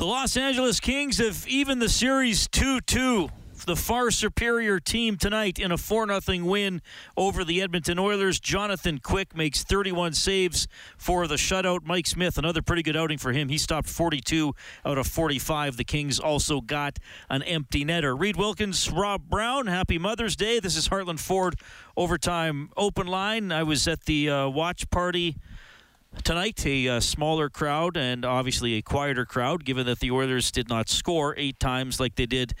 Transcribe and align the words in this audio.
The 0.00 0.06
Los 0.06 0.34
Angeles 0.38 0.80
Kings 0.80 1.18
have 1.18 1.46
even 1.46 1.78
the 1.78 1.90
series 1.90 2.48
2 2.48 2.80
2. 2.80 3.28
The 3.66 3.76
far 3.76 4.10
superior 4.10 4.80
team 4.80 5.18
tonight 5.18 5.58
in 5.58 5.72
a 5.72 5.76
4 5.76 6.22
0 6.22 6.44
win 6.46 6.80
over 7.18 7.44
the 7.44 7.60
Edmonton 7.60 7.98
Oilers. 7.98 8.40
Jonathan 8.40 8.96
Quick 8.96 9.36
makes 9.36 9.62
31 9.62 10.14
saves 10.14 10.68
for 10.96 11.26
the 11.26 11.34
shutout. 11.34 11.84
Mike 11.84 12.06
Smith, 12.06 12.38
another 12.38 12.62
pretty 12.62 12.82
good 12.82 12.96
outing 12.96 13.18
for 13.18 13.32
him. 13.32 13.50
He 13.50 13.58
stopped 13.58 13.90
42 13.90 14.54
out 14.86 14.96
of 14.96 15.06
45. 15.06 15.76
The 15.76 15.84
Kings 15.84 16.18
also 16.18 16.62
got 16.62 16.98
an 17.28 17.42
empty 17.42 17.84
netter. 17.84 18.18
Reid 18.18 18.36
Wilkins, 18.36 18.90
Rob 18.90 19.28
Brown, 19.28 19.66
happy 19.66 19.98
Mother's 19.98 20.34
Day. 20.34 20.60
This 20.60 20.76
is 20.76 20.88
Heartland 20.88 21.20
Ford 21.20 21.56
Overtime 21.94 22.70
Open 22.74 23.06
Line. 23.06 23.52
I 23.52 23.64
was 23.64 23.86
at 23.86 24.06
the 24.06 24.30
uh, 24.30 24.48
watch 24.48 24.88
party 24.88 25.36
tonight 26.24 26.64
a 26.66 26.88
uh, 26.88 27.00
smaller 27.00 27.48
crowd 27.48 27.96
and 27.96 28.24
obviously 28.24 28.74
a 28.74 28.82
quieter 28.82 29.24
crowd 29.24 29.64
given 29.64 29.86
that 29.86 30.00
the 30.00 30.10
oilers 30.10 30.50
did 30.50 30.68
not 30.68 30.88
score 30.88 31.34
eight 31.36 31.58
times 31.60 32.00
like 32.00 32.16
they 32.16 32.26
did 32.26 32.54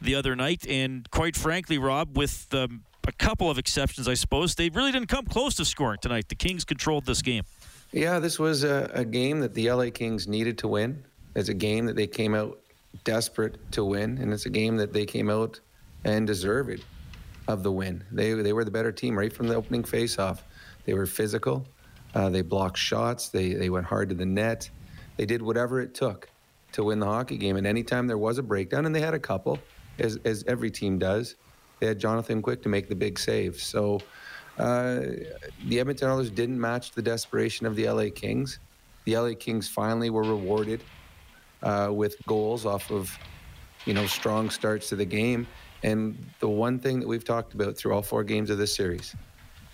the 0.00 0.14
other 0.14 0.36
night. 0.36 0.66
And 0.68 1.10
quite 1.10 1.36
frankly 1.36 1.78
rob 1.78 2.16
with 2.16 2.52
um, 2.52 2.84
a 3.06 3.12
couple 3.12 3.50
of 3.50 3.58
exceptions 3.58 4.06
i 4.06 4.14
suppose 4.14 4.54
they 4.54 4.68
really 4.68 4.92
didn't 4.92 5.08
come 5.08 5.24
close 5.26 5.54
to 5.56 5.64
scoring 5.64 5.98
tonight. 6.00 6.28
The 6.28 6.34
kings 6.34 6.64
controlled 6.64 7.06
this 7.06 7.22
game. 7.22 7.44
Yeah 7.92 8.18
this 8.18 8.38
was 8.38 8.64
a, 8.64 8.90
a 8.92 9.04
game 9.04 9.40
that 9.40 9.54
the 9.54 9.70
la 9.72 9.90
kings 9.90 10.28
needed 10.28 10.58
to 10.58 10.68
win. 10.68 11.04
It's 11.34 11.48
a 11.48 11.54
game 11.54 11.86
that 11.86 11.96
they 11.96 12.06
came 12.06 12.34
out 12.34 12.58
desperate 13.04 13.58
to 13.72 13.84
win 13.84 14.18
and 14.18 14.32
it's 14.32 14.46
a 14.46 14.50
game 14.50 14.76
that 14.76 14.92
they 14.92 15.06
came 15.06 15.30
out 15.30 15.60
and 16.04 16.26
deserved 16.26 16.84
of 17.48 17.62
the 17.62 17.72
win. 17.72 18.04
They, 18.12 18.32
they 18.32 18.52
were 18.52 18.64
the 18.64 18.70
better 18.70 18.92
team 18.92 19.18
right 19.18 19.32
from 19.32 19.48
the 19.48 19.54
opening 19.54 19.84
face-off. 19.84 20.44
They 20.84 20.94
were 20.94 21.06
physical 21.06 21.66
uh, 22.14 22.28
they 22.28 22.42
blocked 22.42 22.78
shots. 22.78 23.28
They 23.28 23.54
they 23.54 23.70
went 23.70 23.86
hard 23.86 24.08
to 24.08 24.14
the 24.14 24.26
net. 24.26 24.70
They 25.16 25.26
did 25.26 25.42
whatever 25.42 25.80
it 25.80 25.94
took 25.94 26.28
to 26.72 26.84
win 26.84 27.00
the 27.00 27.06
hockey 27.06 27.36
game. 27.36 27.56
And 27.56 27.66
anytime 27.66 28.06
there 28.06 28.18
was 28.18 28.38
a 28.38 28.42
breakdown, 28.42 28.86
and 28.86 28.94
they 28.94 29.00
had 29.00 29.14
a 29.14 29.18
couple, 29.18 29.58
as 29.98 30.18
as 30.24 30.44
every 30.46 30.70
team 30.70 30.98
does, 30.98 31.36
they 31.78 31.86
had 31.86 31.98
Jonathan 31.98 32.42
Quick 32.42 32.62
to 32.62 32.68
make 32.68 32.88
the 32.88 32.94
big 32.94 33.18
save. 33.18 33.56
So 33.56 34.00
uh, 34.58 35.00
the 35.66 35.80
Edmonton 35.80 36.10
Oilers 36.10 36.30
didn't 36.30 36.60
match 36.60 36.92
the 36.92 37.02
desperation 37.02 37.66
of 37.66 37.76
the 37.76 37.88
LA 37.88 38.06
Kings. 38.14 38.58
The 39.04 39.16
LA 39.16 39.32
Kings 39.38 39.68
finally 39.68 40.10
were 40.10 40.24
rewarded 40.24 40.82
uh, 41.62 41.90
with 41.92 42.16
goals 42.26 42.66
off 42.66 42.90
of 42.90 43.16
you 43.86 43.94
know 43.94 44.06
strong 44.06 44.50
starts 44.50 44.88
to 44.88 44.96
the 44.96 45.04
game. 45.04 45.46
And 45.82 46.18
the 46.40 46.48
one 46.48 46.78
thing 46.78 47.00
that 47.00 47.08
we've 47.08 47.24
talked 47.24 47.54
about 47.54 47.76
through 47.76 47.94
all 47.94 48.02
four 48.02 48.22
games 48.22 48.50
of 48.50 48.58
this 48.58 48.74
series, 48.74 49.14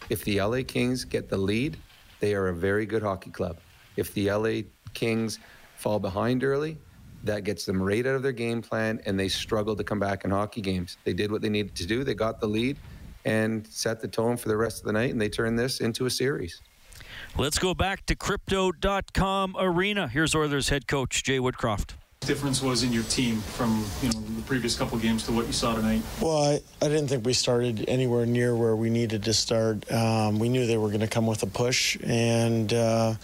if 0.09 0.25
the 0.25 0.41
LA 0.41 0.61
Kings 0.65 1.05
get 1.05 1.29
the 1.29 1.37
lead 1.37 1.77
they 2.21 2.35
are 2.35 2.49
a 2.49 2.55
very 2.55 2.87
good 2.87 3.03
hockey 3.03 3.31
club. 3.31 3.59
If 3.97 4.13
the 4.15 4.31
LA 4.31 4.63
Kings 4.95 5.39
fall 5.77 5.99
behind 5.99 6.45
early, 6.45 6.79
that 7.25 7.45
gets 7.45 7.65
them 7.65 7.83
right 7.83 8.07
out 8.07 8.15
of 8.15 8.23
their 8.23 8.33
game 8.33 8.63
plan 8.63 9.01
and 9.07 9.19
they 9.19 9.29
struggle 9.29 9.75
to 9.77 9.85
come 9.85 9.99
back 9.99 10.25
in 10.25 10.31
hockey 10.31 10.61
games. 10.61 10.97
They 11.05 11.13
did 11.13 11.31
what 11.31 11.43
they 11.43 11.49
needed 11.49 11.75
to 11.77 11.87
do. 11.87 12.05
They 12.05 12.15
got 12.15 12.41
the 12.41 12.47
lead 12.47 12.77
and 13.25 13.67
set 13.67 14.01
the 14.01 14.09
tone 14.09 14.37
for 14.37 14.49
the 14.49 14.57
rest 14.57 14.81
of 14.81 14.87
the 14.87 14.93
night 14.93 15.11
and 15.11 15.21
they 15.21 15.29
turned 15.29 15.59
this 15.59 15.81
into 15.81 16.07
a 16.07 16.11
series. 16.11 16.63
Let's 17.37 17.59
go 17.59 17.75
back 17.75 18.07
to 18.07 18.15
crypto.com 18.15 19.57
arena. 19.59 20.09
Here's 20.09 20.35
Oilers 20.35 20.69
head 20.69 20.87
coach 20.87 21.23
Jay 21.25 21.39
Woodcroft 21.39 21.95
difference 22.27 22.61
was 22.61 22.83
in 22.83 22.93
your 22.93 23.05
team 23.05 23.41
from 23.41 23.85
you 24.03 24.11
know 24.11 24.21
the 24.21 24.43
previous 24.43 24.77
couple 24.77 24.99
games 24.99 25.23
to 25.25 25.33
what 25.33 25.47
you 25.47 25.53
saw 25.53 25.75
tonight? 25.75 26.03
Well, 26.21 26.43
I, 26.43 26.61
I 26.85 26.89
didn't 26.89 27.09
think 27.09 27.25
we 27.25 27.33
started 27.33 27.85
anywhere 27.89 28.27
near 28.27 28.55
where 28.55 28.75
we 28.75 28.91
needed 28.91 29.23
to 29.25 29.33
start. 29.33 29.91
Um, 29.91 30.39
we 30.39 30.49
knew 30.49 30.67
they 30.67 30.77
were 30.77 30.89
going 30.89 31.01
to 31.01 31.07
come 31.07 31.27
with 31.27 31.43
a 31.43 31.47
push, 31.47 31.97
and 32.03 32.73
uh, 32.73 33.15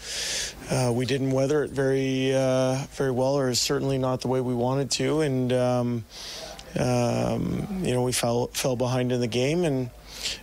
uh, 0.70 0.92
we 0.94 1.05
didn't 1.05 1.33
weather 1.33 1.64
it 1.64 1.70
very 1.70 2.34
uh, 2.34 2.84
very 2.92 3.11
well, 3.11 3.36
or 3.36 3.53
certainly 3.55 3.98
not 3.98 4.20
the 4.20 4.28
way 4.28 4.41
we 4.41 4.55
wanted 4.55 4.91
to. 4.92 5.20
And 5.20 5.53
um, 5.53 6.05
um, 6.78 7.83
you 7.83 7.92
know, 7.92 8.03
we 8.03 8.12
fell 8.12 8.47
fell 8.48 8.77
behind 8.77 9.12
in 9.12 9.20
the 9.20 9.27
game, 9.27 9.64
and. 9.64 9.91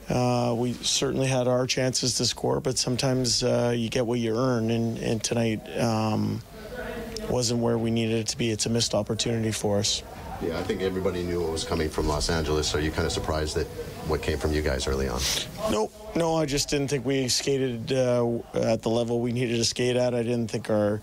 Uh, 0.09 0.53
we 0.57 0.73
certainly 0.73 1.25
had 1.27 1.47
our 1.47 1.65
chances 1.65 2.15
to 2.15 2.25
score, 2.25 2.59
but 2.59 2.77
sometimes 2.77 3.43
uh, 3.43 3.73
you 3.73 3.87
get 3.87 4.05
what 4.05 4.19
you 4.19 4.35
earn. 4.35 4.71
And, 4.71 4.97
and 4.97 5.23
tonight, 5.23 5.61
um, 5.79 6.41
wasn't 7.29 7.61
where 7.61 7.77
we 7.77 7.91
needed 7.91 8.19
it 8.19 8.27
to 8.27 8.37
be. 8.37 8.51
It's 8.51 8.65
a 8.65 8.69
missed 8.69 8.93
opportunity 8.93 9.51
for 9.51 9.79
us. 9.79 10.03
Yeah, 10.41 10.57
I 10.57 10.63
think 10.63 10.81
everybody 10.81 11.23
knew 11.23 11.41
what 11.41 11.51
was 11.51 11.65
coming 11.65 11.89
from 11.89 12.07
Los 12.07 12.29
Angeles. 12.29 12.67
So 12.67 12.77
you 12.77 12.91
kind 12.91 13.05
of 13.05 13.11
surprised 13.11 13.57
that 13.57 13.67
what 14.07 14.21
came 14.21 14.37
from 14.37 14.53
you 14.53 14.61
guys 14.61 14.87
early 14.87 15.09
on? 15.09 15.19
Nope, 15.69 15.91
no, 16.15 16.37
I 16.37 16.45
just 16.45 16.69
didn't 16.69 16.87
think 16.87 17.05
we 17.05 17.27
skated 17.27 17.91
uh, 17.91 18.39
at 18.53 18.81
the 18.81 18.89
level 18.89 19.19
we 19.19 19.33
needed 19.33 19.57
to 19.57 19.65
skate 19.65 19.97
at. 19.97 20.15
I 20.15 20.23
didn't 20.23 20.47
think 20.47 20.69
our 20.69 21.01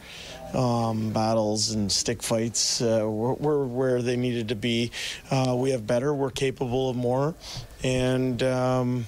um, 0.54 1.12
battles 1.12 1.72
and 1.72 1.92
stick 1.92 2.22
fights 2.22 2.80
uh, 2.80 3.04
were, 3.04 3.34
were, 3.34 3.66
where 3.66 4.00
they 4.00 4.16
needed 4.16 4.48
to 4.48 4.56
be. 4.56 4.90
Uh, 5.30 5.54
we 5.58 5.70
have 5.70 5.86
better. 5.86 6.14
We're 6.14 6.30
capable 6.30 6.90
of 6.90 6.96
more, 6.96 7.34
and. 7.82 8.42
Um, 8.42 9.06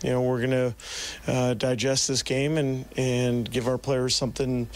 you 0.00 0.10
know, 0.10 0.22
we're 0.22 0.38
going 0.38 0.50
to 0.50 0.74
uh, 1.26 1.54
digest 1.54 2.06
this 2.06 2.22
game 2.22 2.56
and, 2.56 2.84
and 2.96 3.50
give 3.50 3.66
our 3.66 3.78
players 3.78 4.14
something 4.14 4.68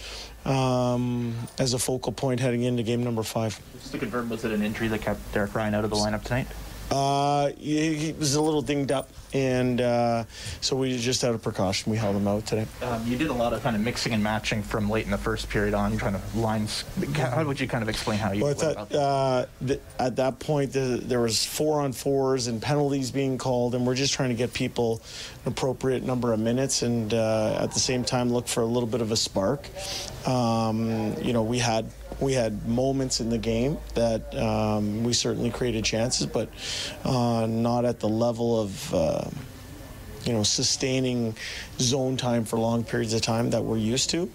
um, 0.45 1.35
as 1.59 1.75
a 1.75 1.79
focal 1.79 2.13
point 2.13 2.41
heading 2.41 2.63
into 2.63 2.83
game 2.83 3.03
number 3.05 3.23
five. 3.23 3.61
Just 3.75 3.93
to 3.93 3.99
confirm, 3.99 4.29
was 4.29 4.45
it 4.45 4.53
an 4.53 4.63
injury 4.63 4.89
that 4.89 5.01
kept 5.01 5.33
Derek 5.33 5.55
Ryan 5.55 5.75
out 5.75 5.85
of 5.85 5.91
the 5.91 5.97
lineup 5.97 6.23
tonight? 6.25 6.47
Uh, 6.93 7.53
he, 7.59 7.95
he 7.95 8.13
was 8.13 8.35
a 8.35 8.41
little 8.41 8.63
dinged 8.63 8.93
up 8.93 9.09
and 9.35 9.81
uh, 9.81 10.25
so 10.61 10.77
we 10.77 10.97
just 10.99 11.25
out 11.25 11.35
of 11.35 11.43
precaution 11.43 11.91
we 11.91 11.99
held 11.99 12.17
him 12.17 12.29
out 12.29 12.47
today. 12.47 12.67
Um, 12.83 13.07
you 13.07 13.17
did 13.17 13.29
a 13.29 13.33
lot 13.33 13.53
of 13.53 13.63
kind 13.63 13.75
of 13.75 13.83
mixing 13.83 14.13
and 14.13 14.23
matching 14.23 14.63
from 14.63 14.91
late 14.91 15.05
in 15.05 15.11
the 15.11 15.19
first 15.19 15.49
period 15.49 15.75
on, 15.75 15.97
trying 15.97 16.15
to 16.15 16.39
lines. 16.39 16.85
How 17.15 17.45
would 17.45 17.59
you 17.59 17.67
kind 17.67 17.83
of 17.83 17.89
explain 17.89 18.19
how 18.19 18.33
you? 18.33 18.45
Well, 18.45 18.55
thought 18.55 18.95
uh, 18.95 19.47
th- 19.67 19.81
at 19.99 20.17
that 20.17 20.39
point 20.39 20.73
the, 20.73 21.01
there 21.03 21.21
was 21.21 21.45
four 21.45 21.81
on 21.81 21.93
fours 21.93 22.47
and 22.47 22.61
penalties 22.61 23.11
being 23.11 23.39
called, 23.39 23.75
and 23.75 23.87
we're 23.87 23.95
just 23.95 24.13
trying 24.13 24.31
to 24.31 24.35
get 24.35 24.53
people 24.53 25.01
an 25.45 25.53
appropriate 25.53 26.03
number 26.03 26.33
of 26.33 26.41
minutes, 26.41 26.83
and 26.83 27.15
uh, 27.15 27.59
at 27.63 27.73
the 27.73 27.81
same 27.81 28.05
time 28.05 28.33
look 28.33 28.47
for 28.49 28.61
a 28.61 28.67
little 28.67 28.89
bit 28.89 29.01
of 29.01 29.13
a 29.13 29.17
spark. 29.17 29.67
Um, 30.27 31.17
you 31.23 31.33
know, 31.33 31.43
we 31.43 31.59
had 31.59 31.91
we 32.21 32.33
had 32.33 32.67
moments 32.67 33.21
in 33.21 33.31
the 33.31 33.39
game 33.39 33.79
that 33.95 34.35
um, 34.37 35.05
we 35.05 35.13
certainly 35.13 35.51
created 35.51 35.85
chances, 35.85 36.27
but 36.27 36.49
uh, 37.05 37.47
not 37.47 37.85
at 37.85 38.01
the 38.01 38.09
level 38.09 38.61
of 38.61 38.95
uh, 38.95 39.25
you 40.25 40.33
know 40.33 40.43
sustaining 40.43 41.35
zone 41.79 42.17
time 42.17 42.45
for 42.45 42.59
long 42.59 42.85
periods 42.85 43.15
of 43.15 43.23
time 43.23 43.51
that 43.51 43.65
we're 43.65 43.77
used 43.77 44.11
to. 44.11 44.31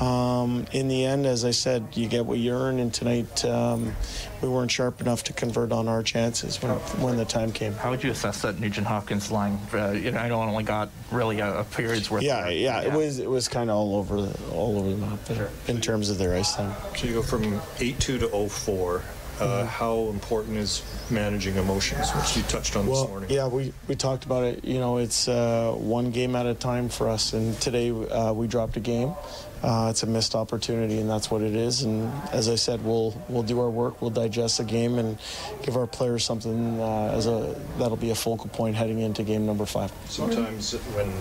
Um, 0.00 0.66
in 0.72 0.88
the 0.88 1.04
end, 1.04 1.26
as 1.26 1.44
I 1.44 1.50
said, 1.50 1.88
you 1.92 2.08
get 2.08 2.24
what 2.24 2.38
you 2.38 2.52
earn, 2.52 2.78
and 2.78 2.92
tonight 2.92 3.44
um, 3.44 3.94
we 4.40 4.48
weren't 4.48 4.70
sharp 4.70 5.00
enough 5.02 5.24
to 5.24 5.34
convert 5.34 5.72
on 5.72 5.88
our 5.88 6.02
chances 6.02 6.62
when, 6.62 6.70
when 7.02 7.16
the 7.18 7.26
time 7.26 7.52
came. 7.52 7.74
How 7.74 7.90
would 7.90 8.02
you 8.02 8.10
assess 8.10 8.40
that 8.42 8.58
Nugent 8.58 8.86
Hopkins 8.86 9.30
line? 9.30 9.58
Uh, 9.74 9.90
you 9.90 10.10
know, 10.10 10.18
I 10.18 10.28
know 10.28 10.40
only 10.40 10.64
got 10.64 10.88
really 11.10 11.40
a, 11.40 11.60
a 11.60 11.64
period's 11.64 12.10
worth. 12.10 12.22
Yeah, 12.22 12.48
yeah, 12.48 12.80
yeah, 12.80 12.88
it 12.88 12.96
was 12.96 13.18
it 13.18 13.28
was 13.28 13.46
kind 13.48 13.68
of 13.68 13.76
all 13.76 13.96
over 13.96 14.22
the, 14.22 14.52
all 14.54 14.78
over 14.78 14.90
the 14.90 14.96
map 14.96 15.26
sure. 15.26 15.50
in 15.68 15.82
terms 15.82 16.08
of 16.08 16.16
their 16.16 16.34
ice 16.34 16.56
time. 16.56 16.74
So 16.96 17.06
you 17.06 17.14
go 17.14 17.22
from 17.22 17.60
eight 17.78 18.00
two 18.00 18.18
to 18.18 18.48
04. 18.48 19.02
Uh, 19.40 19.64
how 19.66 20.08
important 20.08 20.56
is 20.56 20.82
managing 21.10 21.56
emotions, 21.56 22.10
which 22.10 22.36
you 22.36 22.42
touched 22.44 22.76
on 22.76 22.86
well, 22.86 23.02
this 23.02 23.10
morning? 23.10 23.30
Yeah, 23.30 23.48
we, 23.48 23.72
we 23.88 23.94
talked 23.94 24.24
about 24.24 24.44
it. 24.44 24.64
You 24.64 24.78
know, 24.78 24.98
it's 24.98 25.28
uh, 25.28 25.72
one 25.76 26.10
game 26.10 26.36
at 26.36 26.46
a 26.46 26.54
time 26.54 26.88
for 26.88 27.08
us, 27.08 27.32
and 27.32 27.58
today 27.60 27.90
uh, 27.90 28.32
we 28.32 28.46
dropped 28.46 28.76
a 28.76 28.80
game 28.80 29.14
uh, 29.62 29.88
it's 29.90 30.02
a 30.02 30.06
missed 30.06 30.34
opportunity, 30.34 30.98
and 31.00 31.08
that's 31.08 31.30
what 31.30 31.42
it 31.42 31.54
is. 31.54 31.82
And 31.82 32.10
as 32.32 32.48
I 32.48 32.54
said, 32.54 32.84
we'll 32.84 33.14
we'll 33.28 33.42
do 33.42 33.60
our 33.60 33.70
work, 33.70 34.00
we'll 34.00 34.10
digest 34.10 34.58
the 34.58 34.64
game, 34.64 34.98
and 34.98 35.18
give 35.62 35.76
our 35.76 35.86
players 35.86 36.24
something 36.24 36.80
uh, 36.80 37.12
as 37.14 37.26
a 37.26 37.54
that'll 37.78 37.96
be 37.96 38.10
a 38.10 38.14
focal 38.14 38.48
point 38.48 38.76
heading 38.76 39.00
into 39.00 39.22
game 39.22 39.46
number 39.46 39.66
five. 39.66 39.92
Sometimes 40.06 40.72
when 40.72 41.12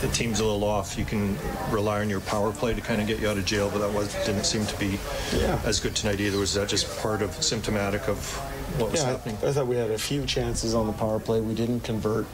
the 0.00 0.08
team's 0.08 0.40
a 0.40 0.44
little 0.44 0.64
off, 0.64 0.98
you 0.98 1.04
can 1.04 1.36
rely 1.70 2.00
on 2.00 2.10
your 2.10 2.20
power 2.20 2.52
play 2.52 2.74
to 2.74 2.80
kind 2.80 3.00
of 3.00 3.06
get 3.06 3.20
you 3.20 3.28
out 3.28 3.38
of 3.38 3.44
jail, 3.44 3.70
but 3.70 3.78
that 3.78 3.92
was 3.92 4.12
didn't 4.26 4.44
seem 4.44 4.66
to 4.66 4.78
be 4.78 4.98
yeah. 5.34 5.60
as 5.64 5.80
good 5.80 5.96
tonight 5.96 6.20
either. 6.20 6.38
Was 6.38 6.54
that 6.54 6.68
just 6.68 6.98
part 6.98 7.22
of 7.22 7.32
symptomatic 7.42 8.08
of 8.08 8.18
what 8.76 8.90
was 8.90 9.02
yeah, 9.02 9.10
happening? 9.10 9.38
I, 9.42 9.48
I, 9.48 9.52
thought 9.52 9.66
we 9.66 9.76
had 9.76 9.90
a 9.90 9.98
few 9.98 10.24
chances 10.26 10.74
on 10.74 10.86
the 10.86 10.92
power 10.92 11.18
play. 11.18 11.40
We 11.40 11.54
didn't 11.54 11.80
convert. 11.80 12.26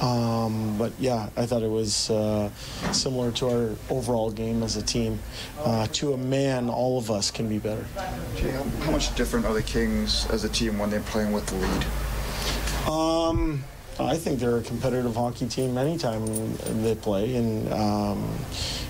Um, 0.00 0.76
but 0.78 0.92
yeah, 0.98 1.28
I 1.36 1.46
thought 1.46 1.62
it 1.62 1.70
was 1.70 2.10
uh, 2.10 2.50
similar 2.92 3.32
to 3.32 3.48
our 3.48 3.70
overall 3.90 4.30
game 4.30 4.62
as 4.62 4.76
a 4.76 4.82
team. 4.82 5.18
Uh, 5.60 5.86
to 5.92 6.12
a 6.12 6.16
man, 6.16 6.68
all 6.68 6.98
of 6.98 7.10
us 7.10 7.30
can 7.30 7.48
be 7.48 7.58
better. 7.58 7.84
Jay, 8.36 8.50
how, 8.50 8.62
how, 8.62 8.90
much 8.90 9.14
different 9.14 9.46
are 9.46 9.54
the 9.54 9.62
Kings 9.62 10.26
as 10.30 10.44
a 10.44 10.48
team 10.48 10.78
when 10.78 10.90
they're 10.90 11.00
playing 11.00 11.32
with 11.32 11.46
the 11.46 11.56
lead? 11.56 11.86
Um, 12.90 13.64
I 13.98 14.16
think 14.16 14.40
they're 14.40 14.58
a 14.58 14.62
competitive 14.62 15.14
hockey 15.14 15.46
team 15.46 15.78
anytime 15.78 16.26
they 16.82 16.94
play, 16.94 17.36
and 17.36 17.72
um, 17.72 18.38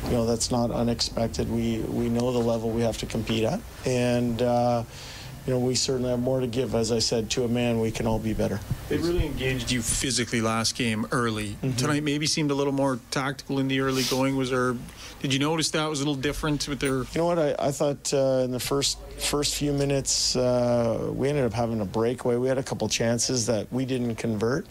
you 0.06 0.12
know 0.12 0.26
that's 0.26 0.50
not 0.50 0.70
unexpected. 0.70 1.50
We 1.50 1.78
we 1.78 2.08
know 2.08 2.32
the 2.32 2.40
level 2.40 2.70
we 2.70 2.82
have 2.82 2.99
to 2.99 3.06
compete 3.06 3.44
at, 3.44 3.60
and. 3.84 4.42
Uh, 4.42 4.84
you 5.46 5.52
know, 5.52 5.60
we 5.60 5.75
certainly 5.76 6.10
have 6.10 6.19
more 6.19 6.40
to 6.40 6.46
give. 6.46 6.75
As 6.75 6.90
I 6.90 6.98
said, 6.98 7.31
to 7.31 7.44
a 7.44 7.48
man, 7.48 7.81
we 7.81 7.90
can 7.93 8.06
all 8.06 8.19
be 8.19 8.34
better. 8.34 8.58
They 8.88 8.96
really 8.98 9.25
engaged 9.26 9.70
you 9.70 9.81
physically 9.81 10.40
last 10.40 10.76
game 10.76 11.06
early. 11.12 11.56
Tonight 11.76 12.02
maybe 12.02 12.26
seemed 12.26 12.50
a 12.50 12.54
little 12.54 12.72
more 12.72 12.98
tactical 13.10 13.58
in 13.58 13.69
the 13.69 13.81
early 13.81 14.02
going. 14.04 14.37
Was 14.37 14.50
there? 14.50 14.76
Did 15.22 15.32
you 15.32 15.38
notice 15.38 15.70
that 15.70 15.88
was 15.88 16.00
a 16.00 16.04
little 16.04 16.20
different 16.20 16.69
with 16.69 16.81
their? 16.81 16.98
You 16.98 17.06
know 17.16 17.26
what? 17.26 17.38
I, 17.38 17.54
I 17.58 17.70
thought 17.70 18.12
uh, 18.12 18.43
in 18.44 18.50
the 18.50 18.60
first 18.60 18.98
first 19.19 19.54
few 19.54 19.72
minutes 19.72 20.37
uh, 20.37 21.10
we 21.12 21.28
ended 21.28 21.44
up 21.44 21.52
having 21.52 21.81
a 21.81 21.84
breakaway. 21.84 22.37
We 22.37 22.49
had 22.49 22.58
a 22.58 22.62
couple 22.62 22.87
chances 22.88 23.46
that 23.46 23.72
we 23.72 23.87
didn't 23.87 24.16
convert, 24.16 24.66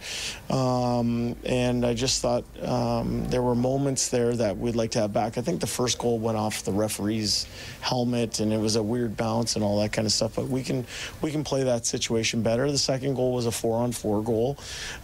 um, 0.50 1.36
and 1.45 1.86
I 1.86 1.94
just 1.94 2.21
thought 2.21 2.44
um, 2.63 3.28
there 3.30 3.42
were 3.42 3.56
moments 3.56 4.10
there 4.10 4.36
that 4.36 4.57
we'd 4.57 4.75
like 4.75 4.92
to 4.92 5.00
have 5.00 5.13
back. 5.13 5.38
I 5.38 5.42
think 5.42 5.62
the 5.62 5.68
first 5.68 5.98
goal 5.98 6.19
went 6.19 6.38
off 6.38 6.63
the 6.63 6.71
referee's 6.71 7.48
helmet, 7.81 8.39
and 8.39 8.54
it 8.54 8.60
was 8.60 8.75
a 8.75 8.83
weird 8.83 9.18
bounce 9.18 9.56
and 9.56 9.63
all 9.63 9.80
that 9.81 9.94
kind 9.94 10.06
of 10.06 10.12
stuff. 10.12 10.36
But 10.36 10.48
we 10.48 10.63
can 10.66 10.86
we 11.22 11.32
can 11.32 11.44
play 11.44 11.64
that 11.64 11.86
situation 11.86 12.42
better. 12.42 12.70
The 12.70 12.78
second 12.78 13.14
goal 13.14 13.34
was 13.34 13.46
a 13.46 13.52
four 13.52 13.78
on 13.78 13.94
four 13.94 14.22
goal 14.22 14.58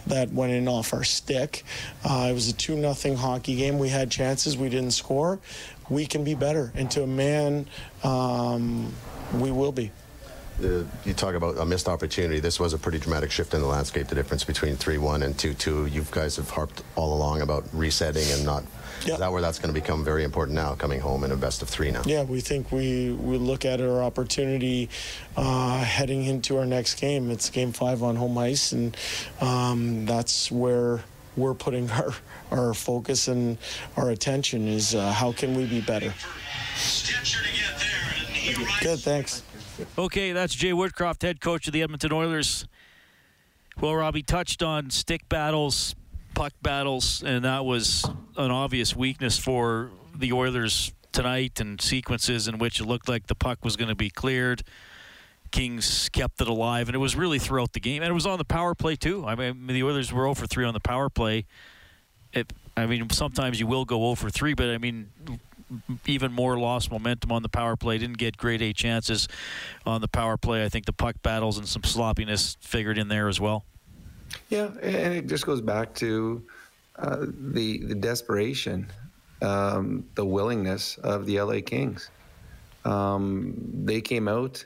that 0.06 0.30
went 0.32 0.52
in 0.52 0.68
off 0.68 0.92
our 0.92 1.04
stick. 1.04 1.64
Uh, 2.04 2.28
it 2.30 2.34
was 2.34 2.48
a 2.48 2.52
two 2.52 2.76
nothing 2.76 3.16
hockey 3.16 3.56
game. 3.56 3.78
We 3.78 3.88
had 3.88 4.10
chances, 4.10 4.56
we 4.56 4.68
didn't 4.68 4.90
score. 4.90 5.38
We 5.88 6.06
can 6.06 6.24
be 6.24 6.34
better, 6.34 6.72
and 6.74 6.90
to 6.90 7.02
a 7.02 7.06
man, 7.06 7.66
um, 8.04 8.92
we 9.34 9.50
will 9.50 9.72
be. 9.72 9.90
Uh, 10.62 10.84
you 11.04 11.14
talk 11.14 11.34
about 11.34 11.56
a 11.58 11.64
missed 11.64 11.88
opportunity. 11.88 12.38
This 12.38 12.60
was 12.60 12.74
a 12.74 12.78
pretty 12.78 12.98
dramatic 12.98 13.30
shift 13.30 13.54
in 13.54 13.60
the 13.60 13.66
landscape. 13.66 14.06
The 14.06 14.14
difference 14.14 14.44
between 14.44 14.76
three-one 14.76 15.22
and 15.22 15.36
two-two. 15.36 15.86
You 15.86 16.04
guys 16.10 16.36
have 16.36 16.50
harped 16.50 16.82
all 16.94 17.16
along 17.16 17.40
about 17.40 17.64
resetting 17.72 18.30
and 18.30 18.44
not. 18.44 18.64
Yeah. 19.04 19.14
Is 19.14 19.18
that 19.20 19.32
where 19.32 19.42
that's 19.42 19.58
going 19.58 19.74
to 19.74 19.80
become 19.80 20.04
very 20.04 20.24
important 20.24 20.54
now, 20.54 20.74
coming 20.74 21.00
home 21.00 21.24
in 21.24 21.32
a 21.32 21.36
best 21.36 21.62
of 21.62 21.68
three 21.68 21.90
now? 21.90 22.02
Yeah, 22.04 22.22
we 22.22 22.40
think 22.40 22.70
we, 22.70 23.12
we 23.12 23.36
look 23.36 23.64
at 23.64 23.80
our 23.80 24.02
opportunity 24.02 24.88
uh, 25.36 25.78
heading 25.78 26.24
into 26.24 26.58
our 26.58 26.66
next 26.66 27.00
game. 27.00 27.30
It's 27.30 27.50
game 27.50 27.72
five 27.72 28.02
on 28.02 28.16
home 28.16 28.38
ice, 28.38 28.72
and 28.72 28.96
um, 29.40 30.06
that's 30.06 30.50
where 30.50 31.02
we're 31.36 31.54
putting 31.54 31.90
our, 31.92 32.14
our 32.50 32.74
focus 32.74 33.28
and 33.28 33.58
our 33.96 34.10
attention 34.10 34.68
is 34.68 34.94
uh, 34.94 35.12
how 35.12 35.32
can 35.32 35.54
we 35.54 35.66
be 35.66 35.80
better. 35.80 36.12
Good, 38.80 39.00
thanks. 39.00 39.42
Okay, 39.96 40.32
that's 40.32 40.54
Jay 40.54 40.72
Woodcroft, 40.72 41.22
head 41.22 41.40
coach 41.40 41.66
of 41.66 41.72
the 41.72 41.82
Edmonton 41.82 42.12
Oilers. 42.12 42.66
Well, 43.80 43.94
Robbie 43.94 44.22
touched 44.22 44.62
on 44.62 44.90
stick 44.90 45.28
battles, 45.28 45.94
puck 46.34 46.52
battles, 46.62 47.22
and 47.24 47.44
that 47.44 47.64
was 47.64 48.04
an 48.36 48.50
obvious 48.50 48.96
weakness 48.96 49.38
for 49.38 49.90
the 50.14 50.32
Oilers 50.32 50.92
tonight 51.12 51.60
and 51.60 51.80
sequences 51.80 52.48
in 52.48 52.58
which 52.58 52.80
it 52.80 52.86
looked 52.86 53.08
like 53.08 53.26
the 53.26 53.34
puck 53.34 53.64
was 53.64 53.76
going 53.76 53.88
to 53.88 53.94
be 53.94 54.10
cleared. 54.10 54.62
Kings 55.50 56.08
kept 56.08 56.40
it 56.40 56.48
alive, 56.48 56.88
and 56.88 56.94
it 56.94 56.98
was 56.98 57.14
really 57.14 57.38
throughout 57.38 57.74
the 57.74 57.80
game. 57.80 58.02
And 58.02 58.10
it 58.10 58.14
was 58.14 58.26
on 58.26 58.38
the 58.38 58.44
power 58.44 58.74
play, 58.74 58.96
too. 58.96 59.26
I 59.26 59.34
mean, 59.34 59.66
the 59.66 59.82
Oilers 59.82 60.12
were 60.12 60.22
0 60.22 60.34
for 60.34 60.46
3 60.46 60.64
on 60.64 60.74
the 60.74 60.80
power 60.80 61.10
play. 61.10 61.44
It, 62.32 62.52
I 62.76 62.86
mean, 62.86 63.10
sometimes 63.10 63.60
you 63.60 63.66
will 63.66 63.84
go 63.84 63.98
0 63.98 64.14
for 64.14 64.30
3, 64.30 64.54
but 64.54 64.70
I 64.70 64.78
mean, 64.78 65.10
even 66.06 66.32
more 66.32 66.58
lost 66.58 66.90
momentum 66.90 67.32
on 67.32 67.42
the 67.42 67.48
power 67.48 67.76
play. 67.76 67.98
Didn't 67.98 68.18
get 68.18 68.36
grade 68.38 68.62
A 68.62 68.72
chances 68.72 69.28
on 69.84 70.00
the 70.00 70.08
power 70.08 70.38
play. 70.38 70.64
I 70.64 70.70
think 70.70 70.86
the 70.86 70.92
puck 70.92 71.16
battles 71.22 71.58
and 71.58 71.68
some 71.68 71.84
sloppiness 71.84 72.56
figured 72.60 72.96
in 72.96 73.08
there 73.08 73.28
as 73.28 73.40
well. 73.40 73.64
Yeah, 74.48 74.70
and 74.82 75.14
it 75.14 75.26
just 75.26 75.46
goes 75.46 75.60
back 75.60 75.94
to 75.96 76.42
uh, 76.96 77.26
the 77.52 77.78
the 77.78 77.94
desperation, 77.94 78.90
um, 79.40 80.04
the 80.14 80.24
willingness 80.24 80.98
of 80.98 81.26
the 81.26 81.40
LA 81.40 81.60
Kings. 81.64 82.10
Um, 82.84 83.54
they 83.84 84.00
came 84.00 84.28
out 84.28 84.64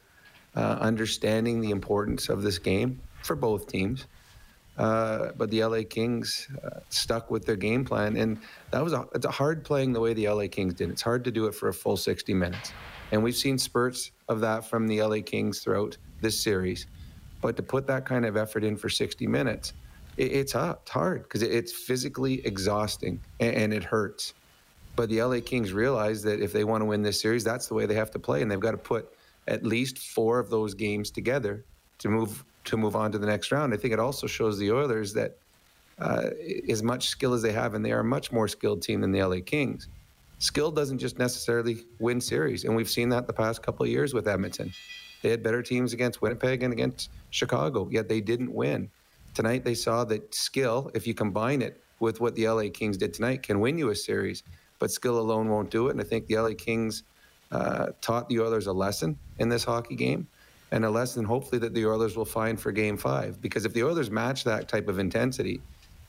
uh, 0.56 0.78
understanding 0.80 1.60
the 1.60 1.70
importance 1.70 2.28
of 2.28 2.42
this 2.42 2.58
game 2.58 3.00
for 3.22 3.36
both 3.36 3.66
teams. 3.66 4.06
Uh, 4.78 5.32
but 5.36 5.50
the 5.50 5.64
LA 5.64 5.80
Kings 5.88 6.48
uh, 6.62 6.80
stuck 6.90 7.30
with 7.30 7.46
their 7.46 7.56
game 7.56 7.84
plan, 7.84 8.16
and 8.16 8.38
that 8.72 8.84
was 8.84 8.92
a, 8.92 9.06
it's 9.14 9.24
a 9.24 9.30
hard 9.30 9.64
playing 9.64 9.92
the 9.92 10.00
way 10.00 10.12
the 10.12 10.28
LA 10.28 10.46
Kings 10.50 10.74
did. 10.74 10.90
It's 10.90 11.00
hard 11.00 11.24
to 11.24 11.30
do 11.30 11.46
it 11.46 11.54
for 11.54 11.68
a 11.68 11.72
full 11.72 11.96
60 11.96 12.34
minutes, 12.34 12.72
and 13.10 13.22
we've 13.22 13.36
seen 13.36 13.56
spurts 13.56 14.10
of 14.28 14.40
that 14.40 14.66
from 14.68 14.86
the 14.86 15.00
LA 15.00 15.18
Kings 15.24 15.60
throughout 15.60 15.96
this 16.20 16.38
series. 16.38 16.86
But 17.46 17.54
to 17.58 17.62
put 17.62 17.86
that 17.86 18.04
kind 18.04 18.26
of 18.26 18.36
effort 18.36 18.64
in 18.64 18.76
for 18.76 18.88
60 18.88 19.24
minutes, 19.28 19.72
it, 20.16 20.32
it's, 20.32 20.52
hard, 20.52 20.78
it's 20.82 20.90
hard 20.90 21.22
because 21.22 21.42
it, 21.44 21.52
it's 21.52 21.72
physically 21.72 22.44
exhausting 22.44 23.20
and, 23.38 23.54
and 23.54 23.72
it 23.72 23.84
hurts. 23.84 24.34
But 24.96 25.10
the 25.10 25.22
LA 25.22 25.38
Kings 25.38 25.72
realize 25.72 26.24
that 26.24 26.40
if 26.40 26.52
they 26.52 26.64
want 26.64 26.80
to 26.80 26.86
win 26.86 27.02
this 27.02 27.20
series, 27.20 27.44
that's 27.44 27.68
the 27.68 27.74
way 27.74 27.86
they 27.86 27.94
have 27.94 28.10
to 28.10 28.18
play, 28.18 28.42
and 28.42 28.50
they've 28.50 28.58
got 28.58 28.72
to 28.72 28.76
put 28.76 29.14
at 29.46 29.64
least 29.64 29.98
four 29.98 30.40
of 30.40 30.50
those 30.50 30.74
games 30.74 31.08
together 31.08 31.64
to 31.98 32.08
move 32.08 32.44
to 32.64 32.76
move 32.76 32.96
on 32.96 33.12
to 33.12 33.18
the 33.18 33.28
next 33.28 33.52
round. 33.52 33.72
I 33.72 33.76
think 33.76 33.94
it 33.94 34.00
also 34.00 34.26
shows 34.26 34.58
the 34.58 34.72
Oilers 34.72 35.12
that 35.12 35.38
uh, 36.00 36.30
as 36.68 36.82
much 36.82 37.06
skill 37.06 37.32
as 37.32 37.42
they 37.42 37.52
have, 37.52 37.74
and 37.74 37.84
they 37.84 37.92
are 37.92 38.00
a 38.00 38.04
much 38.04 38.32
more 38.32 38.48
skilled 38.48 38.82
team 38.82 39.02
than 39.02 39.12
the 39.12 39.22
LA 39.22 39.36
Kings. 39.46 39.86
Skill 40.40 40.72
doesn't 40.72 40.98
just 40.98 41.16
necessarily 41.20 41.84
win 42.00 42.20
series, 42.20 42.64
and 42.64 42.74
we've 42.74 42.90
seen 42.90 43.08
that 43.10 43.28
the 43.28 43.32
past 43.32 43.62
couple 43.62 43.84
of 43.84 43.92
years 43.92 44.12
with 44.12 44.26
Edmonton. 44.26 44.72
They 45.26 45.32
had 45.32 45.42
better 45.42 45.60
teams 45.60 45.92
against 45.92 46.22
Winnipeg 46.22 46.62
and 46.62 46.72
against 46.72 47.10
Chicago, 47.30 47.88
yet 47.90 48.08
they 48.08 48.20
didn't 48.20 48.54
win. 48.54 48.88
Tonight 49.34 49.64
they 49.64 49.74
saw 49.74 50.04
that 50.04 50.32
skill, 50.32 50.88
if 50.94 51.04
you 51.04 51.14
combine 51.14 51.62
it 51.62 51.82
with 51.98 52.20
what 52.20 52.36
the 52.36 52.48
LA 52.48 52.66
Kings 52.72 52.96
did 52.96 53.12
tonight, 53.12 53.42
can 53.42 53.58
win 53.58 53.76
you 53.76 53.88
a 53.88 53.96
series, 53.96 54.44
but 54.78 54.92
skill 54.92 55.18
alone 55.18 55.48
won't 55.48 55.68
do 55.68 55.88
it. 55.88 55.90
And 55.90 56.00
I 56.00 56.04
think 56.04 56.28
the 56.28 56.38
LA 56.38 56.52
Kings 56.56 57.02
uh, 57.50 57.86
taught 58.00 58.28
the 58.28 58.38
Oilers 58.38 58.68
a 58.68 58.72
lesson 58.72 59.18
in 59.40 59.48
this 59.48 59.64
hockey 59.64 59.96
game 59.96 60.28
and 60.70 60.84
a 60.84 60.90
lesson 60.90 61.24
hopefully 61.24 61.58
that 61.58 61.74
the 61.74 61.86
Oilers 61.86 62.16
will 62.16 62.24
find 62.24 62.60
for 62.60 62.70
game 62.70 62.96
five. 62.96 63.42
Because 63.42 63.64
if 63.64 63.72
the 63.72 63.82
Oilers 63.82 64.12
match 64.12 64.44
that 64.44 64.68
type 64.68 64.86
of 64.86 65.00
intensity, 65.00 65.60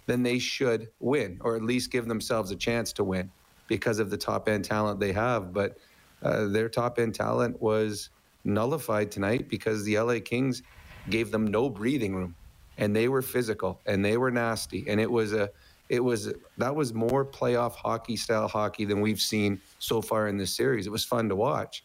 then 0.06 0.22
they 0.22 0.38
should 0.38 0.90
win, 1.00 1.40
or 1.42 1.56
at 1.56 1.64
least 1.64 1.90
give 1.90 2.06
themselves 2.08 2.52
a 2.52 2.56
chance 2.56 2.94
to 2.94 3.04
win 3.04 3.32
because 3.68 3.98
of 3.98 4.12
the 4.12 4.18
top 4.18 4.48
end 4.48 4.64
talent 4.64 5.00
they 5.00 5.12
have. 5.12 5.54
But 5.54 5.80
uh, 6.22 6.50
their 6.50 6.70
top 6.70 7.00
end 7.00 7.16
talent 7.16 7.60
was 7.60 8.12
nullified 8.48 9.12
tonight 9.12 9.50
because 9.50 9.84
the 9.84 10.00
LA 10.00 10.20
Kings 10.24 10.64
gave 11.10 11.32
them 11.32 11.46
no 11.48 11.70
breathing 11.70 12.16
room 12.16 12.36
and 12.78 12.96
they 12.96 13.08
were 13.08 13.22
physical 13.22 13.80
and 13.86 14.04
they 14.04 14.18
were 14.18 14.32
nasty. 14.32 14.86
And 14.88 15.00
it 15.00 15.10
was 15.10 15.34
a, 15.34 15.50
it 15.90 16.04
was, 16.04 16.34
that 16.58 16.76
was 16.76 16.94
more 16.94 17.26
playoff 17.26 17.76
hockey 17.76 18.16
style 18.16 18.48
hockey 18.48 18.86
than 18.86 19.02
we've 19.02 19.22
seen 19.22 19.62
so 19.80 20.02
far 20.02 20.28
in 20.28 20.38
this 20.38 20.56
series. 20.56 20.88
It 20.88 20.92
was 20.92 21.06
fun 21.06 21.30
to 21.30 21.36
watch. 21.36 21.84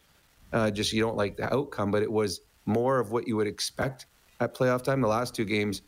Uh, 0.53 0.71
just 0.71 0.93
you 0.93 1.01
don't 1.01 1.17
like 1.17 1.37
the 1.37 1.53
outcome, 1.53 1.91
but 1.91 2.03
it 2.03 2.11
was 2.11 2.41
more 2.67 2.99
of 2.99 3.11
what 3.11 3.27
you 3.27 3.37
would 3.37 3.47
expect 3.47 4.07
at 4.41 4.55
playoff 4.55 4.83
time. 4.83 5.01
The 5.01 5.09
last 5.09 5.35
two 5.35 5.45
games 5.45 5.83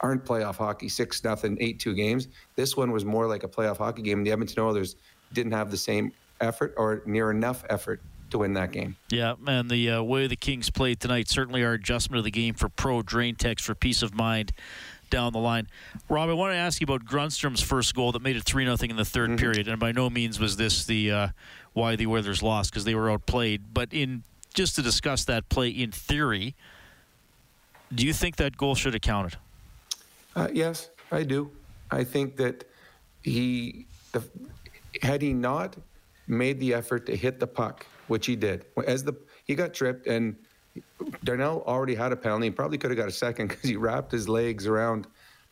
aren't 0.00 0.24
playoff 0.24 0.56
hockey, 0.56 0.88
six 0.88 1.22
nothing, 1.24 1.56
eight 1.60 1.78
two 1.78 1.94
games. 1.94 2.28
This 2.56 2.76
one 2.76 2.92
was 2.92 3.04
more 3.04 3.26
like 3.26 3.42
a 3.42 3.48
playoff 3.48 3.78
hockey 3.78 4.02
game. 4.02 4.22
The 4.24 4.32
Edmonton 4.32 4.62
Oilers 4.62 4.96
didn't 5.32 5.52
have 5.52 5.70
the 5.70 5.76
same 5.76 6.12
effort 6.40 6.74
or 6.76 7.02
near 7.06 7.30
enough 7.30 7.64
effort 7.70 8.02
to 8.36 8.40
win 8.40 8.54
that 8.54 8.72
game. 8.72 8.96
Yeah, 9.08 9.34
and 9.46 9.70
the 9.70 9.90
uh, 9.90 10.02
way 10.02 10.26
the 10.26 10.36
Kings 10.36 10.70
played 10.70 11.00
tonight 11.00 11.28
certainly 11.28 11.64
our 11.64 11.72
adjustment 11.72 12.18
of 12.18 12.24
the 12.24 12.30
game 12.30 12.54
for 12.54 12.68
pro 12.68 13.02
drain 13.02 13.34
text 13.34 13.64
for 13.64 13.74
peace 13.74 14.02
of 14.02 14.14
mind 14.14 14.52
down 15.08 15.32
the 15.32 15.38
line. 15.38 15.68
Rob, 16.08 16.28
I 16.28 16.32
want 16.32 16.52
to 16.52 16.56
ask 16.56 16.80
you 16.80 16.84
about 16.84 17.04
Grundstrom's 17.04 17.62
first 17.62 17.94
goal 17.94 18.12
that 18.12 18.22
made 18.22 18.36
it 18.36 18.44
three 18.44 18.64
nothing 18.64 18.90
in 18.90 18.96
the 18.96 19.02
3rd 19.02 19.26
mm-hmm. 19.26 19.36
period, 19.36 19.68
and 19.68 19.78
by 19.78 19.92
no 19.92 20.10
means 20.10 20.38
was 20.38 20.56
this 20.56 20.84
the 20.84 21.10
uh, 21.10 21.28
why 21.72 21.96
the 21.96 22.06
Oilers 22.06 22.42
lost 22.42 22.70
because 22.70 22.84
they 22.84 22.94
were 22.94 23.10
outplayed, 23.10 23.62
but 23.72 23.92
in 23.92 24.22
just 24.54 24.74
to 24.76 24.82
discuss 24.82 25.24
that 25.24 25.48
play 25.48 25.68
in 25.68 25.92
theory, 25.92 26.54
do 27.94 28.06
you 28.06 28.12
think 28.12 28.36
that 28.36 28.56
goal 28.56 28.74
should 28.74 28.94
have 28.94 29.02
counted? 29.02 29.36
Uh, 30.34 30.48
yes, 30.52 30.90
I 31.12 31.22
do. 31.22 31.50
I 31.90 32.04
think 32.04 32.36
that 32.36 32.64
he, 33.22 33.86
the, 34.12 34.24
had 35.02 35.22
he 35.22 35.32
not 35.32 35.76
made 36.26 36.58
the 36.60 36.74
effort 36.74 37.06
to 37.06 37.16
hit 37.16 37.38
the 37.40 37.46
puck, 37.46 37.86
which 38.08 38.26
he 38.26 38.36
did, 38.36 38.66
as 38.86 39.04
the 39.04 39.14
he 39.44 39.54
got 39.54 39.72
tripped 39.74 40.06
and 40.06 40.36
Darnell 41.24 41.62
already 41.66 41.94
had 41.94 42.12
a 42.12 42.16
penalty. 42.16 42.46
He 42.46 42.50
probably 42.50 42.78
could 42.78 42.90
have 42.90 42.98
got 42.98 43.08
a 43.08 43.12
second 43.12 43.48
because 43.48 43.68
he 43.68 43.76
wrapped 43.76 44.12
his 44.12 44.28
legs 44.28 44.66
around 44.66 45.06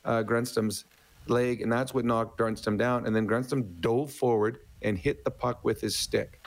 uh, 0.05 0.23
leg, 1.27 1.63
and 1.63 1.73
that's 1.73 1.95
what 1.95 2.05
knocked 2.05 2.39
Grundstrom 2.39 2.77
down. 2.77 3.07
And 3.07 3.17
then 3.17 3.27
Grundstrom 3.27 3.81
dove 3.81 4.13
forward 4.13 4.59
and 4.83 4.99
hit 4.99 5.25
the 5.25 5.31
puck 5.31 5.65
with 5.65 5.81
his 5.81 5.97
stick. 5.97 6.47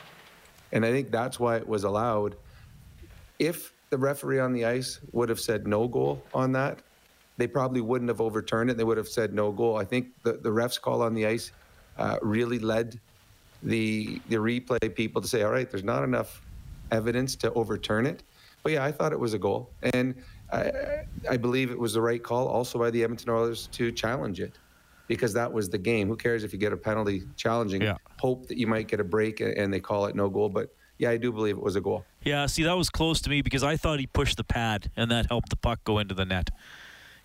And 0.72 0.86
I 0.86 0.92
think 0.92 1.12
that's 1.12 1.40
why 1.40 1.58
it 1.58 1.68
was 1.68 1.84
allowed 1.84 2.36
if 3.40 3.74
the 3.90 3.98
referee 3.98 4.40
on 4.40 4.52
the 4.54 4.66
ice 4.66 5.00
would 5.12 5.30
have 5.30 5.40
said 5.40 5.68
no 5.68 5.88
goal 5.88 6.22
on 6.34 6.52
that, 6.54 6.80
they 7.38 7.48
probably 7.48 7.82
wouldn't 7.82 8.10
have 8.10 8.20
overturned 8.20 8.70
it. 8.70 8.78
They 8.78 8.84
would 8.84 8.98
have 8.98 9.08
said 9.08 9.34
no 9.34 9.52
goal. 9.52 9.78
I 9.78 9.86
think 9.86 10.08
the, 10.24 10.34
the 10.34 10.52
ref's 10.52 10.78
call 10.78 11.02
on 11.02 11.14
the 11.14 11.26
ice 11.26 11.52
uh, 11.98 12.18
really 12.22 12.60
led 12.60 13.00
the 13.64 14.22
the 14.30 14.38
replay 14.38 14.94
people 14.94 15.22
to 15.22 15.28
say, 15.28 15.44
all 15.44 15.52
right, 15.52 15.70
there's 15.70 15.84
not 15.84 16.04
enough 16.04 16.42
evidence 16.92 17.36
to 17.38 17.54
overturn 17.54 18.06
it. 18.06 18.24
But 18.64 18.74
yeah, 18.74 18.84
I 18.84 18.92
thought 18.92 19.14
it 19.14 19.20
was 19.20 19.34
a 19.34 19.40
goal, 19.40 19.70
and 19.94 20.16
I, 20.52 21.04
I 21.30 21.38
believe 21.38 21.72
it 21.72 21.80
was 21.80 21.94
the 21.94 22.02
right 22.02 22.22
call 22.22 22.48
also 22.48 22.80
by 22.80 22.90
the 22.90 23.04
Edmonton 23.04 23.30
Oilers 23.30 23.68
to 23.74 23.92
challenge 23.92 24.40
it 24.40 24.58
because 25.08 25.34
that 25.34 25.52
was 25.52 25.70
the 25.70 25.78
game. 25.78 26.08
Who 26.08 26.16
cares 26.16 26.44
if 26.44 26.54
you 26.54 26.60
get 26.60 26.74
a 26.74 26.78
penalty 26.78 27.24
challenging? 27.36 27.82
Yeah. 27.82 27.98
Hope 28.20 28.48
that 28.48 28.58
you 28.58 28.68
might 28.68 28.88
get 28.88 29.00
a 29.00 29.04
break 29.04 29.40
and 29.40 29.74
they 29.74 29.80
call 29.80 30.06
it 30.08 30.16
no 30.16 30.30
goal, 30.30 30.50
but 30.50 30.74
yeah, 30.98 31.12
I 31.12 31.18
do 31.18 31.32
believe 31.32 31.58
it 31.58 31.64
was 31.64 31.76
a 31.76 31.82
goal. 31.82 32.06
Yeah, 32.24 32.46
see, 32.48 32.64
that 32.64 32.76
was 32.76 32.90
close 32.90 33.22
to 33.22 33.30
me 33.30 33.42
because 33.42 33.64
I 33.64 33.78
thought 33.78 34.00
he 34.00 34.08
pushed 34.08 34.38
the 34.38 34.44
pad 34.44 34.92
and 34.98 35.12
that 35.12 35.28
helped 35.28 35.50
the 35.50 35.56
puck 35.56 35.84
go 35.84 36.00
into 36.00 36.16
the 36.16 36.26
net. 36.26 36.50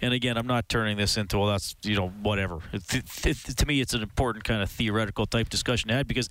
And 0.02 0.12
again, 0.12 0.36
I'm 0.36 0.48
not 0.48 0.68
turning 0.68 0.96
this 0.96 1.16
into 1.16 1.38
well, 1.38 1.46
that's 1.46 1.76
you 1.82 1.94
know 1.94 2.08
whatever. 2.08 2.58
It, 2.72 3.24
it, 3.24 3.36
to 3.56 3.66
me, 3.66 3.80
it's 3.80 3.94
an 3.94 4.02
important 4.02 4.44
kind 4.44 4.62
of 4.62 4.70
theoretical 4.70 5.26
type 5.26 5.48
discussion 5.48 5.88
to 5.88 5.94
have 5.94 6.08
because, 6.08 6.28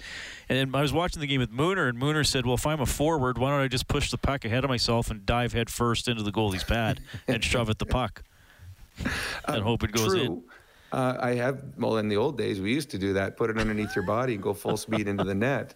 and 0.50 0.76
I 0.76 0.82
was 0.82 0.92
watching 0.92 1.22
the 1.22 1.28
game 1.28 1.40
with 1.40 1.52
Mooner, 1.52 1.88
and 1.88 1.98
Mooner 1.98 2.26
said, 2.26 2.46
"Well, 2.46 2.56
if 2.56 2.68
I'm 2.68 2.82
a 2.82 2.86
forward, 2.86 3.38
why 3.38 3.50
don't 3.50 3.62
I 3.62 3.70
just 3.70 3.88
push 3.88 4.12
the 4.12 4.18
puck 4.18 4.44
ahead 4.44 4.66
of 4.66 4.70
myself 4.70 5.10
and 5.10 5.26
dive 5.26 5.54
head 5.54 5.70
first 5.70 6.10
into 6.10 6.22
the 6.22 6.32
goalie's 6.32 6.66
pad 6.66 7.00
and 7.28 7.42
shove 7.44 7.70
at 7.70 7.80
the 7.80 7.86
puck 7.86 8.24
and 9.48 9.64
hope 9.64 9.84
it 9.84 9.94
goes 9.94 10.14
True. 10.14 10.22
in." 10.22 10.44
Uh, 10.92 11.16
I 11.22 11.36
have, 11.36 11.64
well, 11.78 11.98
in 11.98 12.10
the 12.10 12.18
old 12.18 12.38
days, 12.38 12.60
we 12.60 12.74
used 12.74 12.90
to 12.92 12.98
do 12.98 13.14
that, 13.14 13.38
put 13.38 13.50
it 13.50 13.58
underneath 13.58 13.96
your 13.96 14.04
body 14.04 14.34
and 14.34 14.44
go 14.44 14.54
full 14.54 14.76
speed 14.76 15.08
into 15.08 15.24
the 15.24 15.34
net. 15.34 15.74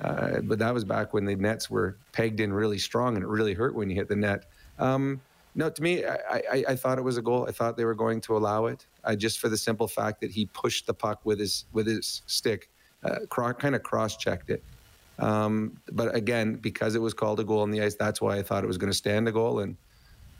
Uh, 0.00 0.40
but 0.42 0.58
that 0.58 0.74
was 0.74 0.84
back 0.84 1.14
when 1.14 1.24
the 1.24 1.36
nets 1.36 1.70
were 1.70 1.96
pegged 2.12 2.40
in 2.40 2.52
really 2.52 2.78
strong 2.78 3.14
and 3.14 3.22
it 3.22 3.28
really 3.28 3.54
hurt 3.54 3.74
when 3.76 3.88
you 3.88 3.94
hit 3.94 4.08
the 4.08 4.16
net. 4.16 4.46
Um, 4.78 5.20
no, 5.56 5.70
to 5.70 5.82
me, 5.82 6.04
I, 6.04 6.42
I, 6.52 6.64
I, 6.68 6.76
thought 6.76 6.98
it 6.98 7.02
was 7.02 7.16
a 7.16 7.22
goal. 7.22 7.46
I 7.48 7.52
thought 7.52 7.78
they 7.78 7.86
were 7.86 7.94
going 7.94 8.20
to 8.22 8.36
allow 8.36 8.66
it, 8.66 8.86
uh, 9.04 9.16
just 9.16 9.38
for 9.40 9.48
the 9.48 9.56
simple 9.56 9.88
fact 9.88 10.20
that 10.20 10.30
he 10.30 10.44
pushed 10.46 10.86
the 10.86 10.92
puck 10.92 11.22
with 11.24 11.40
his 11.40 11.64
with 11.72 11.86
his 11.86 12.22
stick, 12.26 12.68
uh, 13.02 13.20
cro- 13.30 13.54
kind 13.54 13.74
of 13.74 13.82
cross-checked 13.82 14.50
it. 14.50 14.62
Um, 15.18 15.80
but 15.92 16.14
again, 16.14 16.56
because 16.56 16.94
it 16.94 17.00
was 17.00 17.14
called 17.14 17.40
a 17.40 17.44
goal 17.44 17.60
on 17.60 17.70
the 17.70 17.80
ice, 17.80 17.94
that's 17.94 18.20
why 18.20 18.36
I 18.36 18.42
thought 18.42 18.64
it 18.64 18.66
was 18.66 18.76
going 18.76 18.92
to 18.92 18.96
stand 18.96 19.28
a 19.28 19.32
goal. 19.32 19.60
And 19.60 19.78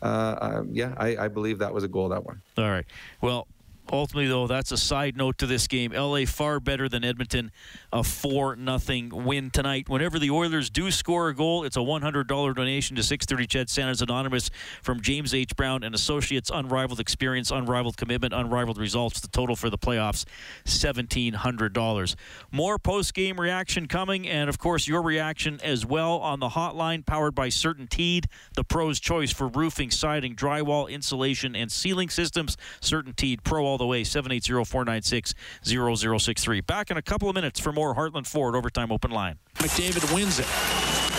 uh, 0.02 0.36
um, 0.38 0.68
yeah, 0.70 0.92
I, 0.98 1.16
I 1.16 1.28
believe 1.28 1.58
that 1.60 1.72
was 1.72 1.82
a 1.82 1.88
goal. 1.88 2.10
That 2.10 2.24
one. 2.24 2.42
All 2.58 2.70
right. 2.70 2.84
Well, 3.22 3.46
ultimately, 3.92 4.28
though, 4.28 4.46
that's 4.46 4.72
a 4.72 4.76
side 4.76 5.16
note 5.16 5.38
to 5.38 5.46
this 5.46 5.66
game. 5.66 5.92
LA 5.92 6.24
far 6.24 6.60
better 6.60 6.88
than 6.88 7.04
Edmonton. 7.04 7.50
A 7.92 8.02
4 8.02 8.56
nothing 8.56 9.10
win 9.24 9.50
tonight. 9.50 9.88
Whenever 9.88 10.18
the 10.18 10.30
Oilers 10.30 10.70
do 10.70 10.90
score 10.90 11.28
a 11.28 11.34
goal, 11.34 11.64
it's 11.64 11.76
a 11.76 11.80
$100 11.80 12.26
donation 12.26 12.96
to 12.96 13.02
630 13.02 13.46
Ched 13.46 13.68
Santa's 13.68 14.02
Anonymous 14.02 14.50
from 14.82 15.00
James 15.00 15.34
H. 15.34 15.54
Brown 15.56 15.82
and 15.82 15.94
Associates. 15.94 16.50
Unrivaled 16.52 17.00
experience, 17.00 17.50
unrivaled 17.50 17.96
commitment, 17.96 18.32
unrivaled 18.32 18.78
results. 18.78 19.20
The 19.20 19.28
total 19.28 19.56
for 19.56 19.70
the 19.70 19.78
playoffs, 19.78 20.24
$1,700. 20.64 22.14
More 22.50 22.78
post 22.78 23.14
game 23.14 23.40
reaction 23.40 23.86
coming, 23.86 24.26
and 24.28 24.48
of 24.48 24.58
course, 24.58 24.88
your 24.88 25.02
reaction 25.02 25.60
as 25.62 25.84
well 25.84 26.18
on 26.18 26.40
the 26.40 26.50
hotline 26.50 27.04
powered 27.04 27.34
by 27.34 27.48
CertainTeed, 27.48 28.26
the 28.54 28.64
pro's 28.64 28.98
choice 29.00 29.32
for 29.32 29.48
roofing, 29.48 29.90
siding, 29.90 30.34
drywall, 30.34 30.88
insulation, 30.88 31.54
and 31.54 31.70
ceiling 31.70 32.08
systems. 32.08 32.56
CertainTeed 32.80 33.44
Pro 33.44 33.75
all 33.76 33.78
the 33.78 33.86
way, 33.86 34.02
780-496-0063. 34.02 36.66
Back 36.66 36.90
in 36.90 36.96
a 36.96 37.02
couple 37.02 37.28
of 37.28 37.34
minutes 37.34 37.60
for 37.60 37.72
more 37.72 37.94
Heartland 37.94 38.26
Ford 38.26 38.56
Overtime 38.56 38.90
Open 38.90 39.10
Line. 39.10 39.36
McDavid 39.56 40.14
wins 40.14 40.38
it. 40.38 40.46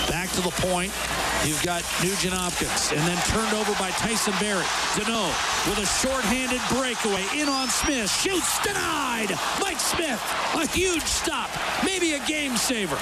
Back 0.09 0.31
to 0.31 0.41
the 0.41 0.49
point. 0.49 0.91
You've 1.45 1.61
got 1.61 1.85
Nugent 2.01 2.33
Hopkins, 2.33 2.89
and 2.89 2.97
then 3.05 3.15
turned 3.29 3.53
over 3.53 3.77
by 3.77 3.91
Tyson 3.91 4.33
Barrie. 4.41 4.65
Danault 4.97 5.29
with 5.69 5.77
a 5.77 5.85
shorthanded 5.85 6.57
breakaway. 6.73 7.21
In 7.39 7.47
on 7.47 7.69
Smith. 7.69 8.09
Shoots. 8.09 8.57
Denied. 8.65 9.37
Mike 9.61 9.79
Smith. 9.79 10.19
A 10.55 10.65
huge 10.65 11.05
stop. 11.05 11.51
Maybe 11.85 12.13
a 12.13 12.19
game 12.25 12.57
saver. 12.57 12.97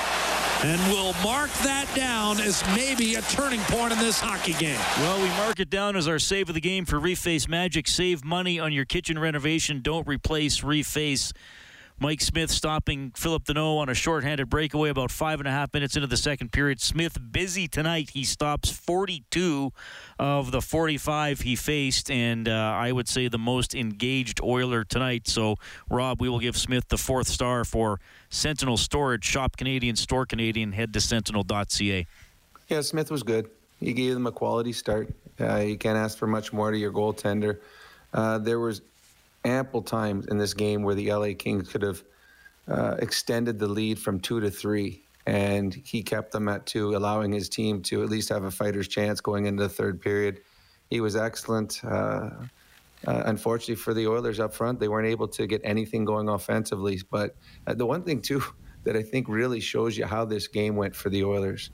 And 0.63 0.81
we'll 0.91 1.13
mark 1.23 1.51
that 1.63 1.87
down 1.95 2.39
as 2.39 2.63
maybe 2.75 3.15
a 3.15 3.21
turning 3.23 3.59
point 3.61 3.91
in 3.91 3.99
this 3.99 4.19
hockey 4.19 4.53
game. 4.53 4.79
Well, 4.99 5.21
we 5.21 5.27
mark 5.29 5.59
it 5.59 5.69
down 5.69 5.95
as 5.95 6.07
our 6.07 6.17
save 6.17 6.49
of 6.49 6.55
the 6.55 6.61
game 6.61 6.85
for 6.85 6.99
Reface 6.99 7.47
Magic. 7.47 7.87
Save 7.87 8.23
money 8.23 8.59
on 8.59 8.71
your 8.71 8.85
kitchen 8.85 9.19
renovation. 9.19 9.81
Don't 9.81 10.07
replace 10.07 10.61
Reface. 10.61 11.33
Mike 11.97 12.19
Smith 12.19 12.51
stopping 12.51 13.11
Philip 13.15 13.45
Danault 13.45 13.77
on 13.77 13.87
a 13.87 13.93
shorthanded 13.93 14.49
breakaway 14.49 14.89
about 14.89 15.11
five 15.11 15.39
and 15.39 15.47
a 15.47 15.51
half 15.51 15.73
minutes 15.73 15.95
into 15.95 16.07
the 16.07 16.17
second 16.17 16.51
period. 16.51 16.81
Smith 16.81 17.17
busy 17.31 17.69
tonight. 17.69 18.09
He 18.09 18.25
stops 18.25 18.69
42 18.69 19.71
of 20.19 20.51
the 20.51 20.61
45 20.61 21.41
he 21.41 21.55
faced, 21.55 22.11
and 22.11 22.49
uh, 22.49 22.51
I 22.51 22.91
would 22.91 23.07
say 23.07 23.29
the 23.29 23.37
most 23.37 23.73
engaged 23.73 24.41
Oiler 24.41 24.83
tonight. 24.83 25.29
So, 25.29 25.55
Rob, 25.89 26.19
we 26.19 26.27
will 26.27 26.39
give 26.39 26.57
Smith 26.57 26.89
the 26.89 26.97
fourth 26.97 27.27
star 27.27 27.63
for 27.63 28.01
Sentinel 28.29 28.75
Storage. 28.75 29.23
Shop 29.23 29.55
Canadian, 29.55 29.95
store 29.95 30.25
Canadian. 30.25 30.73
Head 30.73 30.91
to 30.93 30.99
sentinel.ca. 30.99 32.07
Yeah, 32.67 32.81
Smith 32.81 33.09
was 33.09 33.23
good. 33.23 33.49
He 33.79 33.93
gave 33.93 34.15
them 34.15 34.27
a 34.27 34.33
quality 34.33 34.73
start. 34.73 35.09
Uh, 35.39 35.57
you 35.57 35.77
can't 35.77 35.97
ask 35.97 36.17
for 36.17 36.27
much 36.27 36.51
more 36.51 36.71
to 36.71 36.77
your 36.77 36.91
goaltender. 36.91 37.59
Uh, 38.13 38.37
there 38.37 38.59
was 38.59 38.81
ample 39.45 39.81
times 39.81 40.25
in 40.27 40.37
this 40.37 40.53
game 40.53 40.83
where 40.83 40.95
the 40.95 41.11
LA 41.11 41.29
Kings 41.37 41.69
could 41.69 41.81
have 41.81 42.03
uh, 42.67 42.95
extended 42.99 43.59
the 43.59 43.67
lead 43.67 43.99
from 43.99 44.19
two 44.19 44.39
to 44.39 44.49
three, 44.49 45.03
and 45.25 45.73
he 45.73 46.01
kept 46.03 46.31
them 46.31 46.47
at 46.47 46.65
two, 46.65 46.95
allowing 46.95 47.31
his 47.31 47.47
team 47.47 47.81
to 47.83 48.03
at 48.03 48.09
least 48.09 48.29
have 48.29 48.43
a 48.43 48.51
fighter's 48.51 48.87
chance 48.87 49.21
going 49.21 49.45
into 49.45 49.63
the 49.63 49.69
third 49.69 50.01
period. 50.01 50.41
He 50.89 50.99
was 50.99 51.15
excellent. 51.15 51.81
Uh, 51.83 52.29
uh, 53.07 53.23
unfortunately 53.25 53.75
for 53.75 53.93
the 53.93 54.07
Oilers 54.07 54.39
up 54.39 54.53
front, 54.53 54.79
they 54.79 54.87
weren't 54.87 55.07
able 55.07 55.27
to 55.27 55.45
get 55.45 55.61
anything 55.63 56.05
going 56.05 56.27
offensively. 56.27 57.01
But 57.11 57.35
uh, 57.67 57.75
the 57.75 57.85
one 57.85 58.03
thing 58.03 58.21
too 58.21 58.43
that 58.83 58.95
I 58.95 59.03
think 59.03 59.27
really 59.29 59.59
shows 59.59 59.97
you 59.97 60.05
how 60.05 60.25
this 60.25 60.47
game 60.47 60.75
went 60.75 60.95
for 60.95 61.09
the 61.09 61.23
Oilers, 61.23 61.69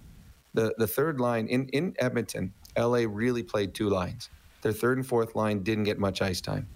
the 0.54 0.74
the 0.78 0.88
third 0.88 1.20
line 1.20 1.48
in 1.48 1.68
in 1.70 1.94
Edmonton, 2.00 2.54
LA 2.78 3.06
really 3.08 3.44
played 3.44 3.74
two 3.74 3.90
lines. 3.90 4.30
Their 4.62 4.74
third 4.74 4.98
and 4.98 5.08
fourth 5.08 5.36
line 5.36 5.64
didn't 5.64 5.86
get 5.86 6.00
much 6.00 6.22
ice 6.22 6.42
time. 6.42 6.68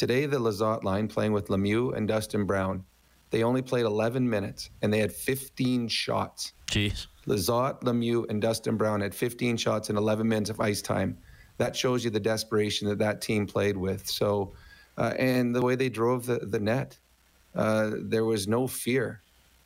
Today, 0.00 0.24
the 0.24 0.38
Lizotte 0.38 0.82
line 0.82 1.08
playing 1.08 1.34
with 1.34 1.48
Lemieux 1.48 1.94
and 1.94 2.08
Dustin 2.08 2.46
Brown, 2.46 2.86
they 3.28 3.42
only 3.42 3.60
played 3.60 3.84
11 3.84 4.26
minutes 4.26 4.70
and 4.80 4.90
they 4.90 4.98
had 4.98 5.12
15 5.12 5.88
shots. 5.88 6.54
Jeez. 6.68 7.06
Lizotte, 7.26 7.82
Lemieux, 7.82 8.24
and 8.30 8.40
Dustin 8.40 8.78
Brown 8.78 9.02
had 9.02 9.14
15 9.14 9.58
shots 9.58 9.90
in 9.90 9.98
11 9.98 10.26
minutes 10.26 10.48
of 10.48 10.58
ice 10.58 10.80
time. 10.80 11.18
That 11.58 11.76
shows 11.76 12.02
you 12.02 12.08
the 12.08 12.18
desperation 12.18 12.88
that 12.88 12.96
that 12.96 13.20
team 13.20 13.46
played 13.46 13.76
with. 13.76 14.08
So, 14.08 14.54
uh, 14.96 15.12
and 15.18 15.54
the 15.54 15.60
way 15.60 15.74
they 15.74 15.90
drove 15.90 16.24
the, 16.24 16.38
the 16.38 16.60
net, 16.60 16.98
uh, 17.54 17.90
there 17.94 18.24
was 18.24 18.48
no 18.48 18.66
fear. 18.66 19.20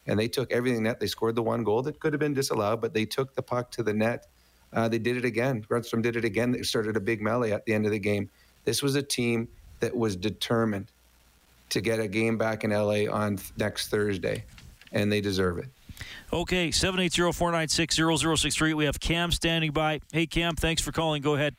And 0.09 0.19
they 0.19 0.26
took 0.26 0.50
everything 0.50 0.83
net. 0.83 0.99
They 0.99 1.07
scored 1.07 1.37
the 1.37 1.45
one 1.45 1.62
goal 1.62 1.83
that 1.83 2.00
could 2.00 2.12
have 2.12 2.19
been 2.19 2.35
disallowed, 2.35 2.81
but 2.81 2.93
they 2.93 3.05
took 3.05 3.37
the 3.37 3.43
puck 3.43 3.71
to 3.71 3.85
the 3.85 3.95
net. 3.95 4.26
Uh, 4.73 4.88
they 4.88 4.99
did 4.99 5.17
it 5.17 5.25
again. 5.25 5.62
Grundstrom 5.62 6.03
did 6.03 6.17
it 6.17 6.25
again. 6.25 6.50
They 6.50 6.62
started 6.62 6.97
a 6.97 7.00
big 7.00 7.23
melee 7.23 7.53
at 7.53 7.64
the 7.67 7.73
end 7.73 7.87
of 7.87 7.93
the 7.93 8.00
game. 8.00 8.31
This 8.64 8.83
was 8.83 8.97
a 8.97 9.03
team 9.03 9.47
that 9.85 9.95
was 9.95 10.17
determined 10.17 10.87
to 11.69 11.83
get 11.83 12.00
a 12.00 12.09
game 12.09 12.38
back 12.38 12.64
in 12.64 12.71
LA 12.71 13.05
on 13.11 13.37
th- 13.37 13.53
next 13.59 13.88
Thursday, 13.88 14.43
and 14.93 15.12
they 15.12 15.21
deserve 15.21 15.59
it. 15.59 15.67
Okay, 16.33 16.71
780-496-0063. 16.71 18.75
We 18.75 18.87
have 18.87 18.99
Cam 18.99 19.31
standing 19.31 19.73
by. 19.73 20.00
Hey, 20.11 20.25
Cam, 20.26 20.57
thanks 20.57 20.81
for 20.81 20.91
calling. 20.91 21.21
Go 21.21 21.35
ahead. 21.35 21.55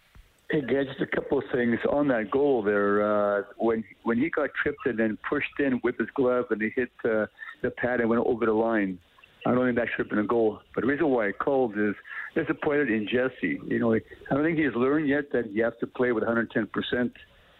Hey, 0.49 0.61
guys, 0.61 0.87
just 0.87 1.01
a 1.01 1.05
couple 1.05 1.37
of 1.37 1.43
things 1.53 1.77
on 1.91 2.07
that 2.07 2.31
goal 2.31 2.63
there. 2.63 3.03
Uh, 3.03 3.43
when 3.57 3.83
when 4.03 4.17
he 4.17 4.31
got 4.31 4.49
tripped 4.61 4.85
and 4.85 4.97
then 4.97 5.19
pushed 5.29 5.59
in 5.59 5.79
with 5.83 5.99
his 5.99 6.09
glove 6.15 6.45
and 6.49 6.59
he 6.61 6.69
hit 6.75 6.89
uh, 7.03 7.27
the 7.61 7.69
pad 7.77 7.99
and 7.99 8.09
went 8.09 8.25
over 8.25 8.45
the 8.45 8.53
line, 8.53 8.97
I 9.45 9.53
don't 9.53 9.65
think 9.65 9.77
that 9.77 9.87
should 9.89 10.05
have 10.05 10.09
been 10.09 10.19
a 10.19 10.27
goal. 10.27 10.61
But 10.73 10.81
the 10.81 10.87
reason 10.87 11.09
why 11.09 11.27
I 11.29 11.31
called 11.31 11.77
is 11.77 11.93
disappointed 12.35 12.89
in 12.89 13.07
Jesse. 13.07 13.59
You 13.65 13.79
know, 13.79 13.93
I 13.93 14.01
don't 14.31 14.43
think 14.43 14.57
he's 14.57 14.73
learned 14.75 15.07
yet 15.07 15.31
that 15.33 15.51
you 15.51 15.63
have 15.63 15.77
to 15.79 15.87
play 15.87 16.11
with 16.11 16.23
110 16.23 16.67
percent 16.67 17.13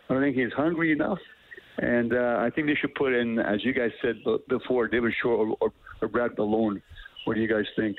I 0.10 0.14
don't 0.14 0.22
think 0.22 0.36
he's 0.36 0.54
hungry 0.54 0.92
enough. 0.92 1.20
And 1.78 2.14
uh, 2.14 2.38
I 2.40 2.50
think 2.52 2.68
they 2.68 2.76
should 2.76 2.96
put 2.96 3.14
in, 3.14 3.40
as 3.40 3.64
you 3.66 3.74
guys 3.74 3.92
said 4.02 4.22
before, 4.48 4.88
David 4.88 5.14
Shore 5.22 5.34
or, 5.34 5.58
or, 5.60 5.74
or 6.02 6.08
Brad 6.08 6.38
Malone. 6.38 6.82
What 7.26 7.36
do 7.36 7.42
you 7.42 7.48
guys 7.48 7.66
think? 7.76 7.98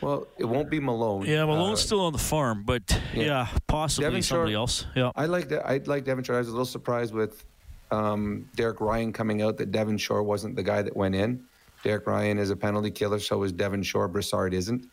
Well, 0.00 0.26
it 0.38 0.44
won't 0.44 0.68
be 0.68 0.80
Malone. 0.80 1.24
Yeah, 1.24 1.44
Malone's 1.46 1.80
uh, 1.80 1.86
still 1.86 2.00
on 2.00 2.12
the 2.12 2.18
farm, 2.18 2.64
but 2.64 2.82
yeah, 3.14 3.22
yeah 3.22 3.48
possibly 3.66 4.06
Devin 4.06 4.22
somebody 4.22 4.52
Shore, 4.52 4.60
else. 4.60 4.86
Yeah, 4.94 5.10
I 5.14 5.26
like 5.26 5.48
that. 5.48 5.66
I 5.66 5.78
like 5.86 6.04
Devin 6.04 6.24
Shore. 6.24 6.36
I 6.36 6.40
was 6.40 6.48
a 6.48 6.50
little 6.50 6.66
surprised 6.66 7.14
with 7.14 7.44
um, 7.90 8.48
Derek 8.54 8.80
Ryan 8.80 9.12
coming 9.12 9.40
out 9.40 9.56
that 9.58 9.70
Devin 9.70 9.96
Shore 9.96 10.22
wasn't 10.22 10.56
the 10.56 10.62
guy 10.62 10.82
that 10.82 10.94
went 10.94 11.14
in. 11.14 11.44
Derek 11.84 12.06
Ryan 12.06 12.38
is 12.38 12.50
a 12.50 12.56
penalty 12.56 12.90
killer, 12.90 13.18
so 13.18 13.42
is 13.44 13.52
Devin 13.52 13.82
Shore. 13.82 14.08
Brassard 14.08 14.52
isn't. 14.52 14.86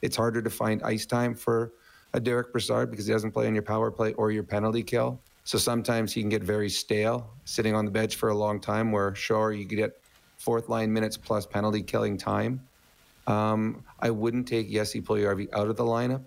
It's 0.00 0.16
harder 0.16 0.40
to 0.40 0.50
find 0.50 0.82
ice 0.82 1.04
time 1.04 1.34
for 1.34 1.72
a 2.12 2.20
Derek 2.20 2.52
Brassard 2.52 2.90
because 2.90 3.06
he 3.06 3.12
doesn't 3.12 3.32
play 3.32 3.46
on 3.46 3.54
your 3.54 3.62
power 3.62 3.90
play 3.90 4.14
or 4.14 4.30
your 4.30 4.42
penalty 4.42 4.82
kill. 4.82 5.20
So 5.44 5.58
sometimes 5.58 6.12
he 6.12 6.22
can 6.22 6.30
get 6.30 6.42
very 6.42 6.70
stale 6.70 7.30
sitting 7.44 7.74
on 7.74 7.84
the 7.84 7.90
bench 7.90 8.16
for 8.16 8.30
a 8.30 8.34
long 8.34 8.58
time, 8.60 8.90
where 8.90 9.14
sure, 9.14 9.52
you 9.52 9.66
could 9.66 9.76
get 9.76 10.00
fourth 10.38 10.70
line 10.70 10.90
minutes 10.90 11.18
plus 11.18 11.44
penalty 11.46 11.82
killing 11.82 12.16
time. 12.16 12.66
Um, 13.26 13.84
I 14.00 14.10
wouldn't 14.10 14.48
take 14.48 14.70
Jesse 14.70 15.02
Puljujarvi 15.02 15.52
out 15.52 15.68
of 15.68 15.76
the 15.76 15.84
lineup, 15.84 16.22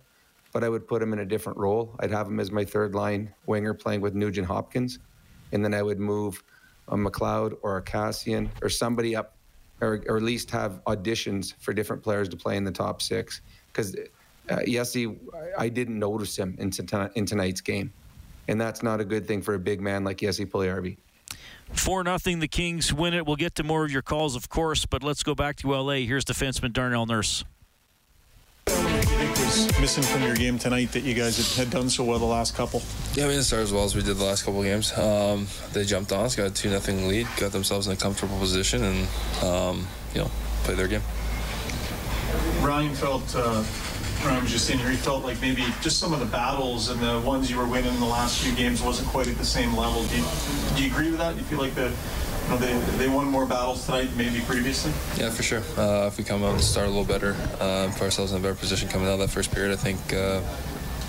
but 0.54 0.64
I 0.64 0.70
would 0.70 0.88
put 0.88 1.02
him 1.02 1.14
in 1.14 1.20
a 1.20 1.26
different 1.26 1.58
role. 1.58 1.96
I'd 2.00 2.12
have 2.12 2.28
him 2.28 2.40
as 2.40 2.52
my 2.52 2.64
third 2.64 2.94
line 2.94 3.34
winger 3.48 3.74
playing 3.74 4.02
with 4.02 4.14
Nugent 4.14 4.48
Hopkins, 4.48 5.00
and 5.52 5.66
then 5.66 5.74
I 5.74 5.82
would 5.82 6.00
move 6.00 6.44
a 6.88 6.96
McLeod 6.96 7.58
or 7.64 7.78
a 7.78 7.82
Kassian 7.82 8.50
or 8.62 8.70
somebody 8.70 9.16
up, 9.16 9.36
or, 9.82 10.04
or 10.08 10.18
at 10.18 10.24
least 10.24 10.52
have 10.52 10.84
auditions 10.86 11.56
for 11.58 11.74
different 11.74 12.04
players 12.04 12.30
to 12.30 12.38
play 12.38 12.56
in 12.56 12.64
the 12.64 12.72
top 12.72 13.02
six. 13.02 13.42
Because 13.68 13.96
uh, 14.50 14.60
Jesse, 14.66 15.18
I 15.58 15.70
didn't 15.70 15.98
notice 15.98 16.38
him 16.38 16.56
in, 16.60 16.72
in 17.16 17.26
tonight's 17.26 17.62
game 17.62 17.92
and 18.48 18.60
that's 18.60 18.84
not 18.84 19.00
a 19.00 19.06
good 19.06 19.28
thing 19.28 19.42
for 19.42 19.54
a 19.54 19.60
big 19.60 19.82
man 19.82 20.04
like 20.04 20.18
Jesse 20.18 20.46
Puljujarvi. 20.46 20.98
Four 21.74 22.04
nothing, 22.04 22.40
the 22.40 22.48
Kings 22.48 22.94
win 22.94 23.14
it. 23.14 23.26
We'll 23.26 23.36
get 23.36 23.56
to 23.56 23.64
more 23.64 23.84
of 23.84 23.92
your 23.92 24.02
calls, 24.02 24.36
of 24.36 24.50
course, 24.50 24.86
but 24.86 25.04
let's 25.04 25.24
go 25.24 25.36
back 25.36 25.58
to 25.58 25.74
LA. 25.74 26.06
Here's 26.06 26.24
defenseman 26.24 26.72
Darnell 26.72 27.06
Nurse. 27.06 27.44
was 28.68 29.80
missing 29.80 30.04
from 30.04 30.24
your 30.24 30.36
game 30.36 30.58
tonight 30.58 30.92
that 30.94 31.04
you 31.04 31.14
guys 31.14 31.56
had, 31.56 31.66
had 31.66 31.74
done 31.74 31.90
so 31.90 32.04
well 32.04 32.20
the 32.20 32.26
last 32.26 32.56
couple? 32.56 32.82
Yeah, 33.14 33.26
we 33.26 33.32
didn't 33.34 33.46
start 33.46 33.64
as 33.64 33.74
well 33.74 33.84
as 33.84 33.96
we 33.96 34.02
did 34.02 34.18
the 34.18 34.24
last 34.24 34.44
couple 34.44 34.62
of 34.62 34.66
games. 34.66 34.98
Um, 34.98 35.48
they 35.74 35.84
jumped 35.84 36.12
on 36.12 36.26
us, 36.26 36.36
got 36.36 36.48
a 36.48 36.54
2 36.54 36.70
nothing 36.70 37.08
lead, 37.08 37.28
got 37.38 37.52
themselves 37.52 37.88
in 37.88 37.94
a 37.94 37.96
comfortable 37.98 38.40
position, 38.40 38.84
and, 38.84 39.08
um, 39.44 39.88
you 40.14 40.22
know, 40.22 40.32
played 40.64 40.78
their 40.78 40.88
game. 40.88 41.04
Ryan 42.62 42.94
felt, 42.96 43.36
uh, 43.36 43.64
Ryan 44.26 44.44
was 44.44 44.52
just 44.52 44.70
in 44.70 44.80
here, 44.80 44.90
he 44.90 44.98
felt 44.98 45.24
like 45.24 45.40
maybe 45.42 45.64
just 45.82 46.00
some 46.00 46.14
of 46.14 46.20
the 46.20 46.26
battles 46.26 46.90
and 46.90 47.00
the 47.00 47.20
ones 47.22 47.50
you 47.50 47.58
were 47.58 47.68
winning 47.68 47.94
in 47.94 48.00
the 48.00 48.06
last 48.06 48.42
few 48.42 48.54
games 48.56 48.82
wasn't 48.82 49.08
quite 49.10 49.28
at 49.28 49.38
the 49.38 49.46
same 49.46 49.76
level. 49.76 50.04
Do 50.06 50.18
you, 50.18 50.24
do 50.76 50.84
you 50.84 50.92
agree 50.92 51.10
with 51.10 51.20
that? 51.20 51.34
Do 51.34 51.40
you 51.40 51.46
feel 51.46 51.60
like 51.60 51.76
the, 51.76 51.90
you 51.90 52.50
know, 52.50 52.58
they, 52.58 52.74
they 52.98 53.08
won 53.08 53.26
more 53.26 53.46
battles 53.46 53.86
tonight 53.86 54.06
than 54.06 54.18
maybe 54.18 54.42
previously? 54.42 54.92
Yeah, 55.18 55.30
for 55.30 55.44
sure. 55.44 55.62
Uh, 55.78 56.08
if 56.08 56.18
we 56.18 56.24
come 56.24 56.44
out 56.44 56.54
and 56.54 56.62
start 56.62 56.88
a 56.88 56.90
little 56.90 57.06
better, 57.06 57.36
uh, 57.60 57.90
put 57.94 58.04
ourselves 58.04 58.32
in 58.32 58.40
a 58.40 58.42
better 58.42 58.56
position 58.56 58.90
coming 58.90 59.08
out 59.08 59.14
of 59.14 59.20
that 59.20 59.30
first 59.30 59.52
period, 59.52 59.72
I 59.72 59.78
think, 59.78 60.00
uh, 60.14 60.42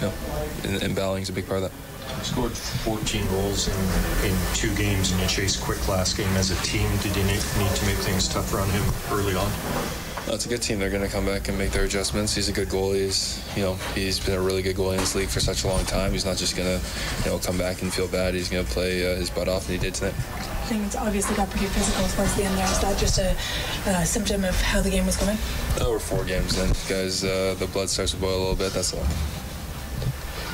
you 0.01 0.07
know, 0.07 0.77
in, 0.77 0.91
in 0.91 0.95
battling 0.95 1.23
is 1.23 1.29
a 1.29 1.33
big 1.33 1.47
part 1.47 1.63
of 1.63 1.71
that. 1.71 2.19
You 2.19 2.25
scored 2.25 2.53
14 2.53 3.27
goals 3.29 3.69
in, 3.69 4.31
in 4.31 4.37
two 4.55 4.75
games, 4.75 5.13
and 5.13 5.21
you 5.21 5.29
chased 5.29 5.63
Quick 5.63 5.87
last 5.89 6.17
game 6.17 6.29
as 6.37 6.51
a 6.51 6.57
team. 6.65 6.89
Did 7.03 7.17
you 7.17 7.23
need, 7.25 7.43
need 7.59 7.75
to 7.75 7.87
make 7.87 7.97
things 7.99 8.29
tougher 8.29 8.59
on 8.59 8.69
him 8.71 8.83
early 9.13 9.35
on? 9.35 9.51
It's 10.27 10.47
a 10.47 10.49
good 10.49 10.63
team. 10.63 10.79
They're 10.79 10.91
going 10.91 11.03
to 11.03 11.09
come 11.09 11.25
back 11.25 11.49
and 11.49 11.57
make 11.57 11.71
their 11.71 11.85
adjustments. 11.85 12.35
He's 12.35 12.49
a 12.49 12.53
good 12.53 12.69
goalie. 12.69 13.05
He's, 13.07 13.43
you 13.57 13.63
know, 13.63 13.75
he's 13.95 14.21
been 14.21 14.35
a 14.35 14.41
really 14.41 14.63
good 14.63 14.77
goalie 14.77 14.93
in 14.93 14.99
this 14.99 15.15
league 15.15 15.29
for 15.29 15.41
such 15.41 15.65
a 15.65 15.69
long 15.69 15.85
time. 15.85 16.13
He's 16.13 16.25
not 16.25 16.37
just 16.37 16.57
going 16.57 16.79
to, 16.79 16.85
you 17.25 17.31
know, 17.31 17.39
come 17.39 17.57
back 17.57 17.83
and 17.83 17.93
feel 17.93 18.09
bad. 18.09 18.35
He's 18.35 18.49
going 18.49 18.65
to 18.65 18.71
play 18.71 19.11
uh, 19.11 19.17
his 19.17 19.31
butt 19.31 19.49
off, 19.49 19.69
and 19.69 19.79
he 19.79 19.85
did 19.85 19.95
tonight. 19.95 20.15
Things 20.67 20.97
obviously 20.97 21.35
got 21.35 21.49
pretty 21.49 21.67
physical 21.67 22.07
towards 22.09 22.35
the 22.35 22.45
end 22.45 22.59
there. 22.59 22.67
Is 22.67 22.79
that 22.81 22.99
just 22.99 23.19
a, 23.19 23.35
a 23.87 24.05
symptom 24.05 24.45
of 24.45 24.61
how 24.61 24.83
the 24.83 24.91
game 24.91 25.07
was 25.07 25.17
going? 25.17 25.39
Oh, 25.81 25.93
we're 25.93 25.99
four 25.99 26.25
games 26.25 26.59
in. 26.59 26.69
Guys, 26.89 27.25
uh, 27.25 27.55
the 27.59 27.67
blood 27.67 27.89
starts 27.89 28.13
to 28.13 28.19
boil 28.19 28.37
a 28.37 28.41
little 28.41 28.57
bit. 28.57 28.73
That's 28.73 28.93
all. 28.93 29.07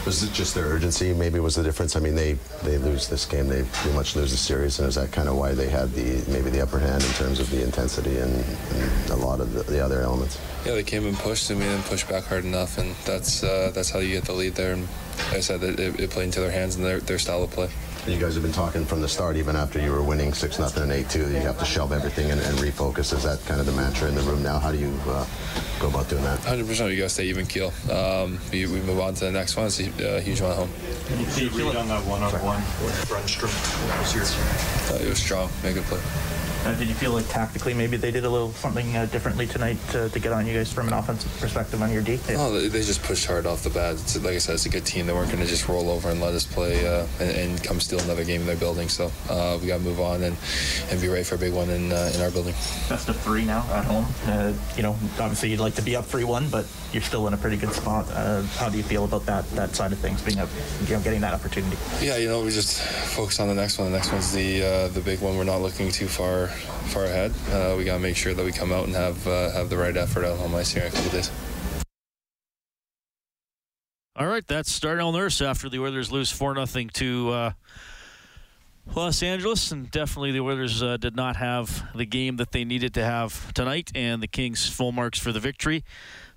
Was 0.06 0.22
it 0.22 0.32
just 0.34 0.54
their 0.54 0.66
urgency? 0.66 1.14
Maybe 1.14 1.38
it 1.38 1.42
was 1.42 1.54
the 1.54 1.62
difference. 1.62 1.96
I 1.96 2.00
mean, 2.00 2.14
they 2.14 2.34
they 2.62 2.76
lose 2.76 3.08
this 3.08 3.24
game, 3.24 3.48
they 3.48 3.62
pretty 3.72 3.96
much 3.96 4.16
lose 4.16 4.30
the 4.30 4.36
series, 4.36 4.78
and 4.78 4.86
is 4.86 4.96
that 4.96 5.12
kind 5.12 5.28
of 5.28 5.36
why 5.36 5.52
they 5.52 5.68
had 5.68 5.92
the 5.92 6.22
maybe 6.30 6.50
the 6.50 6.60
upper 6.60 6.78
hand 6.78 7.02
in 7.02 7.10
terms 7.12 7.40
of 7.40 7.50
the 7.50 7.62
intensity 7.62 8.18
and, 8.18 8.32
and 8.34 9.10
a 9.10 9.16
lot 9.16 9.40
of 9.40 9.54
the, 9.54 9.62
the, 9.62 9.82
other 9.82 10.02
elements? 10.02 10.38
Yeah, 10.66 10.74
they 10.74 10.82
came 10.82 11.06
and 11.06 11.16
pushed, 11.16 11.48
and 11.48 11.58
we 11.58 11.64
didn't 11.64 11.84
push 11.84 12.04
back 12.04 12.24
hard 12.24 12.44
enough, 12.44 12.76
and 12.76 12.94
that's 13.06 13.42
uh, 13.42 13.70
that's 13.74 13.90
how 13.90 14.00
you 14.00 14.12
get 14.12 14.24
the 14.24 14.34
lead 14.34 14.54
there. 14.56 14.74
And 14.74 14.82
like 15.28 15.38
I 15.38 15.40
said, 15.40 15.62
it, 15.62 15.80
it 15.80 16.10
played 16.10 16.26
into 16.26 16.40
their 16.40 16.50
hands 16.50 16.76
and 16.76 16.84
their, 16.84 17.00
their 17.00 17.18
style 17.18 17.42
of 17.42 17.50
play. 17.50 17.70
You 18.06 18.18
guys 18.18 18.34
have 18.34 18.42
been 18.42 18.52
talking 18.52 18.84
from 18.84 19.00
the 19.00 19.08
start, 19.08 19.36
even 19.36 19.56
after 19.56 19.80
you 19.80 19.90
were 19.90 20.02
winning 20.02 20.34
six 20.34 20.58
nothing 20.58 20.82
and 20.82 20.92
eight 20.92 21.08
two. 21.08 21.26
You 21.30 21.36
have 21.36 21.58
to 21.58 21.64
shelve 21.64 21.90
everything 21.90 22.30
and, 22.30 22.38
and, 22.38 22.58
refocus. 22.58 23.14
Is 23.14 23.22
that 23.22 23.42
kind 23.46 23.60
of 23.60 23.66
the 23.66 23.72
mantra 23.72 24.08
in 24.08 24.14
the 24.14 24.20
room 24.20 24.42
now? 24.42 24.58
How 24.58 24.70
do 24.72 24.78
you 24.78 24.92
uh, 25.06 25.24
go 25.80 25.88
about 25.88 26.10
doing 26.10 26.22
that? 26.22 26.38
Hundred 26.40 26.66
percent. 26.66 26.90
You 26.90 26.98
got 26.98 27.04
to 27.04 27.08
stay 27.08 27.24
even 27.24 27.46
keel. 27.46 27.72
Um, 27.90 28.38
we, 28.52 28.66
we, 28.66 28.80
move 28.80 29.00
on 29.00 29.14
to 29.14 29.24
the 29.24 29.32
next 29.32 29.56
one. 29.56 29.66
It's 29.66 29.80
a 29.80 30.16
uh, 30.16 30.20
huge 30.20 30.42
one 30.42 30.50
at 30.50 30.56
home. 30.58 30.70
Did 31.08 31.54
you 31.54 31.66
read 31.66 31.76
on 31.76 31.88
that 31.88 32.04
one-on-one 32.04 32.60
with 32.84 33.08
Grundstrom? 33.08 33.48
Was 34.00 34.14
your... 34.14 34.24
Uh, 34.94 35.02
it 35.02 35.08
was 35.08 35.18
strong. 35.18 35.48
Made 35.62 35.70
a 35.70 35.74
good 35.74 35.84
play. 35.84 36.33
Uh, 36.64 36.72
did 36.78 36.88
you 36.88 36.94
feel 36.94 37.12
like 37.12 37.28
tactically 37.28 37.74
maybe 37.74 37.98
they 37.98 38.10
did 38.10 38.24
a 38.24 38.30
little 38.30 38.50
something 38.52 38.96
uh, 38.96 39.04
differently 39.06 39.46
tonight 39.46 39.76
to, 39.90 40.08
to, 40.08 40.18
get 40.18 40.32
on 40.32 40.46
you 40.46 40.54
guys 40.54 40.72
from 40.72 40.88
an 40.88 40.94
offensive 40.94 41.30
perspective 41.38 41.82
on 41.82 41.92
your 41.92 42.00
D? 42.00 42.18
Yeah. 42.26 42.36
Oh, 42.38 42.58
they, 42.58 42.80
just 42.80 43.02
pushed 43.02 43.26
hard 43.26 43.44
off 43.44 43.62
the 43.62 43.68
bat. 43.68 43.92
It's, 43.92 44.16
like 44.24 44.32
I 44.32 44.38
said, 44.38 44.54
it's 44.54 44.64
a 44.64 44.70
good 44.70 44.86
team. 44.86 45.06
They 45.06 45.12
weren't 45.12 45.30
going 45.30 45.42
to 45.42 45.46
just 45.46 45.68
roll 45.68 45.90
over 45.90 46.08
and 46.08 46.22
let 46.22 46.32
us 46.32 46.46
play 46.46 46.86
uh, 46.86 47.06
and, 47.20 47.30
and, 47.36 47.62
come 47.62 47.80
steal 47.80 48.00
another 48.00 48.24
game 48.24 48.40
in 48.40 48.46
their 48.46 48.56
building. 48.56 48.88
So 48.88 49.12
uh, 49.28 49.58
we 49.60 49.66
got 49.66 49.76
to 49.76 49.82
move 49.82 50.00
on 50.00 50.22
and, 50.22 50.38
and 50.88 51.00
be 51.02 51.08
ready 51.08 51.24
for 51.24 51.34
a 51.34 51.38
big 51.38 51.52
one 51.52 51.68
in 51.68 51.92
uh, 51.92 52.10
in 52.14 52.22
our 52.22 52.30
building. 52.30 52.54
Best 52.88 53.10
of 53.10 53.20
three 53.20 53.44
now 53.44 53.66
at 53.70 53.84
home. 53.84 54.06
Uh, 54.24 54.54
you 54.74 54.82
know, 54.82 54.92
obviously 55.20 55.50
you'd 55.50 55.60
like 55.60 55.74
to 55.74 55.82
be 55.82 55.96
up 55.96 56.06
three 56.06 56.24
one, 56.24 56.48
but 56.48 56.66
you're 56.94 57.02
still 57.02 57.26
in 57.28 57.34
a 57.34 57.36
pretty 57.36 57.58
good 57.58 57.74
spot. 57.74 58.08
how 58.56 58.70
do 58.70 58.78
you 58.78 58.84
feel 58.84 59.04
about 59.04 59.26
that 59.26 59.46
that 59.50 59.76
side 59.76 59.92
of 59.92 59.98
things, 59.98 60.22
being 60.22 60.38
up, 60.38 60.48
you 60.86 60.96
know, 60.96 61.02
getting 61.02 61.20
that 61.20 61.34
opportunity? 61.34 61.76
Yeah, 62.00 62.16
you 62.16 62.28
know, 62.28 62.42
we 62.42 62.50
just 62.50 62.80
focus 62.80 63.38
on 63.38 63.48
the 63.48 63.54
next 63.54 63.76
one. 63.76 63.92
The 63.92 63.98
next 63.98 64.10
one's 64.10 64.32
the 64.32 64.88
the 64.94 65.02
big 65.04 65.20
one. 65.20 65.36
We're 65.36 65.44
not 65.44 65.60
looking 65.60 65.90
too 65.90 66.08
far 66.08 66.53
far 66.54 67.04
ahead. 67.04 67.32
Uh, 67.50 67.74
we 67.76 67.84
got 67.84 67.94
to 67.94 68.00
make 68.00 68.16
sure 68.16 68.34
that 68.34 68.44
we 68.44 68.52
come 68.52 68.72
out 68.72 68.86
and 68.86 68.94
have 68.94 69.26
uh, 69.26 69.50
have 69.50 69.70
the 69.70 69.76
right 69.76 69.96
effort 69.96 70.24
out 70.24 70.38
home 70.38 70.54
ice 70.54 70.72
here 70.72 70.84
in 70.84 70.92
a 70.92 70.94
couple 70.94 71.10
days. 71.10 71.30
All 74.16 74.28
right, 74.28 74.46
that's 74.46 74.78
Darnell 74.78 75.10
Nurse 75.10 75.42
after 75.42 75.68
the 75.68 75.80
Oilers 75.80 76.12
lose 76.12 76.30
4 76.30 76.64
0 76.66 76.88
to 76.92 77.30
uh, 77.30 77.50
Los 78.94 79.24
Angeles. 79.24 79.72
And 79.72 79.90
definitely 79.90 80.30
the 80.30 80.38
Oilers 80.38 80.84
uh, 80.84 80.98
did 80.98 81.16
not 81.16 81.34
have 81.34 81.82
the 81.96 82.06
game 82.06 82.36
that 82.36 82.52
they 82.52 82.64
needed 82.64 82.94
to 82.94 83.04
have 83.04 83.52
tonight, 83.54 83.90
and 83.92 84.22
the 84.22 84.28
Kings 84.28 84.68
full 84.68 84.92
marks 84.92 85.18
for 85.18 85.32
the 85.32 85.40
victory. 85.40 85.82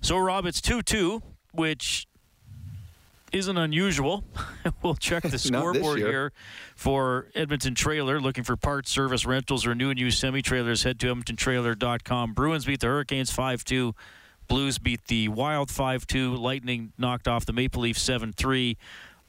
So, 0.00 0.18
Rob, 0.18 0.44
it's 0.44 0.60
2 0.60 0.82
2, 0.82 1.22
which 1.52 2.07
isn't 3.32 3.56
unusual. 3.56 4.24
we'll 4.82 4.94
check 4.94 5.22
the 5.22 5.38
scoreboard 5.38 5.98
here 5.98 6.32
for 6.74 7.28
Edmonton 7.34 7.74
Trailer. 7.74 8.20
Looking 8.20 8.44
for 8.44 8.56
parts, 8.56 8.90
service, 8.90 9.26
rentals, 9.26 9.66
or 9.66 9.74
new 9.74 9.90
and 9.90 9.98
used 9.98 10.18
semi 10.18 10.42
trailers, 10.42 10.82
head 10.82 10.98
to 11.00 11.14
EdmontonTrailer.com. 11.14 12.34
Bruins 12.34 12.64
beat 12.64 12.80
the 12.80 12.86
Hurricanes 12.86 13.30
5 13.30 13.64
2. 13.64 13.94
Blues 14.48 14.78
beat 14.78 15.04
the 15.06 15.28
Wild 15.28 15.70
5 15.70 16.06
2. 16.06 16.36
Lightning 16.36 16.92
knocked 16.96 17.28
off 17.28 17.44
the 17.46 17.52
Maple 17.52 17.82
Leafs 17.82 18.02
7 18.02 18.32
3. 18.32 18.76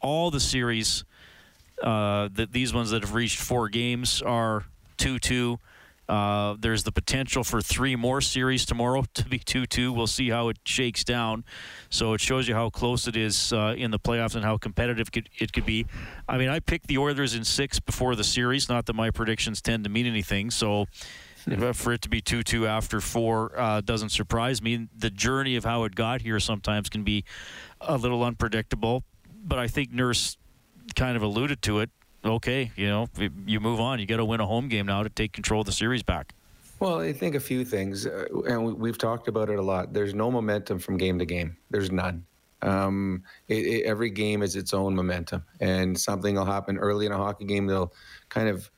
All 0.01 0.31
the 0.31 0.39
series, 0.39 1.03
uh, 1.83 2.29
that 2.33 2.53
these 2.53 2.73
ones 2.73 2.91
that 2.91 3.03
have 3.03 3.13
reached 3.13 3.39
four 3.39 3.67
games, 3.67 4.21
are 4.21 4.65
2 4.97 5.19
2. 5.19 5.59
Uh, 6.09 6.55
there's 6.59 6.83
the 6.83 6.91
potential 6.91 7.43
for 7.43 7.61
three 7.61 7.95
more 7.95 8.19
series 8.19 8.65
tomorrow 8.65 9.05
to 9.13 9.25
be 9.25 9.37
2 9.37 9.67
2. 9.67 9.93
We'll 9.93 10.07
see 10.07 10.29
how 10.29 10.49
it 10.49 10.57
shakes 10.65 11.03
down. 11.03 11.45
So 11.91 12.13
it 12.13 12.19
shows 12.19 12.47
you 12.47 12.55
how 12.55 12.71
close 12.71 13.07
it 13.07 13.15
is 13.15 13.53
uh, 13.53 13.75
in 13.77 13.91
the 13.91 13.99
playoffs 13.99 14.33
and 14.33 14.43
how 14.43 14.57
competitive 14.57 15.09
it 15.39 15.53
could 15.53 15.65
be. 15.67 15.85
I 16.27 16.39
mean, 16.39 16.49
I 16.49 16.59
picked 16.59 16.87
the 16.87 16.97
Oilers 16.97 17.35
in 17.35 17.43
six 17.43 17.79
before 17.79 18.15
the 18.15 18.23
series. 18.23 18.67
Not 18.67 18.87
that 18.87 18.93
my 18.93 19.11
predictions 19.11 19.61
tend 19.61 19.83
to 19.83 19.89
mean 19.89 20.07
anything. 20.07 20.49
So 20.49 20.87
for 21.73 21.93
it 21.93 22.01
to 22.01 22.09
be 22.09 22.21
2 22.21 22.41
2 22.41 22.65
after 22.65 22.99
four 22.99 23.51
uh, 23.55 23.81
doesn't 23.81 24.09
surprise 24.09 24.63
me. 24.63 24.87
The 24.97 25.11
journey 25.11 25.55
of 25.55 25.63
how 25.63 25.83
it 25.83 25.93
got 25.93 26.23
here 26.23 26.39
sometimes 26.39 26.89
can 26.89 27.03
be 27.03 27.23
a 27.79 27.97
little 27.97 28.23
unpredictable. 28.23 29.03
But 29.43 29.59
I 29.59 29.67
think 29.67 29.91
Nurse 29.91 30.37
kind 30.95 31.15
of 31.15 31.21
alluded 31.21 31.61
to 31.61 31.79
it 31.79 31.91
okay, 32.23 32.71
you 32.75 32.87
know, 32.87 33.07
you 33.45 33.59
move 33.59 33.79
on. 33.79 33.99
You 33.99 34.05
got 34.05 34.17
to 34.17 34.25
win 34.25 34.39
a 34.39 34.45
home 34.45 34.67
game 34.67 34.85
now 34.85 35.03
to 35.03 35.09
take 35.09 35.33
control 35.33 35.61
of 35.61 35.65
the 35.65 35.71
series 35.71 36.03
back. 36.03 36.33
Well, 36.79 36.99
I 36.99 37.11
think 37.11 37.35
a 37.35 37.39
few 37.41 37.65
things, 37.65 38.07
uh, 38.07 38.25
and 38.47 38.77
we've 38.77 38.97
talked 38.97 39.27
about 39.27 39.49
it 39.49 39.59
a 39.59 39.61
lot. 39.61 39.91
There's 39.91 40.13
no 40.13 40.31
momentum 40.31 40.79
from 40.79 40.97
game 40.97 41.19
to 41.19 41.25
game. 41.25 41.57
There's 41.69 41.91
none. 41.91 42.25
Um, 42.61 43.23
it, 43.47 43.65
it, 43.65 43.85
every 43.85 44.09
game 44.09 44.41
is 44.41 44.55
its 44.55 44.73
own 44.73 44.95
momentum, 44.95 45.43
and 45.59 45.99
something 45.99 46.35
will 46.35 46.45
happen 46.45 46.77
early 46.77 47.05
in 47.05 47.11
a 47.11 47.17
hockey 47.17 47.45
game. 47.45 47.67
They'll 47.67 47.93
kind 48.29 48.47
of 48.47 48.69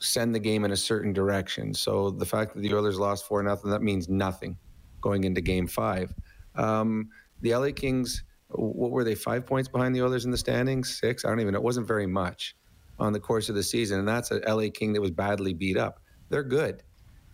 send 0.00 0.34
the 0.34 0.38
game 0.38 0.64
in 0.64 0.72
a 0.72 0.76
certain 0.76 1.12
direction. 1.12 1.72
So 1.72 2.10
the 2.10 2.26
fact 2.26 2.54
that 2.54 2.60
the 2.60 2.74
Oilers 2.74 2.98
lost 2.98 3.26
four 3.26 3.42
nothing 3.42 3.70
that 3.70 3.82
means 3.82 4.08
nothing 4.08 4.56
going 5.00 5.24
into 5.24 5.40
Game 5.40 5.66
Five. 5.66 6.14
Um, 6.56 7.08
the 7.40 7.54
LA 7.54 7.70
Kings, 7.74 8.24
what 8.48 8.90
were 8.90 9.04
they? 9.04 9.14
Five 9.14 9.46
points 9.46 9.68
behind 9.68 9.94
the 9.94 10.02
Oilers 10.02 10.26
in 10.26 10.30
the 10.30 10.38
standings? 10.38 10.98
Six? 10.98 11.24
I 11.24 11.30
don't 11.30 11.40
even 11.40 11.54
know. 11.54 11.58
It 11.58 11.64
wasn't 11.64 11.86
very 11.86 12.06
much 12.06 12.54
on 13.00 13.12
the 13.12 13.20
course 13.20 13.48
of 13.48 13.54
the 13.54 13.62
season, 13.62 13.98
and 13.98 14.08
that's 14.08 14.30
a 14.30 14.40
LA 14.46 14.68
King 14.72 14.92
that 14.92 15.00
was 15.00 15.10
badly 15.10 15.54
beat 15.54 15.76
up. 15.76 16.00
They're 16.28 16.44
good. 16.44 16.82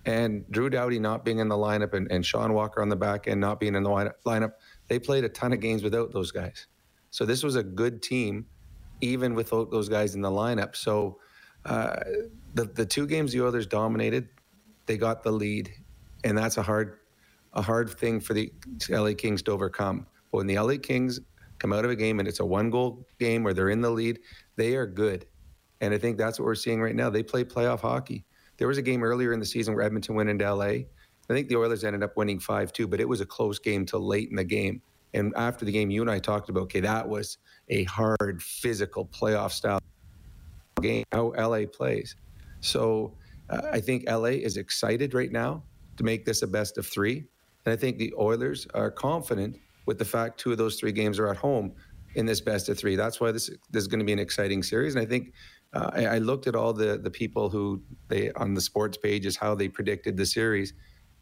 And 0.07 0.45
Drew 0.51 0.71
Doughty 0.71 1.01
not 1.01 1.25
being 1.25 1.41
in 1.41 1.49
the 1.49 1.57
lineup 1.57 1.93
and, 1.93 2.11
and 2.13 2.25
Sean 2.25 2.53
Walker 2.53 2.81
on 2.81 2.89
the 2.89 2.97
back 2.97 3.27
end 3.27 3.41
not 3.41 3.59
being 3.59 3.75
in 3.75 3.83
the 3.83 3.91
lineup, 3.91 4.53
they 4.87 5.01
played 5.01 5.25
a 5.25 5.29
ton 5.29 5.53
of 5.53 5.61
games 5.61 5.83
without 5.83 6.13
those 6.13 6.31
guys. 6.31 6.69
So 7.11 7.25
this 7.25 7.43
was 7.43 7.57
a 7.57 7.63
good 7.63 8.03
team, 8.03 8.47
even 9.01 9.35
without 9.35 9.71
those 9.71 9.89
guys 9.89 10.15
in 10.15 10.23
the 10.23 10.31
lineup. 10.31 10.77
So 10.77 11.19
uh, 11.65 11.97
the 12.55 12.67
the 12.67 12.87
two 12.87 13.07
games 13.07 13.33
the 13.33 13.43
Oilers 13.43 13.67
dominated, 13.67 14.29
they 14.87 14.97
got 14.97 15.25
the 15.25 15.33
lead, 15.33 15.73
and 16.23 16.39
that's 16.39 16.57
a 16.57 16.63
hard 16.63 16.99
a 17.55 17.63
hard 17.63 17.91
thing 17.91 18.21
for 18.21 18.35
the 18.35 18.53
LA 18.89 19.13
Kings 19.17 19.43
to 19.43 19.51
overcome. 19.51 20.07
But 20.31 20.39
when 20.39 20.47
the 20.47 20.59
LA 20.59 20.77
Kings 20.81 21.19
come 21.59 21.73
out 21.73 21.85
of 21.85 21.91
a 21.91 21.97
game 21.97 22.21
and 22.21 22.29
it's 22.29 22.41
a 22.41 22.45
one 22.45 22.71
goal 22.71 23.07
game 23.19 23.43
where 23.43 23.55
they're 23.55 23.71
in 23.71 23.81
the 23.81 23.91
lead, 23.91 24.21
they 24.57 24.77
are 24.77 24.87
good. 24.87 25.27
And 25.81 25.93
I 25.93 25.99
think 25.99 26.17
that's 26.17 26.39
what 26.39 26.47
we're 26.47 26.55
seeing 26.55 26.81
right 26.81 26.95
now. 26.95 27.11
They 27.11 27.23
play 27.23 27.45
playoff 27.45 27.81
hockey. 27.81 28.25
There 28.57 28.69
was 28.69 28.79
a 28.79 28.83
game 28.83 29.03
earlier 29.03 29.33
in 29.33 29.41
the 29.41 29.47
season 29.47 29.75
where 29.75 29.85
Edmonton 29.85 30.15
went 30.15 30.29
into 30.29 30.53
LA. 30.53 30.65
I 31.29 31.35
think 31.35 31.49
the 31.49 31.57
Oilers 31.57 31.85
ended 31.85 32.03
up 32.03 32.17
winning 32.17 32.39
5 32.39 32.73
2, 32.73 32.87
but 32.87 33.01
it 33.01 33.09
was 33.09 33.21
a 33.21 33.27
close 33.27 33.59
game 33.59 33.85
till 33.85 34.07
late 34.07 34.31
in 34.31 34.37
the 34.37 34.45
game. 34.45 34.81
And 35.15 35.33
after 35.37 35.65
the 35.65 35.73
game, 35.73 35.91
you 35.91 36.03
and 36.03 36.11
I 36.11 36.19
talked 36.19 36.49
about, 36.49 36.65
okay, 36.65 36.81
that 36.81 37.09
was 37.09 37.39
a 37.69 37.85
hard, 37.85 38.43
physical 38.43 39.07
playoff 39.07 39.53
style 39.53 39.81
game, 40.81 41.05
how 41.13 41.33
LA 41.37 41.67
plays. 41.67 42.17
So 42.61 43.15
uh, 43.51 43.63
I 43.73 43.81
think 43.81 44.09
LA 44.09 44.37
is 44.37 44.57
excited 44.57 45.15
right 45.15 45.33
now 45.33 45.63
to 45.97 46.05
make 46.05 46.25
this 46.25 46.43
a 46.43 46.47
best 46.47 46.79
of 46.79 46.87
three. 46.87 47.25
And 47.65 47.73
I 47.73 47.77
think 47.77 47.99
the 47.99 48.13
Oilers 48.19 48.67
are 48.75 48.91
confident 48.91 49.59
with 49.87 49.99
the 49.99 50.05
fact 50.05 50.39
two 50.39 50.53
of 50.53 50.59
those 50.59 50.77
three 50.79 50.93
games 50.93 51.19
are 51.19 51.29
at 51.29 51.37
home 51.37 51.73
in 52.15 52.27
this 52.27 52.41
best 52.41 52.69
of 52.69 52.79
three. 52.79 52.97
That's 52.97 53.21
why 53.21 53.33
this, 53.33 53.51
this 53.71 53.83
is 53.83 53.89
going 53.89 54.01
to 54.01 54.05
be 54.05 54.13
an 54.13 54.19
exciting 54.19 54.63
series. 54.63 54.95
And 54.95 55.03
I 55.03 55.07
think 55.07 55.33
uh, 55.77 55.91
I, 55.93 56.07
I, 56.07 56.19
looked 56.19 56.47
at 56.47 56.57
all 56.57 56.73
the 56.73 56.97
the 56.97 57.11
people 57.11 57.51
who 57.51 57.83
they 58.09 58.33
on 58.33 58.55
the 58.55 58.61
sports 58.61 58.97
pages 58.97 59.37
how 59.37 59.55
they 59.55 59.69
predicted 59.69 60.17
the 60.17 60.25
series, 60.25 60.73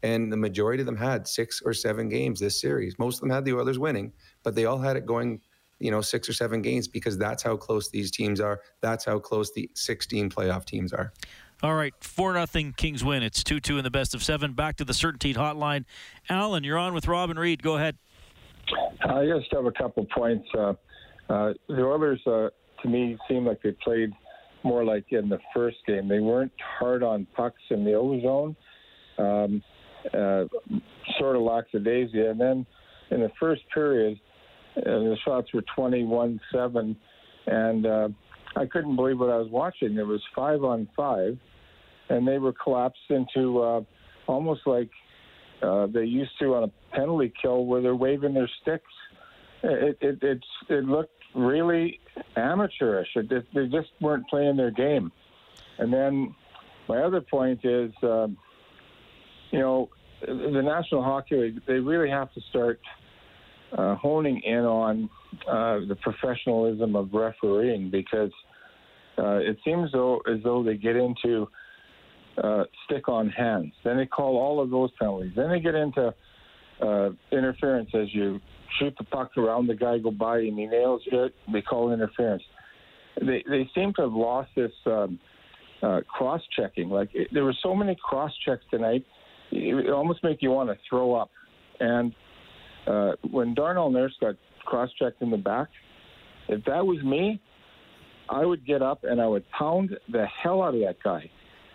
and 0.03 0.33
the 0.33 0.37
majority 0.37 0.81
of 0.81 0.87
them 0.87 0.97
had 0.97 1.27
six 1.27 1.61
or 1.65 1.75
seven 1.75 2.09
games 2.09 2.39
this 2.39 2.61
series. 2.61 2.97
Most 2.99 3.17
of 3.17 3.21
them 3.23 3.31
had 3.31 3.45
the 3.45 3.55
Oilers 3.55 3.79
winning, 3.79 4.13
but 4.45 4.55
they 4.55 4.67
all 4.67 4.79
had 4.79 4.97
it 4.97 5.07
going, 5.07 5.41
you 5.81 5.91
know, 5.91 6.01
six 6.01 6.29
or 6.29 6.33
seven 6.33 6.63
games 6.63 6.87
because 6.87 7.19
that's 7.19 7.43
how 7.43 7.57
close 7.57 7.91
these 7.91 8.13
teams 8.13 8.41
are. 8.41 8.61
That's 8.81 9.05
how 9.05 9.19
close 9.19 9.53
the 9.53 9.69
16 9.75 10.31
playoff 10.31 10.65
teams 10.65 10.93
are. 10.93 11.13
All 11.63 11.75
right, 11.75 11.95
4 12.01 12.35
nothing 12.35 12.75
Kings 12.75 13.03
win. 13.03 13.23
It's 13.23 13.43
2 13.43 13.59
2 13.59 13.79
in 13.79 13.85
the 13.85 13.91
best 13.91 14.15
of 14.15 14.23
seven. 14.23 14.53
Back 14.53 14.77
to 14.77 14.85
the 14.85 14.93
CertainTeed 14.93 15.37
Hotline. 15.37 15.85
Alan, 16.29 16.63
you're 16.63 16.79
on 16.79 16.95
with 16.95 17.09
Robin 17.09 17.39
Reid. 17.39 17.63
Go 17.63 17.77
ahead. 17.77 17.97
I 19.05 19.27
just 19.27 19.53
have 19.53 19.67
a 19.67 19.73
couple 19.73 20.07
points. 20.15 20.47
Uh, 20.57 20.75
uh, 21.29 21.55
the 21.69 21.83
Oilers, 21.83 22.21
uh, 22.27 22.51
to 22.83 22.89
me, 22.89 23.19
seem 23.29 23.47
like 23.47 23.63
they 23.63 23.73
played 23.83 24.13
more 24.65 24.85
like 24.85 25.05
in 25.11 25.29
the 25.29 25.39
first 25.55 25.77
game. 25.87 26.09
They 26.09 26.21
weren't 26.21 26.53
hard 26.79 27.03
on 27.03 27.27
pucks 27.37 27.63
in 27.71 27.85
the 27.85 27.95
O 27.95 28.21
zone, 28.21 28.57
um, 29.19 29.63
uh, 30.07 30.45
sort 31.19 31.37
of 31.37 31.43
lackadaisy. 31.43 32.21
And 32.21 32.41
then 32.41 32.67
in 33.11 33.21
the 33.21 33.31
first 33.39 33.63
period, 33.73 34.19
uh, 34.77 34.83
the 34.85 35.17
shots 35.25 35.53
were 35.53 35.65
21 35.77 36.41
7. 36.53 36.97
And 37.47 37.87
uh, 37.87 38.09
I 38.57 38.67
couldn't 38.67 38.97
believe 38.97 39.19
what 39.19 39.31
I 39.31 39.37
was 39.37 39.51
watching. 39.51 39.97
It 39.97 40.07
was 40.07 40.23
five 40.35 40.65
on 40.65 40.89
five, 40.97 41.37
and 42.09 42.27
they 42.27 42.39
were 42.39 42.53
collapsed 42.53 43.11
into 43.11 43.61
uh, 43.61 43.81
almost 44.27 44.63
like 44.67 44.91
uh, 45.63 45.87
they 45.87 46.05
used 46.05 46.33
to 46.41 46.55
on 46.55 46.65
a 46.65 46.97
penalty 46.97 47.33
kill 47.41 47.67
where 47.67 47.83
they're 47.83 47.97
waving 47.97 48.35
their 48.35 48.51
sticks. 48.63 48.91
It, 49.63 49.99
it, 50.01 50.19
it's, 50.23 50.47
it 50.69 50.85
looked 50.85 51.11
really 51.35 52.01
amateurish. 52.37 53.09
They 53.15 53.67
just 53.67 53.91
weren't 54.01 54.29
playing 54.29 54.57
their 54.57 54.71
game. 54.71 55.13
And 55.79 55.93
then 55.93 56.35
my 56.89 56.99
other 56.99 57.21
point 57.21 57.61
is, 57.65 57.93
um, 58.03 58.37
you 59.51 59.59
know, 59.59 59.89
the 60.21 60.63
National 60.63 61.03
Hockey 61.03 61.37
League, 61.37 61.61
they 61.67 61.75
really 61.75 62.09
have 62.09 62.33
to 62.35 62.41
start 62.51 62.81
uh, 63.77 63.97
honing 63.97 64.41
in 64.45 64.65
on 64.65 65.11
uh, 65.49 65.81
the 65.89 65.97
professionalism 66.01 66.97
of 66.97 67.13
refereeing 67.13 67.91
because 67.91 68.31
uh, 69.19 69.37
it 69.37 69.59
seems 69.65 69.91
though 69.93 70.21
as 70.33 70.43
though 70.43 70.63
they 70.63 70.77
get 70.77 70.97
into 70.97 71.49
uh, 72.43 72.65
stick 72.85 73.09
on 73.09 73.29
hands. 73.29 73.73
Then 73.85 73.97
they 73.97 74.07
call 74.07 74.37
all 74.37 74.61
of 74.61 74.71
those 74.71 74.91
penalties. 74.99 75.33
Then 75.37 75.51
they 75.51 75.61
get 75.61 75.75
into 75.75 76.15
uh, 76.81 77.11
interference 77.33 77.91
as 77.95 78.13
you 78.13 78.41
shoot 78.79 78.95
the 78.99 79.05
puck 79.05 79.37
around 79.37 79.67
the 79.67 79.75
guy, 79.75 79.99
go 79.99 80.11
by, 80.11 80.39
and 80.39 80.59
he 80.59 80.67
nails 80.67 81.03
it. 81.07 81.35
They 81.53 81.63
call 81.63 81.93
interference. 81.93 82.43
They 83.21 83.45
they 83.49 83.69
seem 83.75 83.93
to 83.95 84.03
have 84.03 84.13
lost 84.13 84.51
this 84.57 84.73
um, 84.87 85.19
uh, 85.83 86.01
cross 86.09 86.41
checking. 86.57 86.89
Like 86.89 87.11
it, 87.15 87.29
there 87.33 87.45
were 87.45 87.55
so 87.63 87.75
many 87.75 87.97
cross 88.03 88.33
checks 88.45 88.65
tonight, 88.71 89.05
it, 89.53 89.87
it 89.87 89.91
almost 89.91 90.23
make 90.23 90.43
you 90.43 90.51
want 90.51 90.69
to 90.71 90.77
throw 90.89 91.15
up. 91.15 91.31
And 91.81 92.15
uh, 92.87 93.13
when 93.31 93.55
Darnell 93.55 93.91
Nurse 93.91 94.15
got 94.21 94.35
cross 94.65 94.91
checked 94.99 95.23
in 95.23 95.31
the 95.31 95.37
back, 95.37 95.69
if 96.49 96.65
that 96.65 96.85
was 96.85 97.03
me, 97.03 97.41
I 98.29 98.45
would 98.45 98.67
get 98.67 98.83
up 98.83 99.05
and 99.05 99.21
I 99.21 99.27
would 99.27 99.45
pound 99.51 99.97
the 100.11 100.27
hell 100.43 100.63
out 100.63 100.75
of 100.75 100.81
that 100.81 100.97
guy 101.03 101.31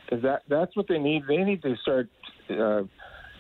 because 0.06 0.24
that 0.24 0.42
that's 0.50 0.76
what 0.76 0.88
they 0.88 0.98
need. 0.98 1.24
They 1.28 1.38
need 1.38 1.62
to 1.62 1.76
start 1.82 2.10
uh, 2.50 2.82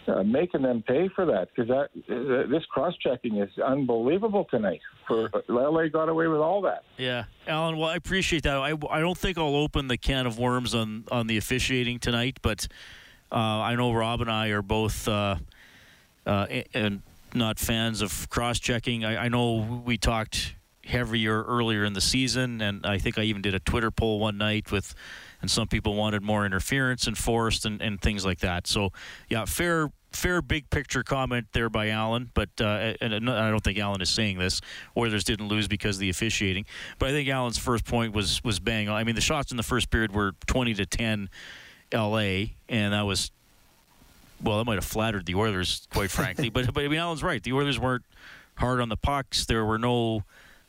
uh, 0.10 0.24
making 0.24 0.62
them 0.62 0.84
pay 0.86 1.10
for 1.15 1.26
that 1.26 1.50
because 1.50 1.69
that 1.69 1.89
uh, 2.13 2.50
this 2.50 2.65
cross 2.65 2.93
checking 2.98 3.38
is 3.38 3.50
unbelievable 3.60 4.45
tonight. 4.50 4.82
For 5.08 5.30
LA 5.48 5.88
got 5.88 6.10
away 6.10 6.28
with 6.28 6.39
all 6.39 6.62
that. 6.62 6.84
Yeah, 6.98 7.26
Alan. 7.48 7.78
Well, 7.78 7.89
I 7.89 7.95
appreciate 7.95 8.43
that. 8.43 8.58
I, 8.58 8.74
I 8.89 9.00
don't 9.00 9.17
think 9.17 9.38
I'll 9.38 9.56
open 9.56 9.88
the 9.88 9.98
can 9.98 10.26
of 10.26 10.38
worms 10.38 10.76
on 10.76 11.06
on 11.12 11.28
the 11.28 11.38
officiating 11.38 12.00
tonight, 12.00 12.39
but 12.41 12.67
uh, 13.32 13.36
I 13.36 13.76
know 13.76 13.91
Rob 13.93 14.22
and 14.22 14.32
I 14.32 14.50
are 14.50 14.62
both 14.62 15.08
uh, 15.08 15.36
uh, 16.26 16.48
and 16.74 17.02
not 17.34 17.60
fans 17.60 18.02
of 18.02 18.30
cross 18.30 18.60
checking. 18.60 19.06
I, 19.06 19.26
I 19.26 19.28
know 19.30 19.84
we 19.86 19.98
talked 19.98 20.56
heavier 20.86 21.43
earlier 21.43 21.86
in 21.86 21.93
the 21.93 22.02
season, 22.02 22.62
and 22.62 22.86
I 22.86 22.98
think 22.98 23.17
I 23.17 23.24
even 23.24 23.41
did 23.41 23.54
a 23.54 23.60
Twitter 23.60 23.91
poll 23.91 24.19
one 24.19 24.38
night 24.38 24.72
with, 24.72 24.95
and 25.41 25.50
some 25.50 25.67
people 25.67 25.95
wanted 25.95 26.22
more 26.22 26.45
interference 26.45 27.08
enforced 27.08 27.65
and, 27.65 27.82
and 27.82 28.02
things 28.02 28.26
like 28.26 28.39
that. 28.39 28.67
So, 28.67 28.91
yeah, 29.30 29.45
fair 29.45 29.91
fair 30.12 30.41
big 30.41 30.69
picture 30.69 31.04
comment 31.04 31.48
there 31.54 31.69
by 31.69 31.89
Allen, 31.89 32.32
but 32.34 32.50
uh, 32.60 32.93
and 33.02 33.30
I 33.30 33.50
don't 33.50 33.63
think 33.63 33.78
Allen 33.78 34.02
is 34.02 34.10
saying 34.10 34.38
this. 34.38 34.62
Oilers 34.98 35.24
didn't 35.24 35.48
lose 35.48 35.67
because 35.67 35.98
of 35.98 36.02
the 36.02 36.10
officiating, 36.10 36.65
but 36.98 37.10
I 37.10 37.12
think 37.12 37.30
Allen's 37.30 37.58
first 37.58 37.86
point 37.86 38.13
was 38.13 38.43
was 38.43 38.60
bang 38.60 38.89
on. 38.89 38.95
I 38.95 39.04
mean, 39.04 39.15
the 39.15 39.22
shots 39.22 39.52
in 39.52 39.58
the 39.58 39.63
first 39.63 39.89
period 39.89 40.13
were 40.13 40.34
20 40.48 40.74
to 40.76 40.86
10, 40.86 41.30
L.A., 41.91 42.54
and 42.67 42.93
that 42.93 43.06
was 43.06 43.32
well, 44.43 44.58
that 44.58 44.65
might 44.65 44.76
have 44.76 44.86
flattered 44.86 45.26
the 45.26 45.36
Oilers, 45.36 45.88
quite 45.91 46.12
frankly. 46.12 46.50
but 46.50 46.74
but 46.74 46.84
I 46.84 46.88
mean, 46.88 47.00
Allen's 47.00 47.24
right. 47.24 47.41
The 47.41 47.54
Oilers 47.54 47.80
weren't 47.80 48.06
hard 48.56 48.82
on 48.82 48.89
the 48.89 48.98
pucks. 48.98 49.45
There 49.45 49.65
were 49.65 49.80
no 49.80 50.24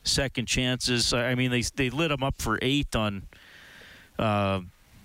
second 0.04 0.46
chances. 0.46 1.12
I 1.12 1.34
mean, 1.34 1.50
they 1.50 1.62
they 1.62 1.90
lit 1.90 2.10
them 2.10 2.22
up 2.22 2.40
for 2.40 2.58
eight 2.62 2.94
on 2.94 3.22
uh, 4.18 4.60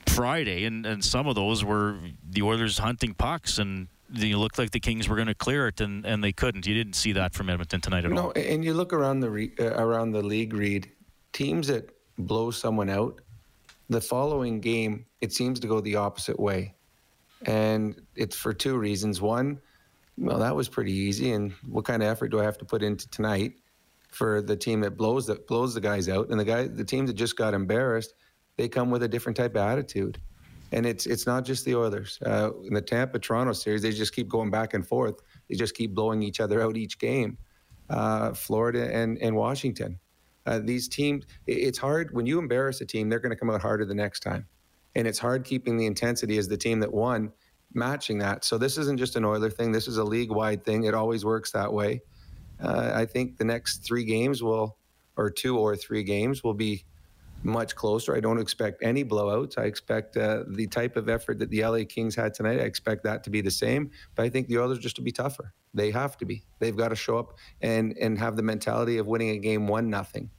Friday, 0.07 0.65
and, 0.65 0.85
and 0.85 1.03
some 1.03 1.27
of 1.27 1.35
those 1.35 1.63
were 1.63 1.97
the 2.29 2.41
Oilers 2.41 2.77
hunting 2.79 3.13
pucks, 3.13 3.57
and 3.57 3.87
it 4.23 4.37
looked 4.37 4.57
like 4.57 4.71
the 4.71 4.79
Kings 4.79 5.07
were 5.07 5.15
going 5.15 5.27
to 5.27 5.35
clear 5.35 5.67
it, 5.67 5.81
and, 5.81 6.05
and 6.05 6.23
they 6.23 6.31
couldn't. 6.31 6.65
You 6.65 6.73
didn't 6.73 6.95
see 6.95 7.11
that 7.13 7.33
from 7.33 7.49
Edmonton 7.49 7.81
tonight 7.81 8.05
at 8.05 8.11
no, 8.11 8.27
all. 8.27 8.33
and 8.35 8.63
you 8.63 8.73
look 8.73 8.93
around 8.93 9.19
the 9.19 9.29
re, 9.29 9.51
uh, 9.59 9.73
around 9.75 10.11
the 10.11 10.21
league, 10.21 10.53
read 10.53 10.89
teams 11.33 11.67
that 11.67 11.89
blow 12.17 12.51
someone 12.51 12.89
out, 12.89 13.21
the 13.89 14.01
following 14.01 14.59
game 14.59 15.05
it 15.21 15.33
seems 15.33 15.59
to 15.59 15.67
go 15.67 15.81
the 15.81 15.95
opposite 15.95 16.39
way, 16.39 16.73
and 17.45 18.01
it's 18.15 18.35
for 18.35 18.53
two 18.53 18.77
reasons. 18.77 19.21
One, 19.21 19.59
well, 20.17 20.39
that 20.39 20.55
was 20.55 20.69
pretty 20.69 20.93
easy, 20.93 21.31
and 21.31 21.51
what 21.67 21.85
kind 21.85 22.01
of 22.01 22.09
effort 22.09 22.29
do 22.29 22.39
I 22.39 22.43
have 22.43 22.57
to 22.59 22.65
put 22.65 22.83
into 22.83 23.09
tonight? 23.09 23.53
for 24.15 24.41
the 24.41 24.55
team 24.55 24.79
that 24.79 24.95
blows 24.95 25.27
the 25.27 25.35
blows 25.35 25.73
the 25.73 25.81
guys 25.81 26.07
out, 26.07 26.29
and 26.29 26.39
the 26.39 26.45
guy 26.45 26.67
the 26.67 26.85
team 26.85 27.05
that 27.05 27.13
just 27.13 27.35
got 27.35 27.53
embarrassed, 27.53 28.13
they 28.55 28.69
come 28.69 28.89
with 28.89 29.03
a 29.03 29.07
different 29.09 29.35
type 29.35 29.51
of 29.51 29.61
attitude, 29.61 30.19
and 30.71 30.85
it's 30.85 31.05
it's 31.05 31.25
not 31.25 31.45
just 31.45 31.65
the 31.65 31.75
Oilers. 31.75 32.19
Uh, 32.25 32.51
in 32.63 32.73
the 32.73 32.81
Tampa 32.81 33.19
Toronto 33.19 33.53
series, 33.53 33.81
they 33.81 33.91
just 33.91 34.13
keep 34.13 34.27
going 34.27 34.49
back 34.49 34.73
and 34.73 34.85
forth. 34.85 35.15
They 35.49 35.55
just 35.55 35.75
keep 35.75 35.93
blowing 35.93 36.23
each 36.23 36.39
other 36.39 36.61
out 36.61 36.77
each 36.77 36.99
game. 36.99 37.37
Uh, 37.89 38.33
Florida 38.33 38.93
and 38.93 39.17
and 39.19 39.35
Washington, 39.35 39.99
uh, 40.45 40.59
these 40.63 40.87
teams. 40.87 41.25
It's 41.47 41.77
hard 41.77 42.13
when 42.13 42.25
you 42.25 42.39
embarrass 42.39 42.81
a 42.81 42.85
team; 42.85 43.09
they're 43.09 43.19
going 43.19 43.31
to 43.31 43.35
come 43.35 43.49
out 43.49 43.61
harder 43.61 43.85
the 43.85 43.95
next 43.95 44.21
time, 44.21 44.47
and 44.95 45.07
it's 45.07 45.19
hard 45.19 45.43
keeping 45.43 45.77
the 45.77 45.85
intensity 45.85 46.37
as 46.37 46.47
the 46.47 46.57
team 46.57 46.79
that 46.79 46.91
won 46.91 47.31
matching 47.73 48.17
that. 48.19 48.45
So 48.45 48.57
this 48.57 48.77
isn't 48.77 48.97
just 48.97 49.15
an 49.15 49.25
Oiler 49.25 49.49
thing. 49.49 49.71
This 49.71 49.87
is 49.87 49.97
a 49.97 50.03
league 50.03 50.31
wide 50.31 50.63
thing. 50.63 50.85
It 50.85 50.93
always 50.93 51.25
works 51.25 51.51
that 51.51 51.71
way 51.71 52.01
uh, 52.59 52.91
I 52.93 53.05
think 53.05 53.37
the 53.37 53.43
next 53.43 53.79
three 53.79 54.03
games 54.03 54.41
will, 54.41 54.77
or 55.17 55.29
two 55.29 55.57
or 55.57 55.75
three 55.75 56.03
games, 56.03 56.43
will 56.43 56.53
be 56.53 56.85
much 57.45 57.75
closer. 57.75 58.15
I 58.15 58.19
don't 58.19 58.39
expect 58.39 58.83
any 58.83 59.05
blowouts. 59.05 59.57
I 59.57 59.63
expect 59.63 60.17
uh, 60.17 60.43
the 60.47 60.67
type 60.67 60.97
of 60.97 61.07
effort 61.07 61.39
that 61.39 61.49
the 61.49 61.63
LA 61.63 61.81
Kings 61.87 62.15
had 62.15 62.33
tonight. 62.33 62.59
I 62.59 62.63
expect 62.63 63.03
that 63.03 63.23
to 63.25 63.29
be 63.29 63.41
the 63.41 63.51
same. 63.51 63.91
But 64.15 64.23
I 64.23 64.29
think 64.29 64.47
the 64.47 64.57
Oilers 64.57 64.79
just 64.79 64.95
to 64.97 65.01
be 65.01 65.11
tougher. 65.11 65.53
They 65.73 65.91
have 65.91 66.17
to 66.17 66.25
be. 66.25 66.43
They've 66.59 66.75
got 66.75 66.89
to 66.89 66.95
show 66.95 67.17
up 67.17 67.37
and 67.61 67.95
and 67.97 68.17
have 68.17 68.35
the 68.35 68.43
mentality 68.43 68.97
of 68.97 69.07
winning 69.07 69.29
a 69.29 69.37
game 69.37 69.67
one 69.67 69.89
nothing, 69.89 70.29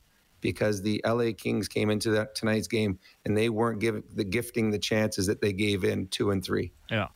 because 0.40 0.82
the 0.82 1.00
LA 1.06 1.30
Kings 1.36 1.68
came 1.68 1.90
into 1.90 2.10
that 2.10 2.34
tonight's 2.34 2.68
game 2.68 2.98
and 3.24 3.36
they 3.36 3.48
weren't 3.48 3.80
giving 3.80 4.02
the 4.14 4.24
gifting 4.24 4.70
the 4.70 4.78
chances 4.78 5.26
that 5.26 5.40
they 5.40 5.52
gave 5.52 5.84
in 5.84 6.08
two 6.08 6.30
and 6.30 6.44
three. 6.44 6.72
Yeah, 6.90 7.08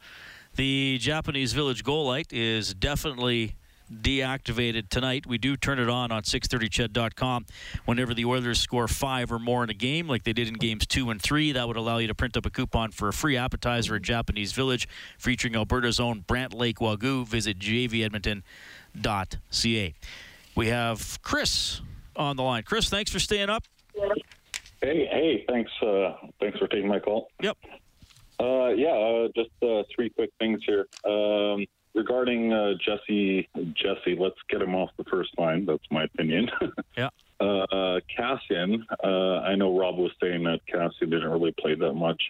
the 0.57 0.99
Japanese 1.01 1.53
Village 1.53 1.83
goal 1.83 2.07
light 2.07 2.33
is 2.33 2.75
definitely 2.75 3.57
deactivated 3.91 4.89
tonight. 4.89 5.27
We 5.27 5.39
do 5.39 5.57
turn 5.57 5.79
it 5.79 5.89
on 5.89 6.13
on 6.13 6.23
630ched.com 6.23 7.47
whenever 7.85 8.15
the 8.15 8.25
Oilers 8.25 8.61
score 8.61 8.89
five 8.89 9.31
or 9.33 9.39
more 9.39 9.63
in 9.65 9.71
a 9.71 9.75
game, 9.75 10.09
like 10.09 10.25
they 10.25 10.33
did 10.33 10.49
in 10.49 10.55
games 10.55 10.87
two 10.87 11.11
and 11.11 11.21
three. 11.21 11.53
That 11.53 11.69
would 11.69 11.77
allow 11.77 11.99
you 11.99 12.09
to 12.09 12.15
print 12.15 12.37
up 12.37 12.47
a 12.47 12.51
coupon 12.51 12.93
for 12.93 13.09
a 13.09 13.13
free 13.13 13.37
appetizer 13.37 13.97
at 13.97 14.03
Japanese 14.03 14.53
Village 14.53 14.89
featuring 15.19 15.55
Alberta's 15.55 16.01
own 16.01 16.25
Brant 16.27 16.55
Lake 16.55 16.79
Wagyu. 16.79 17.27
Visit 17.27 17.59
jvedmonton.ca. 17.59 19.95
We 20.57 20.67
have 20.69 21.19
Chris 21.23 21.81
on 22.17 22.37
the 22.37 22.43
line. 22.43 22.63
Chris, 22.65 22.89
thanks 22.89 23.11
for 23.11 23.19
staying 23.19 23.51
up. 23.51 23.65
Hey, 24.83 25.07
hey, 25.11 25.45
thanks, 25.49 25.71
uh, 25.83 26.15
thanks 26.41 26.59
for 26.59 26.67
taking 26.67 26.89
my 26.89 26.99
call. 26.99 27.29
Yep. 27.43 27.57
Uh, 28.41 28.69
yeah, 28.69 28.89
uh, 28.89 29.29
just 29.35 29.51
uh, 29.63 29.83
three 29.95 30.09
quick 30.09 30.31
things 30.39 30.61
here. 30.67 30.87
Um, 31.05 31.67
regarding 31.95 32.53
uh, 32.53 32.73
Jesse, 32.85 33.49
Jesse, 33.75 34.17
let's 34.19 34.37
get 34.49 34.63
him 34.63 34.75
off 34.75 34.91
the 34.97 35.05
first 35.05 35.31
line. 35.39 35.67
That's 35.67 35.85
my 35.91 36.05
opinion. 36.05 36.51
yeah. 36.97 37.09
Uh, 37.41 38.01
Kassian, 38.19 38.83
uh, 39.03 39.41
I 39.41 39.55
know 39.55 39.79
Rob 39.79 39.97
was 39.97 40.13
saying 40.23 40.45
that 40.45 40.61
Kassian 40.73 41.11
didn't 41.11 41.31
really 41.31 41.55
play 41.59 41.75
that 41.75 41.95
much 41.95 42.23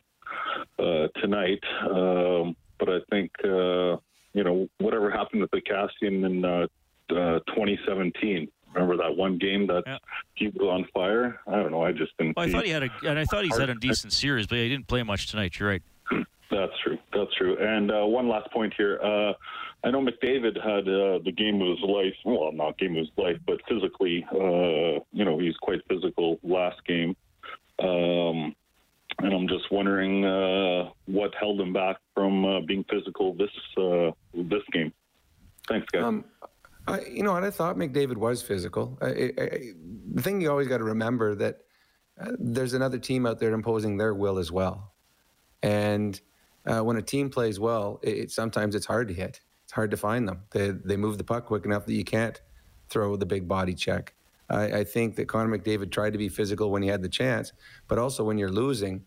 uh, 0.78 1.08
tonight, 1.20 1.62
um, 1.82 2.54
but 2.78 2.88
I 2.88 2.98
think 3.10 3.32
uh, 3.44 3.96
you 4.32 4.44
know 4.44 4.68
whatever 4.78 5.10
happened 5.10 5.42
with 5.42 5.50
the 5.50 5.60
Kassian 5.60 6.24
in 6.24 6.44
uh, 6.44 6.66
2017. 7.08 8.48
Remember 8.72 8.96
that 8.98 9.16
one 9.16 9.36
game 9.36 9.66
that 9.66 9.82
yeah. 9.84 9.98
he 10.34 10.46
was 10.46 10.62
on 10.62 10.86
fire? 10.94 11.40
I 11.48 11.56
don't 11.56 11.72
know. 11.72 11.82
I 11.82 11.90
just 11.90 12.16
didn't. 12.16 12.36
Well, 12.36 12.46
I 12.46 12.52
thought 12.52 12.64
he 12.64 12.70
had 12.70 12.84
a, 12.84 12.90
and 13.04 13.18
I 13.18 13.24
thought 13.24 13.42
he's 13.42 13.58
had 13.58 13.68
a 13.68 13.74
decent 13.74 14.12
series, 14.12 14.46
but 14.46 14.58
he 14.58 14.68
didn't 14.68 14.86
play 14.86 15.02
much 15.02 15.26
tonight. 15.28 15.58
You're 15.58 15.70
right. 15.70 15.82
That's 16.50 16.72
true. 16.82 16.98
That's 17.14 17.32
true. 17.36 17.56
And 17.58 17.90
uh, 17.90 18.06
one 18.06 18.28
last 18.28 18.50
point 18.50 18.74
here. 18.76 18.98
Uh, 19.02 19.32
I 19.84 19.90
know 19.90 20.04
McDavid 20.04 20.56
had 20.56 20.88
uh, 20.88 21.20
the 21.24 21.32
game 21.34 21.62
of 21.62 21.68
his 21.68 21.88
life. 21.88 22.14
Well, 22.24 22.50
not 22.52 22.76
game 22.78 22.92
of 22.92 22.98
his 22.98 23.08
life, 23.16 23.36
but 23.46 23.60
physically. 23.68 24.26
Uh, 24.32 25.00
you 25.12 25.24
know, 25.24 25.38
he's 25.38 25.56
quite 25.62 25.80
physical 25.88 26.38
last 26.42 26.84
game. 26.86 27.16
Um, 27.78 28.54
and 29.18 29.32
I'm 29.32 29.48
just 29.48 29.70
wondering 29.70 30.24
uh, 30.24 30.90
what 31.06 31.34
held 31.38 31.60
him 31.60 31.72
back 31.72 31.98
from 32.14 32.44
uh, 32.44 32.60
being 32.62 32.84
physical 32.90 33.34
this 33.34 33.50
this 34.34 34.62
game. 34.72 34.92
Thanks, 35.68 35.86
guys. 35.92 36.02
Um, 36.02 36.24
I, 36.88 37.02
you 37.02 37.22
know 37.22 37.32
what? 37.32 37.44
I 37.44 37.50
thought 37.50 37.76
McDavid 37.76 38.16
was 38.16 38.42
physical. 38.42 38.98
I, 39.00 39.06
I, 39.06 39.72
the 40.14 40.22
thing 40.22 40.40
you 40.40 40.50
always 40.50 40.68
got 40.68 40.78
to 40.78 40.84
remember 40.84 41.34
that 41.36 41.60
there's 42.38 42.74
another 42.74 42.98
team 42.98 43.24
out 43.24 43.38
there 43.38 43.52
imposing 43.52 43.98
their 43.98 44.14
will 44.14 44.38
as 44.38 44.50
well, 44.50 44.92
and 45.62 46.20
uh, 46.66 46.80
when 46.80 46.96
a 46.96 47.02
team 47.02 47.30
plays 47.30 47.58
well, 47.58 48.00
it, 48.02 48.18
it, 48.18 48.30
sometimes 48.30 48.74
it's 48.74 48.86
hard 48.86 49.08
to 49.08 49.14
hit. 49.14 49.40
It's 49.64 49.72
hard 49.72 49.90
to 49.92 49.96
find 49.96 50.26
them. 50.26 50.42
They 50.50 50.70
they 50.70 50.96
move 50.96 51.18
the 51.18 51.24
puck 51.24 51.46
quick 51.46 51.64
enough 51.64 51.86
that 51.86 51.94
you 51.94 52.04
can't 52.04 52.40
throw 52.88 53.16
the 53.16 53.26
big 53.26 53.46
body 53.46 53.74
check. 53.74 54.14
I, 54.48 54.64
I 54.78 54.84
think 54.84 55.16
that 55.16 55.26
Connor 55.28 55.56
McDavid 55.56 55.92
tried 55.92 56.12
to 56.12 56.18
be 56.18 56.28
physical 56.28 56.70
when 56.70 56.82
he 56.82 56.88
had 56.88 57.02
the 57.02 57.08
chance, 57.08 57.52
but 57.86 57.98
also 57.98 58.24
when 58.24 58.36
you're 58.36 58.50
losing, 58.50 59.04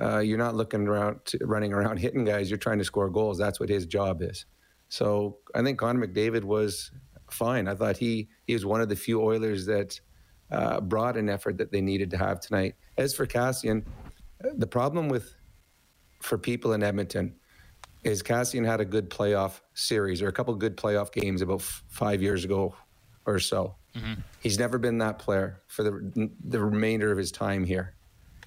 uh, 0.00 0.18
you're 0.18 0.38
not 0.38 0.54
looking 0.54 0.86
around, 0.86 1.20
running 1.42 1.72
around 1.72 1.96
hitting 1.98 2.24
guys. 2.24 2.48
You're 2.48 2.58
trying 2.58 2.78
to 2.78 2.84
score 2.84 3.10
goals. 3.10 3.38
That's 3.38 3.58
what 3.60 3.68
his 3.68 3.86
job 3.86 4.22
is. 4.22 4.46
So 4.88 5.38
I 5.54 5.62
think 5.62 5.78
Connor 5.78 6.06
McDavid 6.06 6.44
was 6.44 6.92
fine. 7.30 7.68
I 7.68 7.74
thought 7.74 7.96
he 7.96 8.28
he 8.46 8.52
was 8.52 8.64
one 8.64 8.80
of 8.80 8.88
the 8.88 8.96
few 8.96 9.20
Oilers 9.20 9.66
that 9.66 10.00
uh, 10.50 10.80
brought 10.80 11.16
an 11.16 11.28
effort 11.28 11.58
that 11.58 11.72
they 11.72 11.80
needed 11.80 12.10
to 12.10 12.16
have 12.16 12.40
tonight. 12.40 12.74
As 12.96 13.14
for 13.14 13.26
Kassian, 13.26 13.84
the 14.56 14.66
problem 14.66 15.08
with 15.08 15.34
for 16.24 16.38
people 16.38 16.72
in 16.72 16.82
Edmonton 16.82 17.34
is 18.02 18.22
Kassian 18.22 18.64
had 18.64 18.80
a 18.80 18.84
good 18.84 19.10
playoff 19.10 19.60
series 19.74 20.22
or 20.22 20.28
a 20.28 20.32
couple 20.32 20.54
good 20.54 20.76
playoff 20.76 21.12
games 21.12 21.42
about 21.42 21.60
f- 21.60 21.84
five 21.88 22.22
years 22.22 22.44
ago 22.44 22.74
or 23.26 23.38
so. 23.38 23.74
Mm-hmm. 23.94 24.14
He's 24.40 24.58
never 24.58 24.78
been 24.78 24.98
that 24.98 25.18
player 25.18 25.62
for 25.68 25.82
the 25.82 26.30
the 26.48 26.60
remainder 26.60 27.12
of 27.12 27.18
his 27.18 27.30
time 27.30 27.62
here, 27.62 27.94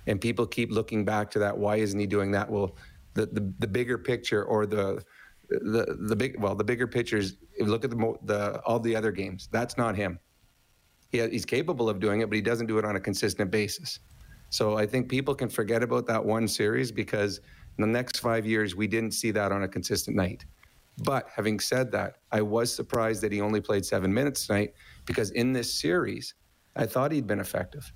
and 0.08 0.20
people 0.20 0.46
keep 0.46 0.72
looking 0.72 1.06
back 1.06 1.30
to 1.32 1.40
that. 1.40 1.58
Why 1.58 1.78
isn't 1.78 2.00
he 2.00 2.08
doing 2.08 2.32
that? 2.32 2.50
Well, 2.50 2.76
the 3.14 3.28
the, 3.28 3.54
the 3.60 3.68
bigger 3.68 3.98
picture 3.98 4.44
or 4.44 4.66
the 4.66 5.04
the 5.50 5.98
the 6.00 6.16
big 6.16 6.40
well 6.42 6.56
the 6.56 6.64
bigger 6.64 6.88
picture 6.88 7.18
is 7.18 7.38
look 7.60 7.86
at 7.86 7.92
the 7.92 8.16
the 8.24 8.60
all 8.66 8.80
the 8.80 8.96
other 8.96 9.12
games. 9.12 9.48
That's 9.52 9.78
not 9.78 9.96
him. 9.96 10.20
He, 11.12 11.26
he's 11.30 11.46
capable 11.46 11.90
of 11.90 12.00
doing 12.00 12.22
it, 12.22 12.30
but 12.30 12.36
he 12.36 12.42
doesn't 12.42 12.66
do 12.66 12.80
it 12.80 12.86
on 12.86 12.96
a 12.98 13.00
consistent 13.00 13.52
basis. 13.52 14.00
So 14.50 14.78
I 14.78 14.86
think 14.86 15.10
people 15.10 15.36
can 15.36 15.50
forget 15.50 15.84
about 15.84 16.08
that 16.08 16.24
one 16.24 16.48
series 16.48 16.92
because 16.92 17.40
in 17.78 17.82
the 17.82 17.88
next 17.88 18.20
five 18.20 18.46
years 18.46 18.76
we 18.76 18.88
didn't 18.88 19.12
see 19.12 19.32
that 19.32 19.52
on 19.52 19.64
a 19.64 19.68
consistent 19.68 20.16
night. 20.16 20.46
But 21.04 21.30
having 21.36 21.60
said 21.60 21.92
that, 21.92 22.18
I 22.32 22.42
was 22.42 22.74
surprised 22.74 23.22
that 23.22 23.32
he 23.32 23.40
only 23.40 23.62
played 23.62 23.86
seven 23.86 24.12
minutes 24.14 24.48
tonight 24.48 24.74
because 25.06 25.30
in 25.32 25.54
this 25.54 25.72
series, 25.72 26.34
I 26.76 26.86
thought 26.86 27.12
he'd 27.12 27.28
been 27.28 27.40
effective. 27.40 27.92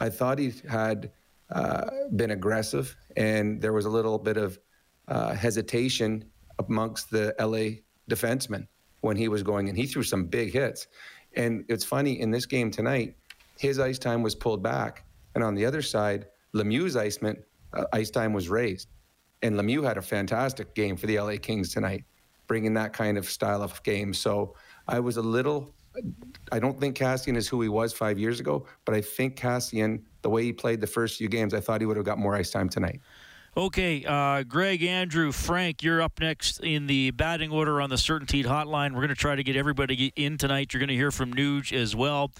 I 0.00 0.08
thought 0.08 0.38
he 0.38 0.52
had 0.68 1.10
uh, 1.50 1.90
been 2.16 2.30
aggressive, 2.30 2.96
and 3.16 3.60
there 3.60 3.72
was 3.72 3.84
a 3.84 3.90
little 3.90 4.18
bit 4.18 4.36
of 4.36 4.58
uh, 5.08 5.34
hesitation 5.34 6.24
amongst 6.58 7.10
the 7.10 7.34
LA 7.38 7.80
defensemen 8.10 8.66
when 9.00 9.16
he 9.16 9.28
was 9.28 9.42
going, 9.42 9.68
and 9.68 9.76
he 9.76 9.86
threw 9.86 10.02
some 10.02 10.26
big 10.26 10.52
hits. 10.52 10.86
And 11.34 11.64
it's 11.68 11.84
funny 11.84 12.20
in 12.20 12.30
this 12.30 12.46
game 12.46 12.70
tonight, 12.70 13.16
his 13.58 13.78
ice 13.78 13.98
time 13.98 14.22
was 14.22 14.34
pulled 14.34 14.62
back, 14.62 15.04
and 15.34 15.44
on 15.44 15.54
the 15.54 15.66
other 15.66 15.82
side, 15.82 16.26
Lemieux's 16.54 16.96
ice, 16.96 17.18
uh, 17.22 17.84
ice 17.92 18.10
time 18.10 18.32
was 18.32 18.48
raised. 18.48 18.88
And 19.42 19.56
Lemieux 19.56 19.84
had 19.84 19.98
a 19.98 20.02
fantastic 20.02 20.74
game 20.74 20.96
for 20.96 21.06
the 21.06 21.20
LA 21.20 21.36
Kings 21.40 21.72
tonight 21.72 22.04
bringing 22.48 22.74
that 22.74 22.92
kind 22.92 23.16
of 23.16 23.30
style 23.30 23.62
of 23.62 23.80
game. 23.84 24.12
So 24.12 24.56
I 24.88 24.98
was 24.98 25.18
a 25.18 25.22
little. 25.22 25.72
I 26.52 26.58
don't 26.58 26.80
think 26.80 26.96
Kassian 26.96 27.36
is 27.36 27.48
who 27.48 27.60
he 27.60 27.68
was 27.68 27.92
five 27.92 28.18
years 28.18 28.40
ago, 28.40 28.66
but 28.84 28.94
I 28.94 29.00
think 29.00 29.36
Kassian, 29.36 30.02
the 30.22 30.30
way 30.30 30.44
he 30.44 30.52
played 30.52 30.80
the 30.80 30.86
first 30.86 31.18
few 31.18 31.28
games, 31.28 31.54
I 31.54 31.60
thought 31.60 31.80
he 31.80 31.86
would 31.86 31.96
have 31.96 32.06
got 32.06 32.18
more 32.18 32.34
ice 32.34 32.50
time 32.50 32.68
tonight. 32.68 33.00
Okay, 33.56 34.04
uh, 34.04 34.44
Greg, 34.44 34.84
Andrew, 34.84 35.32
Frank, 35.32 35.82
you're 35.82 36.00
up 36.00 36.20
next 36.20 36.60
in 36.60 36.86
the 36.86 37.10
batting 37.10 37.50
order 37.50 37.80
on 37.80 37.90
the 37.90 37.96
CertainTeed 37.96 38.44
Hotline. 38.44 38.92
We're 38.92 39.00
going 39.00 39.08
to 39.08 39.16
try 39.16 39.34
to 39.34 39.42
get 39.42 39.56
everybody 39.56 40.12
in 40.14 40.38
tonight. 40.38 40.72
You're 40.72 40.78
going 40.78 40.88
to 40.88 40.94
hear 40.94 41.10
from 41.10 41.34
Nuge 41.34 41.72
as 41.72 41.96
well. 41.96 42.30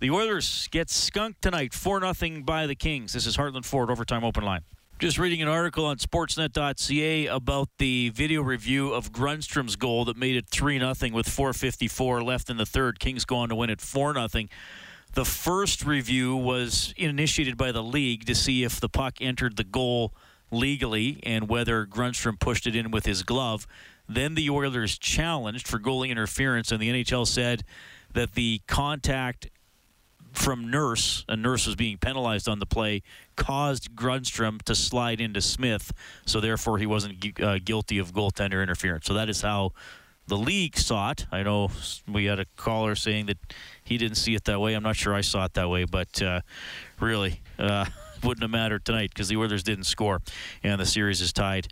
The 0.00 0.10
Oilers 0.10 0.68
get 0.70 0.90
skunked 0.90 1.40
tonight, 1.40 1.72
4 1.72 2.14
0 2.14 2.42
by 2.42 2.66
the 2.66 2.74
Kings. 2.74 3.14
This 3.14 3.24
is 3.24 3.38
Heartland 3.38 3.64
Ford 3.64 3.90
Overtime 3.90 4.24
Open 4.24 4.44
Line. 4.44 4.62
Just 4.98 5.18
reading 5.18 5.42
an 5.42 5.48
article 5.48 5.84
on 5.84 5.98
Sportsnet.ca 5.98 7.26
about 7.26 7.68
the 7.76 8.08
video 8.08 8.40
review 8.40 8.94
of 8.94 9.12
Grundstrom's 9.12 9.76
goal 9.76 10.06
that 10.06 10.16
made 10.16 10.36
it 10.36 10.48
3 10.48 10.78
0 10.78 10.88
with 11.12 11.28
4.54 11.28 12.24
left 12.24 12.48
in 12.48 12.56
the 12.56 12.64
third. 12.64 12.98
Kings 12.98 13.26
go 13.26 13.36
on 13.36 13.50
to 13.50 13.54
win 13.54 13.68
it 13.68 13.82
4 13.82 14.14
0. 14.14 14.46
The 15.12 15.24
first 15.26 15.84
review 15.84 16.34
was 16.34 16.94
initiated 16.96 17.58
by 17.58 17.72
the 17.72 17.82
league 17.82 18.24
to 18.24 18.34
see 18.34 18.64
if 18.64 18.80
the 18.80 18.88
puck 18.88 19.16
entered 19.20 19.58
the 19.58 19.64
goal 19.64 20.14
legally 20.50 21.20
and 21.24 21.46
whether 21.46 21.84
Grundstrom 21.84 22.40
pushed 22.40 22.66
it 22.66 22.74
in 22.74 22.90
with 22.90 23.04
his 23.04 23.22
glove. 23.22 23.66
Then 24.08 24.34
the 24.34 24.48
Oilers 24.48 24.96
challenged 24.96 25.68
for 25.68 25.78
goalie 25.78 26.08
interference, 26.08 26.72
and 26.72 26.80
the 26.80 26.88
NHL 26.88 27.26
said 27.26 27.64
that 28.14 28.32
the 28.32 28.62
contact 28.66 29.50
from 30.36 30.70
Nurse, 30.70 31.24
a 31.28 31.36
Nurse 31.36 31.66
was 31.66 31.76
being 31.76 31.96
penalized 31.96 32.48
on 32.48 32.58
the 32.58 32.66
play, 32.66 33.02
caused 33.36 33.94
Grundstrom 33.96 34.60
to 34.62 34.74
slide 34.74 35.20
into 35.20 35.40
Smith, 35.40 35.92
so 36.26 36.40
therefore 36.40 36.78
he 36.78 36.86
wasn't 36.86 37.40
uh, 37.40 37.58
guilty 37.64 37.98
of 37.98 38.12
goaltender 38.12 38.62
interference. 38.62 39.06
So 39.06 39.14
that 39.14 39.28
is 39.28 39.40
how 39.40 39.72
the 40.26 40.36
league 40.36 40.76
saw 40.76 41.12
it. 41.12 41.26
I 41.32 41.42
know 41.42 41.70
we 42.06 42.26
had 42.26 42.38
a 42.38 42.44
caller 42.56 42.94
saying 42.94 43.26
that 43.26 43.38
he 43.82 43.96
didn't 43.96 44.16
see 44.16 44.34
it 44.34 44.44
that 44.44 44.60
way. 44.60 44.74
I'm 44.74 44.82
not 44.82 44.96
sure 44.96 45.14
I 45.14 45.22
saw 45.22 45.44
it 45.46 45.54
that 45.54 45.70
way, 45.70 45.84
but 45.84 46.20
uh, 46.20 46.42
really 47.00 47.40
uh, 47.58 47.86
wouldn't 48.22 48.42
have 48.42 48.50
mattered 48.50 48.84
tonight 48.84 49.10
because 49.14 49.28
the 49.28 49.36
Oilers 49.36 49.62
didn't 49.62 49.84
score, 49.84 50.20
and 50.62 50.80
the 50.80 50.86
series 50.86 51.20
is 51.20 51.32
tied. 51.32 51.68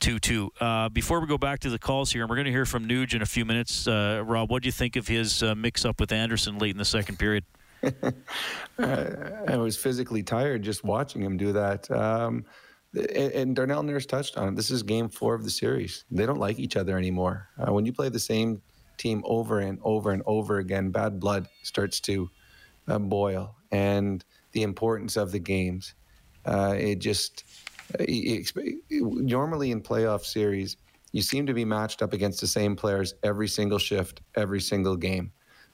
2 0.00 0.18
2. 0.18 0.52
Uh, 0.60 0.88
before 0.90 1.20
we 1.20 1.26
go 1.28 1.38
back 1.38 1.60
to 1.60 1.70
the 1.70 1.78
calls 1.78 2.12
here, 2.12 2.22
and 2.22 2.30
we're 2.30 2.36
going 2.36 2.46
to 2.46 2.52
hear 2.52 2.66
from 2.66 2.86
Nuge 2.86 3.14
in 3.14 3.22
a 3.22 3.26
few 3.26 3.44
minutes. 3.44 3.86
Uh, 3.86 4.22
Rob, 4.26 4.50
what 4.50 4.62
do 4.62 4.66
you 4.66 4.72
think 4.72 4.96
of 4.96 5.06
his 5.06 5.42
uh, 5.42 5.54
mix 5.54 5.84
up 5.84 6.00
with 6.00 6.12
Anderson 6.12 6.58
late 6.58 6.72
in 6.72 6.78
the 6.78 6.84
second 6.84 7.18
period? 7.18 7.44
I 8.78 9.56
was 9.56 9.76
physically 9.76 10.22
tired 10.22 10.62
just 10.62 10.84
watching 10.84 11.22
him 11.22 11.36
do 11.36 11.52
that. 11.52 11.90
Um, 11.90 12.44
and 13.14 13.56
Darnell 13.56 13.82
Nurse 13.82 14.06
touched 14.06 14.36
on 14.36 14.48
it. 14.48 14.56
This 14.56 14.70
is 14.70 14.82
game 14.82 15.08
four 15.08 15.34
of 15.34 15.44
the 15.44 15.50
series. 15.50 16.04
They 16.10 16.26
don't 16.26 16.38
like 16.38 16.58
each 16.58 16.76
other 16.76 16.98
anymore. 16.98 17.48
Uh, 17.58 17.72
when 17.72 17.86
you 17.86 17.92
play 17.92 18.10
the 18.10 18.18
same 18.18 18.60
team 18.98 19.22
over 19.24 19.60
and 19.60 19.78
over 19.82 20.10
and 20.10 20.22
over 20.26 20.58
again, 20.58 20.90
bad 20.90 21.18
blood 21.18 21.48
starts 21.62 22.00
to 22.00 22.28
uh, 22.88 22.98
boil. 22.98 23.56
And 23.70 24.22
the 24.52 24.62
importance 24.62 25.16
of 25.16 25.32
the 25.32 25.38
games, 25.38 25.94
uh, 26.44 26.74
it 26.78 26.98
just 26.98 27.44
normally 28.90 29.70
in 29.70 29.80
playoff 29.80 30.24
series, 30.24 30.76
you 31.12 31.22
seem 31.22 31.46
to 31.46 31.54
be 31.54 31.64
matched 31.64 32.02
up 32.02 32.12
against 32.12 32.40
the 32.40 32.46
same 32.46 32.76
players 32.76 33.14
every 33.22 33.48
single 33.48 33.78
shift, 33.78 34.22
every 34.34 34.60
single 34.60 34.96
game. 34.96 35.32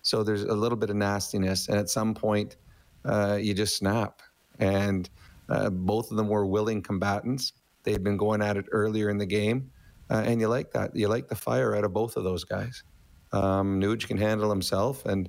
So 0.09 0.23
there's 0.23 0.45
a 0.45 0.55
little 0.55 0.79
bit 0.79 0.89
of 0.89 0.97
nastiness, 0.97 1.69
and 1.69 1.79
at 1.79 1.91
some 1.91 2.15
point, 2.15 2.57
uh, 3.05 3.39
you 3.39 3.53
just 3.53 3.77
snap. 3.77 4.23
And 4.59 5.09
uh, 5.51 5.69
both 5.69 6.11
of 6.11 6.17
them 6.17 6.29
were 6.29 6.47
willing 6.47 6.81
combatants. 6.81 7.53
They 7.83 7.93
had 7.93 8.03
been 8.03 8.17
going 8.17 8.41
at 8.41 8.57
it 8.57 8.65
earlier 8.73 9.11
in 9.11 9.19
the 9.19 9.27
game, 9.27 9.71
uh, 10.09 10.23
and 10.25 10.41
you 10.41 10.49
like 10.49 10.71
that. 10.73 10.97
You 10.97 11.09
like 11.09 11.29
the 11.29 11.35
fire 11.35 11.77
out 11.77 11.85
of 11.85 11.93
both 11.93 12.17
of 12.17 12.25
those 12.25 12.43
guys. 12.43 12.85
Um, 13.33 13.79
Nuge 13.79 14.09
can 14.09 14.17
handle 14.17 14.49
himself, 14.49 15.05
and 15.05 15.29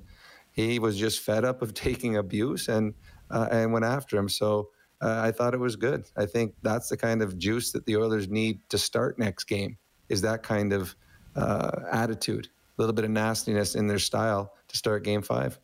he 0.54 0.80
was 0.80 0.98
just 0.98 1.20
fed 1.20 1.44
up 1.44 1.62
of 1.62 1.74
taking 1.88 2.16
abuse 2.16 2.70
and 2.70 2.94
uh, 3.30 3.50
and 3.52 3.74
went 3.74 3.84
after 3.84 4.16
him. 4.16 4.30
So 4.30 4.70
uh, 5.02 5.20
I 5.22 5.34
thought 5.34 5.54
it 5.54 5.60
was 5.60 5.76
good. 5.76 6.06
I 6.16 6.26
think 6.26 6.54
that's 6.62 6.88
the 6.88 6.96
kind 6.96 7.22
of 7.22 7.38
juice 7.38 7.74
that 7.74 7.86
the 7.86 7.98
Oilers 7.98 8.30
need 8.30 8.62
to 8.70 8.78
start 8.78 9.20
next 9.20 9.44
game. 9.44 9.78
Is 10.08 10.22
that 10.22 10.42
kind 10.42 10.72
of 10.72 10.96
uh, 11.36 11.82
attitude, 11.92 12.48
a 12.48 12.82
little 12.82 12.96
bit 12.96 13.04
of 13.04 13.12
nastiness 13.12 13.76
in 13.76 13.86
their 13.86 14.00
style 14.00 14.54
to 14.70 14.78
start 14.78 15.04
Game 15.04 15.22
Five. 15.22 15.60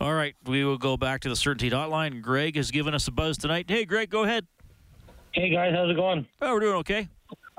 All 0.00 0.12
right, 0.14 0.34
we 0.44 0.64
will 0.64 0.78
go 0.78 0.96
back 0.96 1.22
to 1.22 1.28
the 1.28 1.34
CertainTeed 1.34 1.72
Hotline. 1.72 2.20
Greg 2.20 2.56
has 2.56 2.70
given 2.70 2.94
us 2.94 3.08
a 3.08 3.12
buzz 3.12 3.38
tonight. 3.38 3.66
Hey, 3.68 3.84
Greg, 3.84 4.10
go 4.10 4.24
ahead. 4.24 4.46
Hey 5.32 5.50
guys, 5.50 5.74
how's 5.74 5.90
it 5.90 5.96
going? 5.96 6.26
Oh, 6.40 6.54
we're 6.54 6.60
doing 6.60 6.76
okay. 6.76 7.08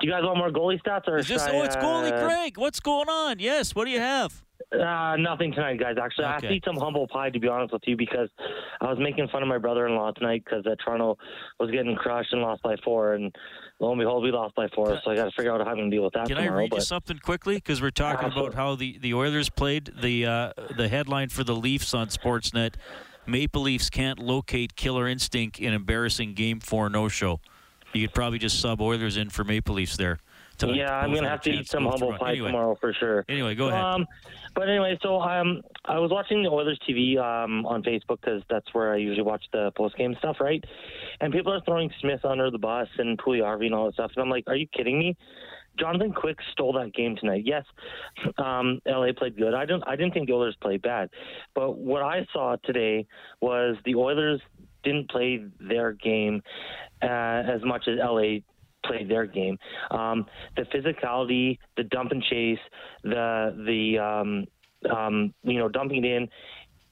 Do 0.00 0.06
you 0.06 0.12
guys 0.12 0.22
want 0.22 0.38
more 0.38 0.50
goalie 0.50 0.80
stats 0.80 1.08
or? 1.08 1.18
Is 1.18 1.26
this, 1.26 1.44
oh, 1.50 1.62
it's 1.62 1.76
goalie 1.76 2.12
uh, 2.12 2.24
Greg. 2.24 2.56
What's 2.56 2.78
going 2.78 3.08
on? 3.08 3.40
Yes. 3.40 3.74
What 3.74 3.84
do 3.84 3.90
you 3.90 3.98
have? 3.98 4.44
Uh, 4.72 5.16
nothing 5.16 5.50
tonight, 5.52 5.80
guys. 5.80 5.96
Actually, 6.00 6.26
okay. 6.26 6.46
I 6.46 6.50
need 6.50 6.62
some 6.64 6.76
humble 6.76 7.08
pie 7.08 7.30
to 7.30 7.40
be 7.40 7.48
honest 7.48 7.72
with 7.72 7.82
you 7.86 7.96
because 7.96 8.28
I 8.80 8.86
was 8.86 8.98
making 9.00 9.28
fun 9.28 9.42
of 9.42 9.48
my 9.48 9.58
brother-in-law 9.58 10.12
tonight 10.12 10.44
because 10.44 10.66
uh, 10.66 10.74
Toronto 10.84 11.16
was 11.58 11.70
getting 11.70 11.96
crushed 11.96 12.32
and 12.32 12.42
lost 12.42 12.62
by 12.62 12.76
four, 12.84 13.14
and 13.14 13.34
lo 13.80 13.90
and 13.90 13.98
behold, 13.98 14.22
we 14.22 14.30
lost 14.30 14.54
by 14.54 14.68
four. 14.74 15.00
So 15.02 15.10
I 15.10 15.16
got 15.16 15.24
to 15.24 15.30
figure 15.30 15.52
out 15.52 15.60
how 15.64 15.70
I'm 15.70 15.76
going 15.76 15.90
to 15.90 15.96
deal 15.96 16.04
with 16.04 16.12
that. 16.12 16.26
Can 16.26 16.36
tomorrow, 16.36 16.54
I 16.54 16.58
read 16.60 16.70
but... 16.70 16.80
you 16.80 16.84
something 16.84 17.18
quickly? 17.18 17.54
Because 17.54 17.80
we're 17.80 17.90
talking 17.90 18.26
Absolutely. 18.26 18.48
about 18.48 18.56
how 18.56 18.74
the, 18.74 18.98
the 18.98 19.14
Oilers 19.14 19.48
played. 19.48 19.90
The 20.00 20.26
uh, 20.26 20.52
the 20.76 20.88
headline 20.88 21.30
for 21.30 21.44
the 21.44 21.56
Leafs 21.56 21.94
on 21.94 22.08
Sportsnet: 22.08 22.74
Maple 23.26 23.62
Leafs 23.62 23.88
can't 23.88 24.18
locate 24.18 24.76
Killer 24.76 25.08
Instinct 25.08 25.58
in 25.58 25.72
embarrassing 25.72 26.34
Game 26.34 26.60
Four 26.60 26.90
no-show. 26.90 27.40
You 27.92 28.06
could 28.06 28.14
probably 28.14 28.38
just 28.38 28.60
sub 28.60 28.80
Oilers 28.80 29.16
in 29.16 29.30
for 29.30 29.44
Maple 29.44 29.74
Leafs 29.74 29.96
there. 29.96 30.18
Tonight. 30.58 30.76
Yeah, 30.76 30.92
I'm 30.92 31.14
gonna 31.14 31.28
have 31.28 31.38
have 31.38 31.40
to 31.42 31.50
eat 31.52 31.68
some 31.68 31.86
humble 31.86 32.12
pie 32.18 32.32
Anyway. 32.32 32.48
tomorrow 32.48 32.76
for 32.80 32.92
sure. 32.92 33.24
Anyway, 33.28 33.54
go 33.54 33.68
ahead. 33.68 33.80
Um, 33.80 34.06
but 34.56 34.68
anyway, 34.68 34.98
so 35.02 35.20
um, 35.20 35.62
I 35.84 36.00
was 36.00 36.10
watching 36.10 36.42
the 36.42 36.48
Oilers 36.48 36.80
TV 36.88 37.16
um, 37.16 37.64
on 37.64 37.82
Facebook 37.84 38.20
because 38.20 38.42
that's 38.50 38.66
where 38.74 38.92
I 38.92 38.96
usually 38.96 39.22
watch 39.22 39.44
the 39.52 39.70
post 39.76 39.96
game 39.96 40.16
stuff, 40.18 40.38
right? 40.40 40.62
And 41.20 41.32
people 41.32 41.52
are 41.52 41.60
throwing 41.60 41.92
Smith 42.00 42.24
under 42.24 42.50
the 42.50 42.58
bus 42.58 42.88
and 42.98 43.16
Puljujarvi 43.18 43.66
and 43.66 43.74
all 43.74 43.86
that 43.86 43.94
stuff, 43.94 44.10
and 44.16 44.22
I'm 44.24 44.30
like, 44.30 44.44
are 44.48 44.56
you 44.56 44.66
kidding 44.66 44.98
me? 44.98 45.16
Jonathan 45.78 46.12
Quick 46.12 46.38
stole 46.50 46.72
that 46.72 46.92
game 46.92 47.14
tonight. 47.14 47.42
Yes, 47.44 47.64
um, 48.38 48.80
LA 48.84 49.12
played 49.16 49.36
good. 49.36 49.54
I 49.54 49.64
didn't. 49.64 49.84
I 49.86 49.94
didn't 49.94 50.12
think 50.12 50.26
the 50.26 50.32
Oilers 50.34 50.56
played 50.60 50.82
bad, 50.82 51.08
but 51.54 51.78
what 51.78 52.02
I 52.02 52.26
saw 52.32 52.56
today 52.64 53.06
was 53.40 53.76
the 53.84 53.94
Oilers 53.94 54.40
didn't 54.82 55.10
play 55.10 55.44
their 55.60 55.92
game 55.92 56.42
uh, 57.02 57.06
as 57.06 57.62
much 57.64 57.88
as 57.88 57.98
LA 57.98 58.38
played 58.84 59.08
their 59.08 59.26
game. 59.26 59.58
Um, 59.90 60.26
the 60.56 60.62
physicality, 60.62 61.58
the 61.76 61.84
dump 61.84 62.12
and 62.12 62.22
chase, 62.22 62.58
the 63.02 63.54
the 63.66 63.98
um, 63.98 64.46
um, 64.90 65.34
you 65.42 65.58
know 65.58 65.68
dumping 65.68 66.04
it 66.04 66.08
in, 66.08 66.28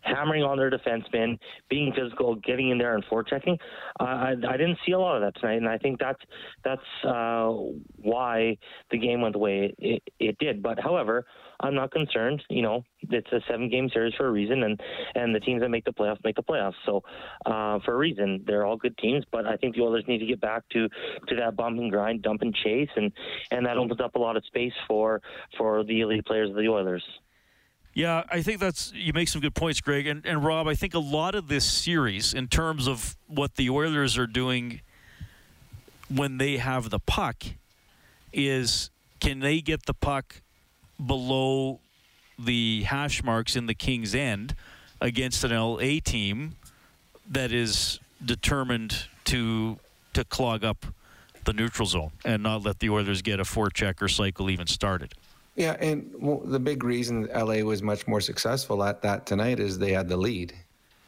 hammering 0.07 0.43
on 0.43 0.57
their 0.57 0.71
defensemen, 0.71 1.39
being 1.69 1.93
physical, 1.93 2.37
getting 2.37 2.71
in 2.71 2.79
there 2.79 2.95
and 2.95 3.05
forechecking. 3.07 3.59
Uh, 4.01 4.05
I, 4.05 4.35
I 4.49 4.57
didn't 4.57 4.79
see 4.87 4.93
a 4.93 4.99
lot 4.99 5.17
of 5.17 5.23
that 5.23 5.41
tonight, 5.41 5.57
and 5.57 5.69
I 5.69 5.79
think 5.79 5.99
that's 5.99 6.21
that's 6.65 7.05
uh, 7.05 7.53
why 7.97 8.57
the 8.91 8.99
game 8.99 9.21
went 9.21 9.35
the 9.35 9.39
way 9.39 9.75
it, 9.79 10.03
it 10.19 10.39
did. 10.39 10.63
But 10.63 10.79
however, 10.81 11.27
I'm 11.61 11.75
not 11.75 11.91
concerned. 11.91 12.43
You 12.49 12.63
know, 12.63 12.85
it's 13.03 13.31
a 13.33 13.41
seven 13.49 13.69
game 13.69 13.89
series 13.93 14.15
for 14.15 14.27
a 14.27 14.31
reason, 14.31 14.63
and 14.63 14.81
and 15.15 15.35
the 15.35 15.41
teams 15.41 15.63
that 15.63 15.71
make 15.71 15.85
the 15.85 15.93
playoffs 15.93 16.23
make 16.25 16.37
the 16.37 16.43
playoffs. 16.43 16.75
So 16.85 17.03
uh, 17.47 17.79
for 17.85 17.95
a 17.95 17.97
reason, 17.97 18.45
they're 18.47 18.67
all 18.67 18.77
good 18.77 18.97
teams. 18.99 19.25
But 19.31 19.47
I 19.47 19.57
think 19.57 19.77
the 19.77 19.83
Oilers 19.83 20.05
need 20.07 20.19
to 20.19 20.27
get 20.27 20.41
back 20.41 20.65
to 20.73 20.89
to 21.29 21.37
that 21.37 21.57
bump 21.57 21.79
and 21.79 21.91
grind, 21.91 22.23
dump 22.23 22.43
and 22.43 22.55
chase, 22.55 22.91
and 22.97 23.13
and 23.51 23.67
that 23.67 23.77
opens 23.77 24.01
up 24.01 24.15
a 24.15 24.19
lot 24.19 24.37
of 24.37 24.45
space 24.47 24.75
for 24.87 25.21
for 25.57 25.85
the 25.85 26.01
elite 26.01 26.27
players 26.27 26.51
of 26.51 26.57
the 26.57 26.69
Oilers. 26.69 27.05
Yeah, 27.97 28.25
I 28.31 28.43
think 28.43 28.61
that's 28.61 28.93
you 28.95 29.15
make 29.15 29.29
some 29.29 29.41
good 29.41 29.55
points, 29.55 29.81
Greg. 29.81 30.07
And, 30.07 30.27
and 30.27 30.45
Rob, 30.45 30.69
I 30.69 30.75
think 30.75 30.93
a 30.93 30.99
lot 30.99 31.35
of 31.35 31.49
this 31.49 31.65
series, 31.65 32.35
in 32.35 32.47
terms 32.47 32.87
of 32.87 33.17
what 33.27 33.55
the 33.55 33.71
Oilers 33.71 34.19
are 34.19 34.27
doing 34.27 34.83
when 36.15 36.37
they 36.37 36.59
have 36.59 36.91
the 36.91 36.99
puck, 36.99 37.43
is 38.35 38.91
can 39.19 39.41
they 39.41 39.63
get 39.63 39.87
the 39.87 39.95
puck 39.95 40.43
below 41.05 41.81
the 42.39 42.83
hash 42.83 43.23
marks 43.23 43.57
in 43.57 43.67
the 43.67 43.75
King's 43.75 44.15
End 44.15 44.55
against 45.01 45.45
an 45.45 45.53
LA 45.53 45.99
team 46.05 46.57
that 47.31 47.53
is 47.53 47.99
determined 48.25 49.07
to 49.25 49.79
to 50.15 50.25
clog 50.25 50.65
up 50.65 50.87
the 51.45 51.53
neutral 51.53 51.87
zone 51.87 52.11
and 52.25 52.43
not 52.43 52.63
let 52.63 52.79
the 52.79 52.89
Oilers 52.89 53.21
get 53.21 53.39
a 53.39 53.45
four-checker 53.45 54.09
cycle 54.09 54.49
even 54.49 54.67
started. 54.67 55.13
Yeah, 55.55 55.77
and 55.79 56.11
the 56.45 56.59
big 56.59 56.83
reason 56.83 57.29
LA 57.35 57.61
was 57.61 57.83
much 57.83 58.07
more 58.07 58.21
successful 58.21 58.83
at 58.83 59.03
that 59.03 59.27
tonight 59.27 59.61
is 59.61 59.79
they 59.79 59.93
had 59.93 60.09
the 60.09 60.17
lead. 60.17 60.55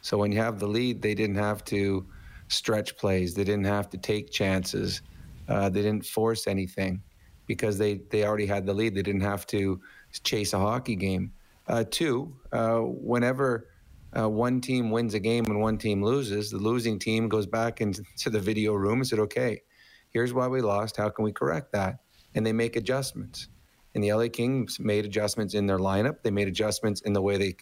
So 0.01 0.17
when 0.17 0.31
you 0.31 0.39
have 0.39 0.59
the 0.59 0.67
lead, 0.67 1.01
they 1.01 1.13
didn't 1.13 1.35
have 1.35 1.65
to 1.65 2.05
stretch 2.47 2.97
plays. 2.97 3.33
They 3.33 3.43
didn't 3.43 3.65
have 3.65 3.89
to 3.89 3.97
take 3.97 4.31
chances. 4.31 5.01
Uh, 5.47 5.69
they 5.69 5.81
didn't 5.81 6.05
force 6.05 6.47
anything 6.47 7.01
because 7.49 7.79
they, 7.79 7.95
they 8.11 8.23
already 8.23 8.45
had 8.45 8.67
the 8.67 8.73
lead. 8.73 8.93
They 8.93 9.01
didn't 9.01 9.21
have 9.21 9.47
to 9.47 9.81
chase 10.23 10.53
a 10.53 10.59
hockey 10.59 10.95
game. 10.95 11.33
Uh, 11.67 11.83
two, 11.89 12.31
uh, 12.51 12.77
whenever 12.77 13.69
uh, 14.15 14.29
one 14.29 14.61
team 14.61 14.91
wins 14.91 15.15
a 15.15 15.19
game 15.19 15.45
and 15.45 15.59
one 15.59 15.79
team 15.79 16.03
loses, 16.03 16.51
the 16.51 16.59
losing 16.59 16.99
team 16.99 17.27
goes 17.27 17.47
back 17.47 17.81
into 17.81 18.03
the 18.29 18.39
video 18.39 18.75
room 18.75 18.99
and 18.99 19.07
said, 19.07 19.17
okay, 19.17 19.63
here's 20.11 20.31
why 20.31 20.47
we 20.47 20.61
lost. 20.61 20.95
How 20.95 21.09
can 21.09 21.25
we 21.25 21.31
correct 21.31 21.71
that? 21.71 22.01
And 22.35 22.45
they 22.45 22.53
make 22.53 22.75
adjustments. 22.75 23.47
And 23.95 24.03
the 24.03 24.13
LA 24.13 24.27
Kings 24.27 24.79
made 24.79 25.05
adjustments 25.05 25.55
in 25.55 25.65
their 25.65 25.79
lineup. 25.79 26.21
They 26.21 26.29
made 26.29 26.47
adjustments 26.47 27.01
in 27.01 27.13
the 27.13 27.21
way 27.21 27.37
they 27.37 27.55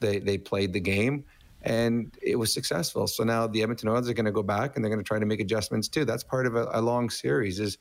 they, 0.00 0.18
they 0.18 0.38
played 0.38 0.72
the 0.72 0.80
game, 0.80 1.24
and 1.62 2.16
it 2.22 2.36
was 2.36 2.54
successful. 2.54 3.06
So 3.06 3.22
now 3.22 3.46
the 3.46 3.60
Edmonton 3.62 3.90
Oilers 3.90 4.08
are 4.08 4.14
going 4.14 4.24
to 4.24 4.32
go 4.32 4.42
back 4.42 4.76
and 4.76 4.84
they're 4.84 4.90
going 4.90 5.02
to 5.02 5.06
try 5.06 5.18
to 5.18 5.26
make 5.26 5.40
adjustments 5.40 5.88
too. 5.88 6.06
That's 6.06 6.24
part 6.24 6.46
of 6.46 6.56
a, 6.56 6.68
a 6.72 6.80
long 6.80 7.10
series 7.10 7.60
is 7.60 7.76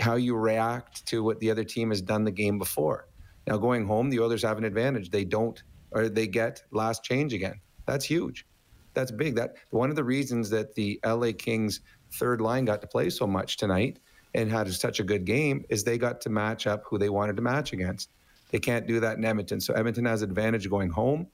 how 0.00 0.16
you 0.16 0.36
react 0.36 1.06
to 1.06 1.22
what 1.22 1.38
the 1.40 1.50
other 1.50 1.64
team 1.64 1.90
has 1.90 2.02
done 2.02 2.24
the 2.24 2.30
game 2.30 2.58
before. 2.58 3.08
Now 3.46 3.56
going 3.56 3.86
home, 3.86 4.10
the 4.10 4.20
Oilers 4.20 4.42
have 4.42 4.58
an 4.58 4.64
advantage. 4.64 5.10
They 5.10 5.24
don't, 5.24 5.62
or 5.92 6.08
they 6.08 6.26
get 6.26 6.62
last 6.70 7.04
change 7.04 7.32
again. 7.32 7.60
That's 7.86 8.04
huge. 8.04 8.46
That's 8.94 9.10
big. 9.10 9.36
That 9.36 9.56
one 9.70 9.90
of 9.90 9.96
the 9.96 10.04
reasons 10.04 10.50
that 10.50 10.74
the 10.74 10.98
LA 11.04 11.32
Kings 11.36 11.80
third 12.12 12.40
line 12.40 12.64
got 12.64 12.80
to 12.80 12.86
play 12.86 13.10
so 13.10 13.26
much 13.26 13.56
tonight 13.56 13.98
and 14.34 14.50
had 14.50 14.72
such 14.72 15.00
a 15.00 15.04
good 15.04 15.24
game 15.24 15.64
is 15.68 15.84
they 15.84 15.98
got 15.98 16.20
to 16.22 16.30
match 16.30 16.66
up 16.66 16.82
who 16.84 16.98
they 16.98 17.08
wanted 17.08 17.36
to 17.36 17.42
match 17.42 17.72
against. 17.72 18.10
They 18.50 18.58
can't 18.58 18.86
do 18.86 19.00
that 19.00 19.18
in 19.18 19.24
Edmonton. 19.24 19.60
So 19.60 19.74
Edmonton 19.74 20.04
has 20.04 20.22
advantage 20.22 20.68
going 20.68 20.90
home. 20.90 21.26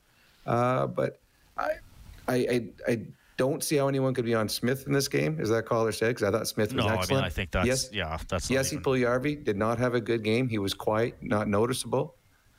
Uh, 0.47 0.87
but 0.87 1.21
I, 1.57 1.71
I, 2.29 2.35
I, 2.35 2.69
I 2.89 3.01
don't 3.37 3.63
see 3.65 3.77
how 3.77 3.89
anyone 3.89 4.15
could 4.15 4.25
be 4.25 4.35
on 4.35 4.49
Smith 4.49 4.87
in 4.87 4.93
this 4.93 5.09
game, 5.09 5.39
as 5.41 5.49
that 5.51 5.65
caller 5.67 5.93
said, 5.93 6.09
because 6.09 6.23
I 6.23 6.31
thought 6.31 6.47
Smith 6.49 6.73
was 6.75 6.85
No, 6.85 6.89
I 6.89 6.93
mean, 6.93 6.99
excellent. 7.01 7.25
I 7.25 7.29
think 7.31 7.51
that's- 7.51 7.67
yes, 7.67 7.91
yeah, 7.93 8.19
that's 8.29 8.51
not 8.51 8.55
Jesse 8.57 8.77
Puljujarvi 8.79 9.43
did 9.45 9.57
not 9.57 9.79
have 9.79 9.95
a 9.95 10.01
good 10.01 10.23
game. 10.23 10.49
He 10.49 10.59
was 10.59 10.75
quiet, 10.75 11.17
not 11.23 11.49
noticeable. 11.49 12.17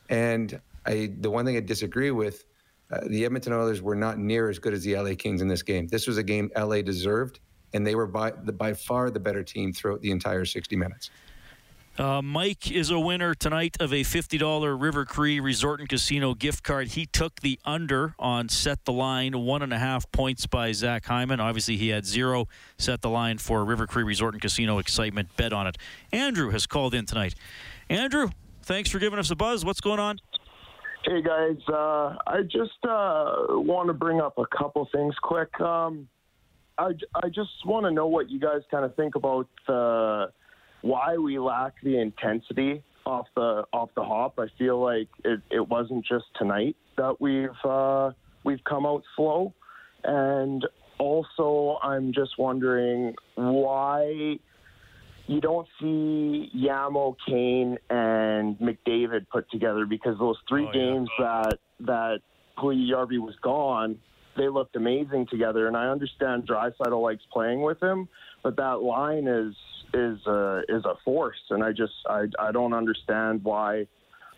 And 0.09 0.59
I, 0.85 1.11
the 1.19 1.29
one 1.29 1.45
thing 1.45 1.55
I 1.57 1.59
disagree 1.61 2.11
with, 2.11 2.43
uh, 2.91 2.99
the 3.07 3.25
Edmonton 3.25 3.53
Oilers 3.53 3.81
were 3.81 3.95
not 3.95 4.17
near 4.19 4.49
as 4.49 4.59
good 4.59 4.73
as 4.73 4.83
the 4.83 4.95
LA 4.97 5.15
Kings 5.15 5.41
in 5.41 5.47
this 5.47 5.63
game. 5.63 5.87
This 5.87 6.05
was 6.07 6.17
a 6.17 6.23
game 6.23 6.51
LA 6.55 6.81
deserved, 6.81 7.39
and 7.73 7.85
they 7.87 7.95
were 7.95 8.05
by 8.07 8.31
the, 8.31 8.51
by 8.51 8.73
far 8.73 9.09
the 9.09 9.19
better 9.19 9.43
team 9.43 9.73
throughout 9.73 10.01
the 10.01 10.11
entire 10.11 10.45
60 10.45 10.75
minutes. 10.75 11.09
Uh, 11.95 12.23
Mike 12.23 12.71
is 12.71 12.89
a 12.89 12.99
winner 12.99 13.35
tonight 13.35 13.77
of 13.79 13.93
a 13.93 14.01
$50 14.01 14.81
River 14.81 15.05
Cree 15.05 15.39
Resort 15.39 15.79
and 15.79 15.87
Casino 15.87 16.33
gift 16.33 16.63
card. 16.63 16.87
He 16.87 17.05
took 17.05 17.41
the 17.41 17.59
under 17.65 18.15
on 18.17 18.49
set 18.49 18.83
the 18.85 18.91
line, 18.91 19.37
one 19.37 19.61
and 19.61 19.71
a 19.71 19.77
half 19.77 20.11
points 20.11 20.47
by 20.47 20.71
Zach 20.71 21.05
Hyman. 21.05 21.39
Obviously, 21.39 21.77
he 21.77 21.89
had 21.89 22.03
zero. 22.03 22.47
Set 22.79 23.03
the 23.03 23.09
line 23.09 23.37
for 23.37 23.63
River 23.63 23.85
Cree 23.85 24.01
Resort 24.01 24.33
and 24.33 24.41
Casino 24.41 24.79
excitement. 24.79 25.29
Bet 25.37 25.53
on 25.53 25.67
it. 25.67 25.77
Andrew 26.11 26.49
has 26.49 26.65
called 26.65 26.95
in 26.95 27.05
tonight. 27.05 27.35
Andrew, 27.89 28.29
thanks 28.63 28.89
for 28.89 28.97
giving 28.97 29.19
us 29.19 29.29
a 29.29 29.35
buzz. 29.35 29.63
What's 29.63 29.81
going 29.81 29.99
on? 29.99 30.19
Hey 31.05 31.21
guys, 31.21 31.57
uh, 31.67 32.15
I 32.25 32.41
just 32.43 32.83
uh, 32.85 33.35
want 33.49 33.87
to 33.87 33.93
bring 33.93 34.19
up 34.19 34.39
a 34.39 34.45
couple 34.47 34.87
things 34.91 35.13
quick. 35.21 35.59
Um, 35.61 36.07
I, 36.79 36.93
I 37.13 37.27
just 37.27 37.51
want 37.65 37.85
to 37.85 37.91
know 37.91 38.07
what 38.07 38.31
you 38.31 38.39
guys 38.39 38.61
kind 38.71 38.83
of 38.83 38.95
think 38.95 39.13
about 39.15 39.47
why 40.83 41.17
we 41.17 41.39
lack 41.39 41.73
the 41.81 41.97
intensity 41.97 42.83
off 43.05 43.27
the 43.35 43.63
off 43.73 43.89
the 43.95 44.03
hop. 44.03 44.37
I 44.37 44.47
feel 44.59 44.79
like 44.79 45.07
it, 45.23 45.39
it 45.49 45.67
wasn't 45.67 46.05
just 46.05 46.25
tonight 46.37 46.75
that 46.97 47.19
we've 47.19 47.49
uh, 47.63 48.11
we've 48.43 48.63
come 48.63 48.85
out 48.85 49.03
slow, 49.15 49.53
and 50.03 50.65
also 50.99 51.79
I'm 51.81 52.13
just 52.13 52.37
wondering 52.37 53.15
why 53.35 54.37
you 55.27 55.41
don't 55.41 55.67
see 55.79 56.51
Yamo, 56.55 57.15
Kane, 57.25 57.77
and 57.89 58.59
McDavid 58.59 59.27
put 59.31 59.49
together 59.51 59.85
because 59.85 60.19
those 60.19 60.37
three 60.49 60.69
games 60.73 61.09
that 61.17 61.59
that 61.79 62.19
Puljujarvi 62.57 63.19
was 63.19 63.35
gone, 63.41 63.97
they 64.35 64.49
looked 64.49 64.75
amazing 64.75 65.27
together. 65.31 65.67
And 65.67 65.77
I 65.77 65.87
understand 65.87 66.45
Draisaitl 66.45 67.01
likes 67.01 67.23
playing 67.31 67.61
with 67.61 67.81
him, 67.81 68.09
but 68.43 68.57
that 68.57 68.81
line 68.81 69.27
is 69.27 69.55
is 69.93 70.25
a 70.25 70.61
is 70.69 70.83
a 70.85 70.95
force, 71.05 71.37
and 71.49 71.63
I 71.63 71.71
just 71.71 71.93
I 72.09 72.25
I 72.39 72.51
don't 72.51 72.73
understand 72.73 73.43
why 73.43 73.87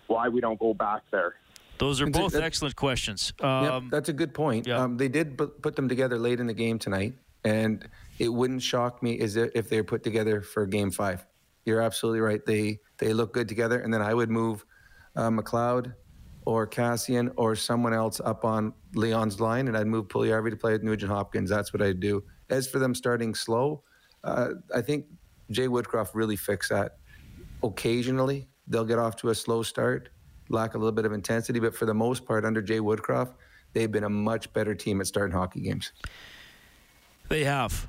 why 0.07 0.29
we 0.29 0.41
don't 0.41 0.59
go 0.59 0.73
back 0.73 1.03
there. 1.11 1.35
Those 1.77 1.99
are 2.01 2.07
both 2.07 2.33
that- 2.33 2.43
excellent 2.43 2.75
questions. 2.75 3.33
Yep, 3.41 3.45
Um, 3.49 3.89
that's 3.91 4.07
a 4.09 4.13
good 4.13 4.33
point. 4.33 4.69
Um, 4.69 4.95
they 4.97 5.09
did 5.09 5.37
put, 5.37 5.61
put 5.61 5.75
them 5.75 5.89
together 5.89 6.17
late 6.17 6.39
in 6.39 6.47
the 6.47 6.53
game 6.53 6.79
tonight, 6.79 7.15
and 7.43 7.85
it 8.17 8.29
wouldn't 8.29 8.61
shock 8.61 9.03
me 9.03 9.13
is 9.19 9.35
it 9.35 9.51
if 9.55 9.69
they're 9.69 9.83
put 9.83 10.01
together 10.03 10.41
for 10.41 10.65
Game 10.65 10.91
Five. 10.91 11.25
You're 11.65 11.81
absolutely 11.81 12.21
right. 12.21 12.45
They 12.45 12.79
they 12.97 13.13
look 13.13 13.33
good 13.33 13.49
together, 13.49 13.79
and 13.79 13.93
then 13.93 14.01
I 14.01 14.13
would 14.13 14.29
move 14.29 14.65
uh, 15.15 15.29
McLeod 15.29 15.93
or 16.45 16.67
Kassian 16.67 17.31
or 17.37 17.55
someone 17.55 17.93
else 17.93 18.19
up 18.23 18.45
on 18.45 18.71
Leon's 18.93 19.39
line, 19.41 19.67
and 19.67 19.75
I'd 19.75 19.87
move 19.87 20.07
Puljujarvi 20.07 20.51
to 20.51 20.55
play 20.57 20.73
with 20.73 20.83
Nugent 20.83 21.11
Hopkins. 21.11 21.49
That's 21.49 21.73
what 21.73 21.81
I'd 21.81 21.99
do. 21.99 22.23
As 22.51 22.67
for 22.67 22.77
them 22.77 22.93
starting 22.93 23.33
slow, 23.33 23.81
uh, 24.23 24.49
I 24.73 24.81
think 24.81 25.05
Jay 25.51 25.67
Woodcroft 25.67 26.11
really 26.13 26.35
fixed 26.35 26.69
that. 26.69 26.97
Occasionally, 27.63 28.47
they'll 28.67 28.85
get 28.85 28.99
off 28.99 29.15
to 29.17 29.29
a 29.29 29.35
slow 29.35 29.63
start, 29.63 30.09
lack 30.49 30.75
a 30.75 30.77
little 30.77 30.91
bit 30.91 31.05
of 31.05 31.13
intensity, 31.13 31.59
but 31.59 31.75
for 31.75 31.85
the 31.85 31.93
most 31.93 32.25
part, 32.25 32.45
under 32.45 32.61
Jay 32.61 32.79
Woodcroft, 32.79 33.33
they've 33.73 33.91
been 33.91 34.03
a 34.03 34.09
much 34.09 34.51
better 34.53 34.75
team 34.75 35.01
at 35.01 35.07
starting 35.07 35.35
hockey 35.35 35.61
games. 35.61 35.91
They 37.29 37.43
have. 37.43 37.87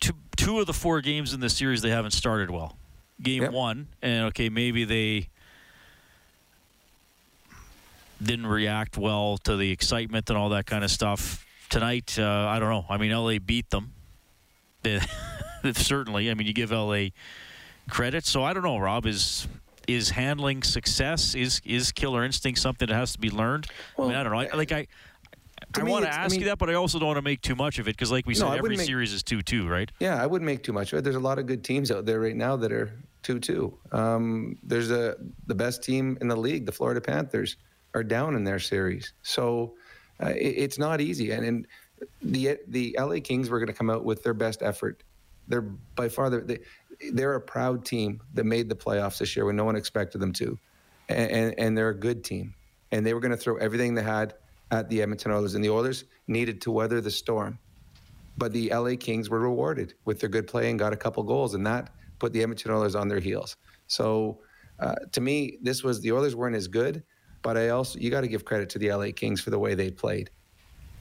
Two, 0.00 0.12
two 0.36 0.60
of 0.60 0.66
the 0.66 0.72
four 0.72 1.00
games 1.00 1.32
in 1.32 1.40
this 1.40 1.56
series, 1.56 1.82
they 1.82 1.90
haven't 1.90 2.10
started 2.12 2.50
well. 2.50 2.76
Game 3.22 3.50
one, 3.50 3.88
and 4.02 4.26
okay, 4.26 4.50
maybe 4.50 4.84
they 4.84 5.28
didn't 8.22 8.46
react 8.46 8.98
well 8.98 9.38
to 9.44 9.56
the 9.56 9.70
excitement 9.70 10.28
and 10.28 10.38
all 10.38 10.50
that 10.50 10.66
kind 10.66 10.84
of 10.84 10.90
stuff. 10.90 11.46
Tonight, 11.70 12.18
uh, 12.18 12.46
I 12.48 12.58
don't 12.58 12.68
know. 12.68 12.84
I 12.88 12.98
mean, 12.98 13.10
LA 13.10 13.38
beat 13.38 13.70
them. 13.70 13.92
certainly. 15.74 16.30
I 16.30 16.34
mean, 16.34 16.46
you 16.46 16.52
give 16.52 16.70
LA 16.70 17.08
credit. 17.88 18.24
So 18.24 18.42
I 18.42 18.52
don't 18.52 18.62
know, 18.62 18.78
Rob 18.78 19.06
is 19.06 19.46
is 19.86 20.10
handling 20.10 20.62
success 20.62 21.34
is 21.34 21.60
is 21.64 21.92
killer 21.92 22.24
instinct 22.24 22.58
something 22.58 22.88
that 22.88 22.94
has 22.94 23.12
to 23.12 23.18
be 23.18 23.30
learned. 23.30 23.66
Well, 23.96 24.08
I, 24.08 24.10
mean, 24.10 24.18
I 24.18 24.22
don't 24.22 24.32
know. 24.32 24.38
I, 24.38 24.56
like 24.56 24.72
I. 24.72 24.86
I 25.74 25.82
want 25.84 26.04
to 26.04 26.10
ask 26.10 26.18
I 26.18 26.28
mean, 26.28 26.40
you 26.40 26.46
that, 26.46 26.58
but 26.58 26.70
I 26.70 26.74
also 26.74 26.98
don't 26.98 27.08
want 27.08 27.16
to 27.16 27.22
make 27.22 27.40
too 27.40 27.54
much 27.54 27.78
of 27.78 27.88
it 27.88 27.92
because, 27.92 28.10
like 28.10 28.26
we 28.26 28.34
said, 28.34 28.56
every 28.56 28.76
make, 28.76 28.86
series 28.86 29.12
is 29.12 29.22
two-two, 29.22 29.66
right? 29.66 29.90
Yeah, 30.00 30.22
I 30.22 30.26
wouldn't 30.26 30.46
make 30.46 30.62
too 30.62 30.72
much 30.72 30.92
of 30.92 30.98
it. 30.98 31.02
There's 31.02 31.16
a 31.16 31.20
lot 31.20 31.38
of 31.38 31.46
good 31.46 31.64
teams 31.64 31.90
out 31.90 32.04
there 32.04 32.20
right 32.20 32.36
now 32.36 32.56
that 32.56 32.72
are 32.72 32.92
two-two. 33.22 33.76
Um, 33.92 34.58
there's 34.62 34.90
a 34.90 35.16
the 35.46 35.54
best 35.54 35.82
team 35.82 36.18
in 36.20 36.28
the 36.28 36.36
league, 36.36 36.66
the 36.66 36.72
Florida 36.72 37.00
Panthers, 37.00 37.56
are 37.94 38.04
down 38.04 38.36
in 38.36 38.44
their 38.44 38.58
series, 38.58 39.14
so 39.22 39.74
uh, 40.22 40.28
it, 40.28 40.54
it's 40.56 40.78
not 40.78 41.00
easy. 41.00 41.30
And, 41.30 41.44
and 41.44 41.66
the 42.22 42.58
the 42.68 42.96
LA 42.98 43.16
Kings 43.22 43.48
were 43.48 43.58
going 43.58 43.68
to 43.68 43.74
come 43.74 43.90
out 43.90 44.04
with 44.04 44.22
their 44.22 44.34
best 44.34 44.62
effort. 44.62 45.02
They're 45.48 45.62
by 45.62 46.08
far 46.08 46.30
the, 46.30 46.60
they're 47.12 47.34
a 47.34 47.40
proud 47.40 47.84
team 47.84 48.20
that 48.34 48.44
made 48.44 48.68
the 48.68 48.74
playoffs 48.74 49.18
this 49.18 49.36
year 49.36 49.44
when 49.44 49.56
no 49.56 49.64
one 49.64 49.76
expected 49.76 50.18
them 50.18 50.32
to, 50.34 50.58
and, 51.08 51.30
and, 51.30 51.54
and 51.58 51.78
they're 51.78 51.90
a 51.90 51.98
good 51.98 52.24
team, 52.24 52.54
and 52.92 53.04
they 53.04 53.14
were 53.14 53.20
going 53.20 53.30
to 53.30 53.36
throw 53.36 53.56
everything 53.56 53.94
they 53.94 54.02
had 54.02 54.34
at 54.70 54.88
the 54.88 55.02
Edmonton 55.02 55.32
Oilers, 55.32 55.54
and 55.54 55.64
the 55.64 55.70
Oilers 55.70 56.04
needed 56.26 56.60
to 56.62 56.70
weather 56.70 57.00
the 57.00 57.10
storm, 57.10 57.58
but 58.36 58.52
the 58.52 58.70
LA 58.70 58.96
Kings 58.98 59.30
were 59.30 59.40
rewarded 59.40 59.94
with 60.04 60.20
their 60.20 60.28
good 60.28 60.46
play 60.46 60.70
and 60.70 60.78
got 60.78 60.92
a 60.92 60.96
couple 60.96 61.22
goals, 61.22 61.54
and 61.54 61.66
that 61.66 61.90
put 62.18 62.32
the 62.32 62.42
Edmonton 62.42 62.72
Oilers 62.72 62.94
on 62.94 63.08
their 63.08 63.20
heels. 63.20 63.56
So, 63.86 64.40
uh, 64.80 64.94
to 65.12 65.20
me, 65.20 65.58
this 65.62 65.82
was 65.82 66.00
the 66.00 66.12
Oilers 66.12 66.34
weren't 66.34 66.56
as 66.56 66.68
good, 66.68 67.02
but 67.42 67.56
I 67.56 67.68
also 67.68 67.98
you 67.98 68.10
got 68.10 68.22
to 68.22 68.28
give 68.28 68.44
credit 68.44 68.68
to 68.70 68.78
the 68.78 68.92
LA 68.92 69.08
Kings 69.14 69.40
for 69.40 69.50
the 69.50 69.58
way 69.58 69.74
they 69.74 69.90
played. 69.90 70.30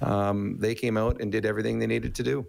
Um, 0.02 0.58
they 0.60 0.76
came 0.76 0.98
out 0.98 1.22
and 1.22 1.32
did 1.32 1.46
everything 1.46 1.80
they 1.80 1.88
needed 1.88 2.14
to 2.16 2.24
do. 2.24 2.46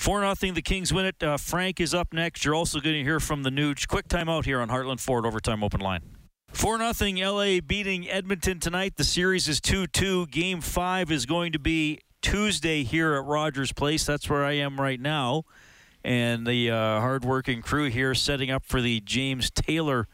4 0.00 0.34
0, 0.34 0.54
the 0.54 0.62
Kings 0.62 0.94
win 0.94 1.04
it. 1.04 1.22
Uh, 1.22 1.36
Frank 1.36 1.78
is 1.78 1.92
up 1.92 2.14
next. 2.14 2.42
You're 2.42 2.54
also 2.54 2.80
going 2.80 2.96
to 2.96 3.02
hear 3.02 3.20
from 3.20 3.42
the 3.42 3.50
Nuge. 3.50 3.86
Quick 3.86 4.08
timeout 4.08 4.46
here 4.46 4.58
on 4.58 4.70
Heartland 4.70 4.98
Ford 4.98 5.26
Overtime 5.26 5.62
Open 5.62 5.78
Line. 5.78 6.00
4 6.54 6.94
0, 6.94 7.32
LA 7.34 7.60
beating 7.60 8.08
Edmonton 8.08 8.60
tonight. 8.60 8.96
The 8.96 9.04
series 9.04 9.46
is 9.46 9.60
2 9.60 9.88
2. 9.88 10.28
Game 10.28 10.62
5 10.62 11.10
is 11.10 11.26
going 11.26 11.52
to 11.52 11.58
be 11.58 12.00
Tuesday 12.22 12.82
here 12.82 13.12
at 13.12 13.26
Rogers 13.26 13.74
Place. 13.74 14.06
That's 14.06 14.30
where 14.30 14.42
I 14.42 14.52
am 14.52 14.80
right 14.80 14.98
now. 14.98 15.42
And 16.02 16.46
the 16.46 16.70
uh, 16.70 17.00
hardworking 17.00 17.60
crew 17.60 17.90
here 17.90 18.14
setting 18.14 18.50
up 18.50 18.64
for 18.64 18.80
the 18.80 19.00
James 19.00 19.50
Taylor 19.50 20.08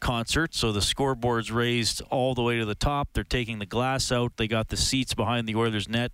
concert. 0.00 0.54
So 0.54 0.72
the 0.72 0.82
scoreboard's 0.82 1.50
raised 1.50 2.02
all 2.10 2.34
the 2.34 2.42
way 2.42 2.58
to 2.58 2.64
the 2.64 2.74
top. 2.74 3.08
They're 3.12 3.24
taking 3.24 3.58
the 3.58 3.66
glass 3.66 4.12
out. 4.12 4.36
They 4.36 4.48
got 4.48 4.68
the 4.68 4.76
seats 4.76 5.14
behind 5.14 5.48
the 5.48 5.54
Oilers 5.54 5.88
net 5.88 6.12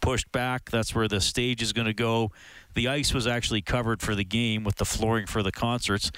pushed 0.00 0.30
back. 0.32 0.70
That's 0.70 0.94
where 0.94 1.08
the 1.08 1.20
stage 1.20 1.62
is 1.62 1.72
going 1.72 1.86
to 1.86 1.94
go. 1.94 2.30
The 2.74 2.88
ice 2.88 3.14
was 3.14 3.26
actually 3.26 3.62
covered 3.62 4.02
for 4.02 4.14
the 4.14 4.24
game 4.24 4.64
with 4.64 4.76
the 4.76 4.84
flooring 4.84 5.26
for 5.26 5.42
the 5.42 5.52
concerts. 5.52 6.10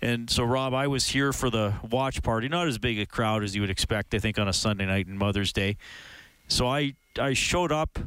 And 0.00 0.28
so, 0.28 0.42
Rob, 0.42 0.74
I 0.74 0.88
was 0.88 1.10
here 1.10 1.32
for 1.32 1.48
the 1.48 1.74
watch 1.88 2.22
party. 2.22 2.48
Not 2.48 2.66
as 2.66 2.78
big 2.78 2.98
a 2.98 3.06
crowd 3.06 3.44
as 3.44 3.54
you 3.54 3.60
would 3.60 3.70
expect, 3.70 4.14
I 4.14 4.18
think, 4.18 4.38
on 4.38 4.48
a 4.48 4.52
Sunday 4.52 4.86
night 4.86 5.06
and 5.06 5.18
Mother's 5.18 5.52
Day. 5.52 5.76
So 6.48 6.66
I 6.66 6.94
I 7.18 7.34
showed 7.34 7.70
up 7.70 7.98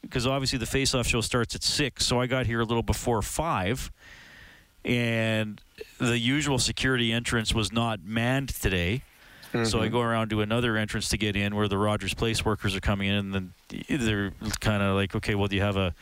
because 0.00 0.26
obviously 0.26 0.58
the 0.58 0.66
face-off 0.66 1.06
show 1.06 1.20
starts 1.20 1.54
at 1.54 1.62
six. 1.62 2.06
So 2.06 2.20
I 2.20 2.26
got 2.26 2.46
here 2.46 2.60
a 2.60 2.64
little 2.64 2.82
before 2.82 3.20
five, 3.22 3.90
and 4.84 5.60
the 5.98 6.18
usual 6.18 6.58
security 6.58 7.12
entrance 7.12 7.54
was 7.54 7.72
not 7.72 8.04
manned 8.04 8.50
today. 8.50 9.02
Mm-hmm. 9.52 9.64
So 9.64 9.78
I 9.78 9.84
mm-hmm. 9.84 9.92
go 9.92 10.00
around 10.00 10.30
to 10.30 10.40
another 10.40 10.76
entrance 10.76 11.08
to 11.10 11.16
get 11.16 11.36
in 11.36 11.54
where 11.54 11.68
the 11.68 11.78
Rogers 11.78 12.12
Place 12.12 12.44
workers 12.44 12.74
are 12.74 12.80
coming 12.80 13.08
in, 13.08 13.14
and 13.14 13.34
then 13.34 13.54
they're 13.88 14.32
kind 14.60 14.82
of 14.82 14.96
like, 14.96 15.14
okay, 15.14 15.34
well, 15.34 15.46
do 15.46 15.56
you 15.56 15.62
have 15.62 15.76
a 15.76 15.94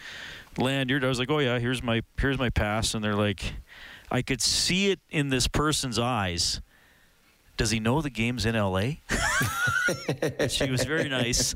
lanyard? 0.57 1.05
I 1.05 1.09
was 1.09 1.19
like, 1.19 1.31
oh 1.31 1.39
yeah, 1.39 1.59
here's 1.59 1.83
my 1.83 2.03
here's 2.19 2.39
my 2.39 2.51
pass, 2.51 2.95
and 2.95 3.05
they're 3.05 3.15
like, 3.15 3.55
I 4.11 4.23
could 4.23 4.41
see 4.41 4.91
it 4.91 5.01
in 5.11 5.29
this 5.29 5.49
person's 5.49 5.99
eyes. 5.99 6.61
Does 7.59 7.71
he 7.71 7.81
know 7.81 8.01
the 8.01 8.11
game's 8.11 8.47
in 8.47 8.55
LA? 8.55 8.95
she 10.49 10.71
was 10.71 10.85
very 10.85 11.09
nice 11.09 11.55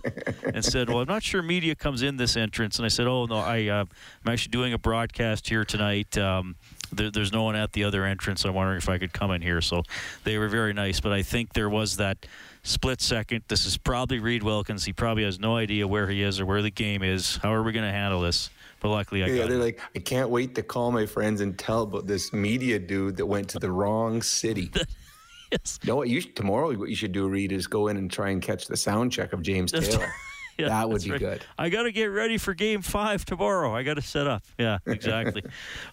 and 0.52 0.64
said, 0.64 0.88
"Well, 0.88 1.00
I'm 1.00 1.08
not 1.08 1.22
sure 1.22 1.42
media 1.42 1.74
comes 1.74 2.02
in 2.02 2.16
this 2.16 2.36
entrance." 2.36 2.78
And 2.78 2.84
I 2.84 2.88
said, 2.88 3.06
"Oh 3.06 3.24
no, 3.24 3.36
I 3.36 3.66
uh, 3.66 3.84
I'm 4.24 4.32
actually 4.32 4.50
doing 4.50 4.72
a 4.72 4.78
broadcast 4.78 5.48
here 5.48 5.64
tonight." 5.64 6.16
Um, 6.18 6.56
there, 6.92 7.10
there's 7.10 7.32
no 7.32 7.42
one 7.42 7.56
at 7.56 7.72
the 7.72 7.84
other 7.84 8.04
entrance. 8.04 8.44
I'm 8.44 8.54
wondering 8.54 8.78
if 8.78 8.88
I 8.88 8.98
could 8.98 9.12
come 9.12 9.30
in 9.30 9.42
here. 9.42 9.60
So 9.60 9.82
they 10.24 10.38
were 10.38 10.48
very 10.48 10.72
nice, 10.72 11.00
but 11.00 11.12
I 11.12 11.22
think 11.22 11.52
there 11.52 11.68
was 11.68 11.96
that 11.96 12.26
split 12.62 13.00
second. 13.00 13.42
This 13.48 13.66
is 13.66 13.76
probably 13.76 14.18
Reid 14.18 14.42
Wilkins. 14.42 14.84
He 14.84 14.92
probably 14.92 15.24
has 15.24 15.38
no 15.38 15.56
idea 15.56 15.86
where 15.86 16.08
he 16.08 16.22
is 16.22 16.40
or 16.40 16.46
where 16.46 16.62
the 16.62 16.70
game 16.70 17.02
is. 17.02 17.36
How 17.36 17.52
are 17.52 17.62
we 17.62 17.72
going 17.72 17.86
to 17.86 17.92
handle 17.92 18.20
this? 18.20 18.50
But 18.80 18.90
luckily, 18.90 19.24
I 19.24 19.28
yeah, 19.28 19.46
they're 19.46 19.58
like, 19.58 19.80
I 19.94 20.00
can't 20.00 20.28
wait 20.28 20.54
to 20.56 20.62
call 20.62 20.92
my 20.92 21.06
friends 21.06 21.40
and 21.40 21.58
tell 21.58 21.82
about 21.82 22.06
this 22.06 22.32
media 22.32 22.78
dude 22.78 23.16
that 23.16 23.26
went 23.26 23.48
to 23.50 23.58
the 23.58 23.70
wrong 23.70 24.20
city. 24.20 24.70
yes. 25.52 25.78
You 25.82 25.88
know 25.88 25.96
what? 25.96 26.08
You 26.08 26.20
tomorrow, 26.20 26.72
what 26.76 26.90
you 26.90 26.96
should 26.96 27.12
do, 27.12 27.26
Reed, 27.26 27.52
is 27.52 27.66
go 27.66 27.88
in 27.88 27.96
and 27.96 28.10
try 28.10 28.30
and 28.30 28.42
catch 28.42 28.66
the 28.66 28.76
sound 28.76 29.12
check 29.12 29.32
of 29.32 29.42
James 29.42 29.72
Taylor. 29.72 30.12
yeah, 30.58 30.68
that 30.68 30.88
would 30.88 31.02
be 31.02 31.10
right. 31.10 31.20
good. 31.20 31.44
I 31.58 31.68
got 31.68 31.82
to 31.82 31.92
get 31.92 32.06
ready 32.06 32.38
for 32.38 32.54
Game 32.54 32.80
Five 32.80 33.24
tomorrow. 33.24 33.74
I 33.74 33.82
got 33.82 33.94
to 33.94 34.02
set 34.02 34.26
up. 34.26 34.42
Yeah, 34.58 34.78
exactly. 34.86 35.42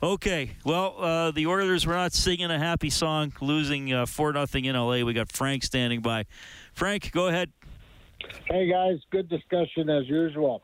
okay. 0.01 0.51
Well, 0.63 0.95
uh, 0.97 1.31
the 1.31 1.47
Oilers 1.47 1.85
were 1.85 1.93
not 1.93 2.13
singing 2.13 2.49
a 2.49 2.57
happy 2.57 2.89
song, 2.89 3.33
losing 3.41 3.91
uh, 3.91 4.05
four 4.05 4.29
uh, 4.29 4.33
nothing 4.33 4.65
in 4.65 4.75
LA. 4.75 5.03
We 5.03 5.13
got 5.13 5.31
Frank 5.31 5.63
standing 5.63 6.01
by. 6.01 6.25
Frank, 6.73 7.11
go 7.11 7.27
ahead. 7.27 7.51
Hey 8.49 8.69
guys, 8.69 8.99
good 9.11 9.27
discussion 9.27 9.89
as 9.89 10.07
usual. 10.07 10.61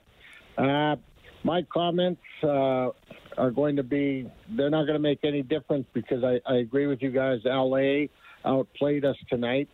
Uh, 0.58 0.96
my 1.44 1.62
comments 1.64 2.22
uh, 2.44 2.90
are 3.38 3.52
going 3.52 3.76
to 3.76 3.84
be 3.84 4.30
they're 4.50 4.70
not 4.70 4.84
going 4.84 4.94
to 4.94 5.00
make 5.00 5.20
any 5.24 5.42
difference 5.42 5.86
because 5.94 6.24
I, 6.24 6.40
I 6.50 6.58
agree 6.58 6.88
with 6.88 7.02
you 7.02 7.12
guys. 7.12 7.40
LA 7.44 8.06
outplayed 8.46 9.04
us 9.04 9.18
tonight, 9.30 9.68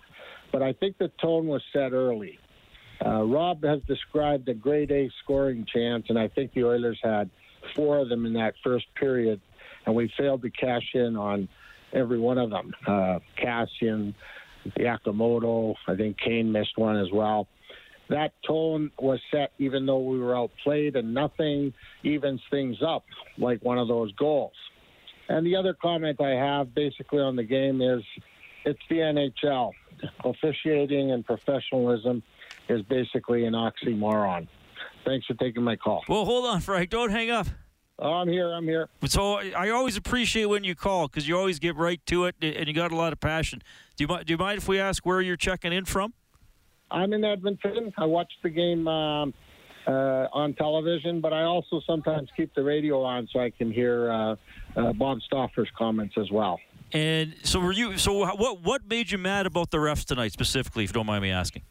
but 0.51 0.63
I 0.63 0.73
think 0.73 0.97
the 0.97 1.11
tone 1.21 1.45
was 1.45 1.61
set 1.73 1.93
early. 1.93 2.39
Uh, 3.03 3.23
Rob 3.23 3.63
has 3.63 3.81
described 3.87 4.47
a 4.49 4.53
grade 4.53 4.91
A 4.91 5.09
scoring 5.23 5.65
chance, 5.71 6.05
and 6.09 6.17
I 6.17 6.27
think 6.27 6.53
the 6.53 6.63
Oilers 6.63 6.99
had 7.03 7.29
four 7.75 7.97
of 7.97 8.09
them 8.09 8.25
in 8.25 8.33
that 8.33 8.53
first 8.63 8.85
period, 8.95 9.41
and 9.85 9.95
we 9.95 10.11
failed 10.17 10.41
to 10.43 10.49
cash 10.49 10.89
in 10.93 11.15
on 11.15 11.47
every 11.93 12.19
one 12.19 12.37
of 12.37 12.49
them. 12.49 12.73
Uh, 12.85 13.19
Kassian, 13.37 14.13
Yamamoto, 14.77 15.75
I 15.87 15.95
think 15.95 16.17
Kane 16.17 16.51
missed 16.51 16.77
one 16.77 16.97
as 16.97 17.11
well. 17.11 17.47
That 18.09 18.33
tone 18.45 18.91
was 18.99 19.19
set 19.31 19.51
even 19.57 19.85
though 19.85 19.99
we 19.99 20.19
were 20.19 20.35
outplayed, 20.35 20.95
and 20.95 21.13
nothing 21.13 21.73
evens 22.03 22.41
things 22.51 22.77
up 22.85 23.03
like 23.37 23.63
one 23.63 23.79
of 23.79 23.87
those 23.87 24.11
goals. 24.13 24.53
And 25.27 25.45
the 25.45 25.55
other 25.55 25.73
comment 25.73 26.21
I 26.21 26.31
have 26.31 26.75
basically 26.75 27.19
on 27.19 27.35
the 27.35 27.43
game 27.43 27.81
is 27.81 28.03
it's 28.63 28.81
the 28.89 28.97
NHL. 28.97 29.71
Officiating 30.23 31.11
and 31.11 31.25
professionalism 31.25 32.21
is 32.69 32.81
basically 32.83 33.45
an 33.45 33.53
oxymoron. 33.53 34.47
Thanks 35.05 35.25
for 35.27 35.35
taking 35.35 35.63
my 35.63 35.75
call. 35.75 36.03
Well, 36.09 36.25
hold 36.25 36.45
on, 36.45 36.61
Frank. 36.61 36.89
Don't 36.89 37.11
hang 37.11 37.29
up. 37.29 37.47
Oh, 37.97 38.13
I'm 38.13 38.27
here. 38.27 38.51
I'm 38.51 38.65
here. 38.65 38.89
So 39.05 39.35
I 39.35 39.69
always 39.69 39.95
appreciate 39.95 40.45
when 40.45 40.63
you 40.63 40.75
call 40.75 41.07
because 41.07 41.27
you 41.27 41.37
always 41.37 41.59
get 41.59 41.75
right 41.75 42.03
to 42.07 42.25
it 42.25 42.35
and 42.41 42.67
you 42.67 42.73
got 42.73 42.91
a 42.91 42.95
lot 42.95 43.13
of 43.13 43.19
passion. 43.19 43.61
Do 43.95 44.03
you, 44.03 44.23
do 44.23 44.33
you 44.33 44.37
mind 44.37 44.57
if 44.57 44.67
we 44.67 44.79
ask 44.79 45.05
where 45.05 45.21
you're 45.21 45.37
checking 45.37 45.71
in 45.71 45.85
from? 45.85 46.13
I'm 46.91 47.13
in 47.13 47.23
Edmonton. 47.23 47.93
I 47.97 48.05
watch 48.05 48.31
the 48.43 48.49
game 48.49 48.87
um, 48.87 49.33
uh, 49.87 50.27
on 50.33 50.53
television, 50.55 51.21
but 51.21 51.31
I 51.31 51.43
also 51.43 51.81
sometimes 51.87 52.29
keep 52.35 52.53
the 52.53 52.63
radio 52.63 53.01
on 53.01 53.27
so 53.31 53.39
I 53.39 53.49
can 53.49 53.71
hear 53.71 54.11
uh, 54.11 54.35
uh, 54.75 54.93
Bob 54.93 55.19
Stauffer's 55.21 55.69
comments 55.77 56.15
as 56.19 56.29
well. 56.31 56.59
And 56.91 57.33
so, 57.43 57.59
were 57.59 57.71
you? 57.71 57.97
So, 57.97 58.25
what 58.35 58.61
what 58.61 58.87
made 58.87 59.11
you 59.11 59.17
mad 59.17 59.47
about 59.47 59.71
the 59.71 59.77
refs 59.77 60.05
tonight 60.05 60.31
specifically, 60.31 60.83
if 60.83 60.91
you 60.91 60.93
don't 60.93 61.07
mind 61.07 61.23
me 61.23 61.31
asking? 61.31 61.63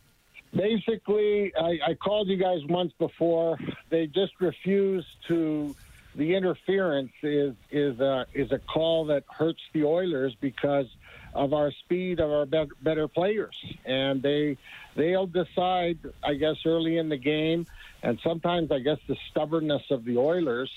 Basically, 0.56 1.52
I, 1.56 1.78
I 1.90 1.94
called 1.94 2.28
you 2.28 2.36
guys 2.36 2.60
once 2.68 2.92
before. 2.98 3.58
They 3.90 4.06
just 4.06 4.32
refused 4.40 5.06
to. 5.28 5.74
The 6.16 6.34
interference 6.36 7.10
is 7.24 7.54
is 7.72 7.98
a, 7.98 8.26
is 8.34 8.52
a 8.52 8.60
call 8.72 9.04
that 9.06 9.24
hurts 9.28 9.60
the 9.72 9.82
Oilers 9.82 10.32
because 10.40 10.86
of 11.34 11.52
our 11.52 11.72
speed 11.84 12.20
of 12.20 12.30
our 12.30 12.46
better, 12.46 12.70
better 12.82 13.08
players, 13.08 13.56
and 13.84 14.22
they 14.22 14.56
they'll 14.96 15.26
decide, 15.26 15.98
I 16.22 16.34
guess, 16.34 16.54
early 16.64 16.98
in 16.98 17.08
the 17.08 17.16
game, 17.16 17.66
and 18.04 18.20
sometimes 18.22 18.70
I 18.70 18.78
guess 18.78 18.98
the 19.08 19.16
stubbornness 19.30 19.82
of 19.90 20.04
the 20.04 20.16
Oilers 20.16 20.70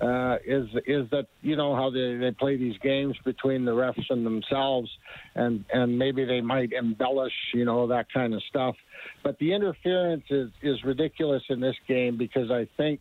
uh, 0.00 0.36
is 0.46 0.66
is 0.86 1.08
that 1.10 1.26
you 1.42 1.56
know 1.56 1.74
how 1.74 1.90
they, 1.90 2.16
they 2.16 2.30
play 2.30 2.56
these 2.56 2.76
games 2.78 3.16
between 3.24 3.64
the 3.64 3.72
refs 3.72 4.04
and 4.08 4.24
themselves, 4.24 4.90
and 5.34 5.64
and 5.72 5.98
maybe 5.98 6.24
they 6.24 6.40
might 6.40 6.72
embellish 6.72 7.32
you 7.52 7.64
know 7.64 7.86
that 7.86 8.06
kind 8.12 8.32
of 8.32 8.42
stuff, 8.48 8.74
but 9.22 9.38
the 9.38 9.52
interference 9.52 10.24
is 10.30 10.50
is 10.62 10.82
ridiculous 10.84 11.42
in 11.50 11.60
this 11.60 11.76
game 11.86 12.16
because 12.16 12.50
I 12.50 12.66
think 12.76 13.00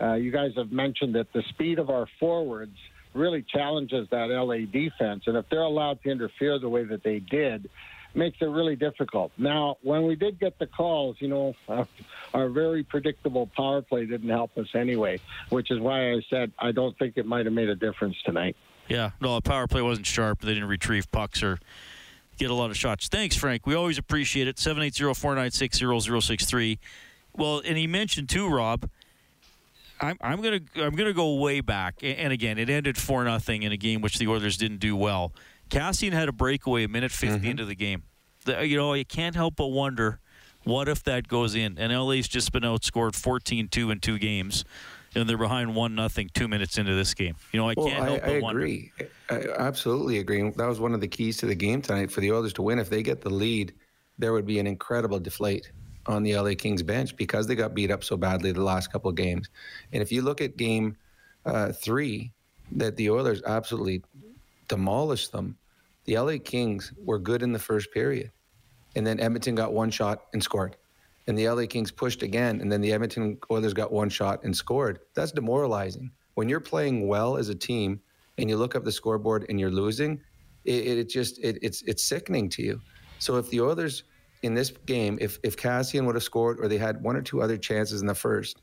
uh, 0.00 0.14
you 0.14 0.30
guys 0.30 0.50
have 0.56 0.70
mentioned 0.70 1.14
that 1.16 1.32
the 1.32 1.42
speed 1.50 1.78
of 1.78 1.90
our 1.90 2.06
forwards 2.20 2.76
really 3.14 3.44
challenges 3.52 4.06
that 4.10 4.28
LA 4.28 4.70
defense, 4.70 5.24
and 5.26 5.36
if 5.36 5.44
they're 5.50 5.60
allowed 5.60 6.00
to 6.02 6.10
interfere 6.10 6.58
the 6.60 6.68
way 6.68 6.84
that 6.84 7.02
they 7.02 7.18
did, 7.18 7.68
makes 8.18 8.36
it 8.42 8.46
really 8.46 8.76
difficult. 8.76 9.32
Now, 9.38 9.76
when 9.82 10.04
we 10.06 10.16
did 10.16 10.38
get 10.38 10.58
the 10.58 10.66
calls, 10.66 11.16
you 11.20 11.28
know, 11.28 11.54
uh, 11.68 11.84
our 12.34 12.48
very 12.48 12.82
predictable 12.82 13.48
power 13.56 13.80
play 13.80 14.04
didn't 14.04 14.28
help 14.28 14.58
us 14.58 14.66
anyway, 14.74 15.20
which 15.48 15.70
is 15.70 15.78
why 15.78 16.12
I 16.12 16.20
said 16.28 16.52
I 16.58 16.72
don't 16.72 16.98
think 16.98 17.14
it 17.16 17.24
might 17.24 17.46
have 17.46 17.54
made 17.54 17.70
a 17.70 17.76
difference 17.76 18.16
tonight. 18.26 18.56
Yeah, 18.88 19.12
no, 19.20 19.36
the 19.36 19.42
power 19.42 19.66
play 19.66 19.80
wasn't 19.80 20.06
sharp. 20.06 20.40
They 20.40 20.54
didn't 20.54 20.68
retrieve 20.68 21.10
pucks 21.10 21.42
or 21.42 21.58
get 22.38 22.50
a 22.50 22.54
lot 22.54 22.70
of 22.70 22.76
shots. 22.76 23.08
Thanks, 23.08 23.36
Frank. 23.36 23.66
We 23.66 23.74
always 23.74 23.98
appreciate 23.98 24.48
it. 24.48 24.58
780 24.58 25.14
496 25.14 25.78
0063. 26.26 26.78
Well, 27.34 27.62
and 27.64 27.78
he 27.78 27.86
mentioned 27.86 28.28
too, 28.28 28.48
Rob. 28.48 28.90
I'm, 30.00 30.16
I'm 30.20 30.40
gonna 30.40 30.60
I'm 30.76 30.94
gonna 30.94 31.12
go 31.12 31.34
way 31.34 31.60
back, 31.60 31.96
and 32.02 32.32
again, 32.32 32.56
it 32.56 32.70
ended 32.70 32.96
four 32.96 33.24
nothing 33.24 33.64
in 33.64 33.72
a 33.72 33.76
game 33.76 34.00
which 34.00 34.18
the 34.18 34.28
Oilers 34.28 34.56
didn't 34.56 34.78
do 34.78 34.96
well. 34.96 35.32
Kassian 35.68 36.12
had 36.12 36.28
a 36.28 36.32
breakaway 36.32 36.84
a 36.84 36.88
minute 36.88 37.12
50 37.12 37.38
mm-hmm. 37.38 37.46
into 37.46 37.64
the 37.64 37.74
game. 37.74 38.02
The, 38.44 38.66
you 38.66 38.76
know, 38.76 38.94
you 38.94 39.04
can't 39.04 39.34
help 39.34 39.56
but 39.56 39.68
wonder 39.68 40.20
what 40.64 40.88
if 40.88 41.02
that 41.04 41.28
goes 41.28 41.54
in. 41.54 41.78
And 41.78 41.92
LA's 41.92 42.28
just 42.28 42.52
been 42.52 42.62
outscored 42.62 43.12
14-2 43.12 43.92
in 43.92 44.00
two 44.00 44.18
games, 44.18 44.64
and 45.14 45.28
they're 45.28 45.38
behind 45.38 45.74
one 45.74 45.94
nothing 45.94 46.30
two 46.34 46.48
minutes 46.48 46.78
into 46.78 46.94
this 46.94 47.14
game. 47.14 47.36
You 47.52 47.60
know, 47.60 47.68
I 47.68 47.74
well, 47.76 47.86
can't 47.88 48.04
help 48.04 48.22
I, 48.22 48.26
but 48.26 48.34
I 48.36 48.40
wonder. 48.40 48.60
agree. 48.60 48.92
I 49.30 49.40
absolutely 49.58 50.18
agree. 50.18 50.50
That 50.50 50.66
was 50.66 50.80
one 50.80 50.94
of 50.94 51.00
the 51.00 51.08
keys 51.08 51.36
to 51.38 51.46
the 51.46 51.54
game 51.54 51.82
tonight 51.82 52.10
for 52.10 52.20
the 52.20 52.32
Oilers 52.32 52.52
to 52.54 52.62
win. 52.62 52.78
If 52.78 52.90
they 52.90 53.02
get 53.02 53.20
the 53.20 53.30
lead, 53.30 53.74
there 54.18 54.32
would 54.32 54.46
be 54.46 54.58
an 54.58 54.66
incredible 54.66 55.18
deflate 55.18 55.70
on 56.06 56.22
the 56.22 56.36
LA 56.36 56.52
Kings 56.56 56.82
bench 56.82 57.16
because 57.16 57.46
they 57.46 57.54
got 57.54 57.74
beat 57.74 57.90
up 57.90 58.02
so 58.02 58.16
badly 58.16 58.52
the 58.52 58.62
last 58.62 58.90
couple 58.90 59.10
of 59.10 59.16
games. 59.16 59.48
And 59.92 60.02
if 60.02 60.10
you 60.10 60.22
look 60.22 60.40
at 60.40 60.56
game 60.56 60.96
uh, 61.44 61.72
three, 61.72 62.32
that 62.72 62.96
the 62.96 63.10
Oilers 63.10 63.42
absolutely 63.46 64.02
demolished 64.68 65.32
them. 65.32 65.56
The 66.04 66.18
LA 66.18 66.36
Kings 66.42 66.92
were 67.04 67.18
good 67.18 67.42
in 67.42 67.52
the 67.52 67.58
first 67.58 67.92
period. 67.92 68.30
And 68.96 69.06
then 69.06 69.20
Edmonton 69.20 69.54
got 69.54 69.72
one 69.72 69.90
shot 69.90 70.26
and 70.32 70.42
scored. 70.42 70.76
And 71.26 71.36
the 71.36 71.48
LA 71.48 71.66
Kings 71.66 71.90
pushed 71.90 72.22
again. 72.22 72.60
And 72.60 72.72
then 72.72 72.80
the 72.80 72.92
Edmonton 72.92 73.38
Oilers 73.50 73.74
got 73.74 73.92
one 73.92 74.08
shot 74.08 74.42
and 74.44 74.56
scored. 74.56 75.00
That's 75.14 75.32
demoralizing. 75.32 76.10
When 76.34 76.48
you're 76.48 76.60
playing 76.60 77.06
well 77.06 77.36
as 77.36 77.48
a 77.48 77.54
team 77.54 78.00
and 78.38 78.48
you 78.48 78.56
look 78.56 78.74
up 78.74 78.84
the 78.84 78.92
scoreboard 78.92 79.44
and 79.48 79.60
you're 79.60 79.70
losing, 79.70 80.20
it, 80.64 80.98
it 80.98 81.08
just 81.08 81.38
it, 81.40 81.58
it's 81.62 81.82
it's 81.82 82.02
sickening 82.02 82.48
to 82.50 82.62
you. 82.62 82.80
So 83.18 83.36
if 83.36 83.50
the 83.50 83.60
Oilers 83.60 84.04
in 84.42 84.54
this 84.54 84.70
game, 84.86 85.18
if 85.20 85.38
if 85.42 85.56
Kassian 85.56 86.06
would 86.06 86.14
have 86.14 86.24
scored 86.24 86.58
or 86.60 86.68
they 86.68 86.78
had 86.78 87.02
one 87.02 87.16
or 87.16 87.22
two 87.22 87.42
other 87.42 87.56
chances 87.56 88.00
in 88.00 88.06
the 88.06 88.14
first, 88.14 88.62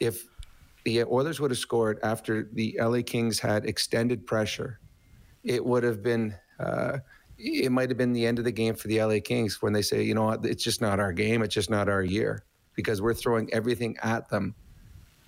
if 0.00 0.26
the 0.84 1.04
Oilers 1.04 1.40
would 1.40 1.50
have 1.50 1.58
scored 1.58 2.00
after 2.02 2.48
the 2.52 2.76
LA 2.80 3.00
Kings 3.04 3.38
had 3.38 3.64
extended 3.66 4.26
pressure, 4.26 4.80
it 5.44 5.64
would 5.64 5.82
have 5.82 6.02
been 6.02 6.34
uh, 6.58 6.98
it 7.38 7.72
might 7.72 7.88
have 7.88 7.98
been 7.98 8.12
the 8.12 8.26
end 8.26 8.38
of 8.38 8.44
the 8.44 8.52
game 8.52 8.74
for 8.74 8.88
the 8.88 9.02
LA 9.02 9.18
Kings 9.22 9.60
when 9.60 9.72
they 9.72 9.82
say, 9.82 10.02
you 10.02 10.14
know 10.14 10.24
what, 10.24 10.44
it's 10.44 10.62
just 10.62 10.80
not 10.80 11.00
our 11.00 11.12
game, 11.12 11.42
it's 11.42 11.54
just 11.54 11.70
not 11.70 11.88
our 11.88 12.02
year 12.02 12.44
because 12.74 13.02
we're 13.02 13.14
throwing 13.14 13.52
everything 13.52 13.96
at 14.02 14.28
them, 14.28 14.54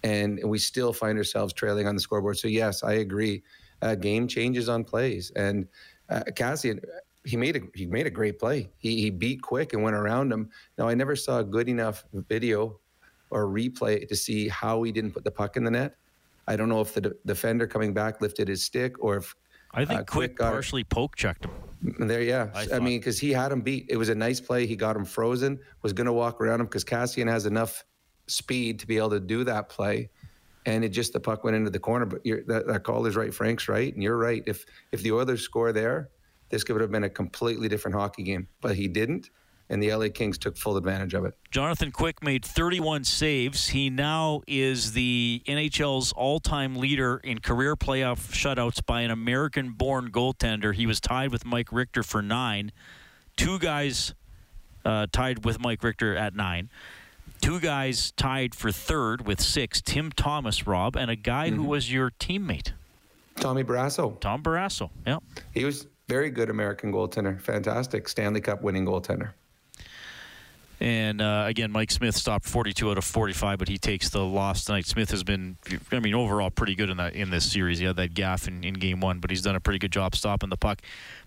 and 0.03 0.41
we 0.45 0.59
still 0.59 0.93
find 0.93 1.19
ourselves 1.19 1.53
trailing 1.53 1.87
on 1.87 1.95
the 1.95 2.01
scoreboard. 2.01 2.39
So 2.39 2.49
yes, 2.49 2.83
I 2.83 2.95
agree. 2.95 3.43
Uh, 3.83 3.95
game 3.95 4.29
changes 4.29 4.69
on 4.69 4.85
plays, 4.85 5.33
and 5.35 5.67
uh, 6.09 6.23
Kassian, 6.29 6.83
he 7.25 7.37
made 7.37 7.57
a 7.57 7.61
he 7.75 7.87
made 7.87 8.07
a 8.07 8.11
great 8.11 8.39
play. 8.39 8.71
He 8.79 9.01
he 9.01 9.11
beat 9.11 9.43
Quick 9.43 9.73
and 9.73 9.83
went 9.83 9.97
around 9.97 10.33
him. 10.33 10.51
Now 10.79 10.89
I 10.89 10.95
never 10.95 11.17
saw 11.17 11.39
a 11.39 11.45
good 11.45 11.69
enough 11.69 12.05
video 12.13 12.79
or 13.31 13.47
replay 13.47 14.07
to 14.09 14.15
see 14.15 14.49
how 14.49 14.83
he 14.85 14.93
didn't 14.93 15.13
put 15.13 15.25
the 15.25 15.31
puck 15.31 15.57
in 15.57 15.65
the 15.65 15.71
net. 15.71 15.97
I 16.47 16.57
don't 16.57 16.69
know 16.69 16.81
if 16.81 16.95
the 16.95 17.01
de- 17.01 17.15
defender 17.27 17.67
coming 17.67 17.93
back 17.93 18.21
lifted 18.21 18.49
his 18.49 18.63
stick 18.63 19.03
or 19.03 19.17
if 19.17 19.35
I 19.75 19.85
think 19.85 20.01
uh, 20.01 20.05
Quick, 20.05 20.37
Quick 20.37 20.39
partially 20.39 20.85
poke 20.85 21.17
checked 21.17 21.45
him. 21.45 21.51
There, 21.99 22.23
yeah. 22.23 22.49
I, 22.55 22.77
I 22.77 22.79
mean, 22.79 22.99
because 22.99 23.19
he 23.19 23.31
had 23.31 23.53
him 23.53 23.61
beat. 23.61 23.87
It 23.91 23.97
was 23.97 24.09
a 24.09 24.15
nice 24.15 24.41
play. 24.41 24.67
He 24.67 24.75
got 24.75 24.97
him 24.97 25.05
frozen. 25.05 25.59
Was 25.83 25.93
going 25.93 26.07
to 26.07 26.13
walk 26.13 26.41
around 26.41 26.61
him 26.61 26.67
because 26.67 26.85
Kassian 26.85 27.29
has 27.29 27.45
enough 27.45 27.85
speed 28.27 28.79
to 28.81 28.87
be 28.87 28.97
able 28.97 29.11
to 29.11 29.21
do 29.21 29.45
that 29.45 29.69
play. 29.69 30.09
And 30.65 30.83
it 30.83 30.91
just 30.91 31.13
the 31.13 31.21
puck 31.21 31.45
went 31.45 31.57
into 31.57 31.69
the 31.69 31.79
corner. 31.79 32.07
But 32.07 32.25
that, 32.25 32.65
that 32.67 32.85
call 32.85 33.05
is 33.05 33.17
right. 33.17 33.35
Frank's 33.35 33.69
right, 33.69 33.93
and 33.93 34.03
you're 34.03 34.17
right. 34.17 34.43
If 34.47 34.65
if 34.93 35.03
the 35.03 35.13
Oilers 35.13 35.43
score 35.43 35.73
there, 35.73 36.09
this 36.49 36.65
could 36.65 36.81
have 36.81 36.91
been 36.91 37.05
a 37.05 37.11
completely 37.11 37.69
different 37.69 37.97
hockey 37.97 38.23
game. 38.23 38.49
But 38.63 38.77
he 38.77 38.89
didn't 38.89 39.29
and 39.71 39.83
the 39.83 39.95
LA 39.95 40.09
Kings 40.13 40.39
took 40.39 40.57
full 40.57 40.77
advantage 40.77 41.15
of 41.15 41.25
it. 41.25 41.35
Jonathan 41.51 41.91
Quick 41.91 42.23
made 42.23 42.45
31 42.45 43.05
saves. 43.05 43.69
He 43.69 43.91
now 43.91 44.43
is 44.47 44.93
the 44.93 45.43
NHL's 45.47 46.13
all-time 46.13 46.77
leader 46.77 47.21
in 47.25 47.41
career 47.41 47.77
playoff 47.77 48.33
shutouts 48.33 48.85
by 48.85 49.01
an 49.01 49.11
American-born 49.11 50.11
goaltender. 50.11 50.75
He 50.75 50.87
was 50.87 51.01
tied 51.01 51.31
with 51.31 51.45
Mike 51.45 51.73
Richter 51.73 52.03
for 52.03 52.23
nine. 52.23 52.73
Two 53.37 53.59
guys 53.59 54.15
uh, 54.85 55.07
tied 55.13 55.45
with 55.45 55.59
Mike 55.59 55.83
Richter 55.83 56.15
at 56.15 56.35
nine. 56.35 56.69
Two 57.41 57.61
guys 57.61 58.13
tied 58.13 58.55
for 58.55 58.71
third 58.71 59.27
with 59.27 59.41
six. 59.41 59.81
Tim 59.81 60.13
Thomas, 60.13 60.67
Rob, 60.67 60.97
and 60.97 61.11
a 61.11 61.17
guy 61.17 61.49
mm-hmm. 61.49 61.63
who 61.63 61.69
was 61.69 61.93
your 61.93 62.11
teammate. 62.11 62.73
Tommy 63.37 63.65
Barrasso. 63.65 64.19
Tom 64.21 64.43
Barrasso. 64.43 64.91
Yeah. 65.07 65.19
He 65.53 65.65
was 65.65 65.87
very 66.09 66.31
good 66.31 66.51
American 66.51 66.93
goaltender. 66.93 67.41
Fantastic 67.41 68.09
Stanley 68.09 68.41
Cup 68.41 68.63
winning 68.63 68.87
goaltender. 68.87 69.33
And 70.85 71.23
uh, 71.23 71.45
again, 71.47 71.73
Mike 71.73 71.91
Smith 71.91 72.15
stopped 72.15 72.45
42 72.45 72.91
out 72.91 72.99
of 72.99 73.05
45, 73.05 73.59
but 73.59 73.69
he 73.69 73.79
takes 73.79 74.11
the 74.11 74.23
loss 74.23 74.67
tonight. 74.67 74.85
Smith 74.85 75.11
has 75.13 75.25
been, 75.25 75.57
I 75.91 75.99
mean, 75.99 76.13
overall 76.13 76.51
pretty 76.51 76.75
good 76.75 76.91
in 76.91 76.99
that 76.99 77.15
in 77.15 77.31
this 77.31 77.51
series. 77.51 77.79
He 77.79 77.87
had 77.87 77.97
that 77.97 78.13
gaff 78.13 78.47
in, 78.47 78.63
in 78.63 78.75
game 78.75 79.01
one, 79.01 79.19
but 79.19 79.31
he's 79.31 79.41
done 79.41 79.57
a 79.57 79.61
pretty 79.61 79.79
good 79.79 79.93
job 79.93 80.15
stopping 80.15 80.51
the 80.51 80.59
puck. 80.59 80.83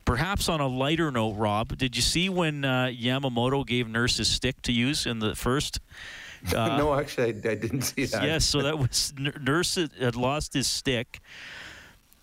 Perhaps 0.06 0.48
on 0.48 0.62
a 0.62 0.68
lighter 0.68 1.10
note, 1.10 1.32
Rob, 1.32 1.76
did 1.76 1.96
you 1.96 2.04
see 2.04 2.30
when 2.30 2.66
uh, 2.66 2.92
Yamamoto 2.94 3.66
gave 3.66 3.90
Nurse 3.90 4.18
his 4.18 4.28
stick 4.28 4.62
to 4.62 4.72
use 4.72 5.08
in 5.08 5.18
the 5.20 5.36
first? 5.36 5.80
Uh, 6.56 6.78
no, 6.78 6.94
actually, 6.94 7.26
I, 7.26 7.52
I, 7.52 7.56
didn't 7.56 7.82
see 7.82 8.06
that. 8.06 8.24
Yes, 8.24 8.46
so 8.46 8.62
that 8.62 8.78
was 8.78 9.12
Nurse 9.18 9.74
had 9.76 10.16
lost 10.16 10.54
his 10.54 10.68
stick 10.68 11.20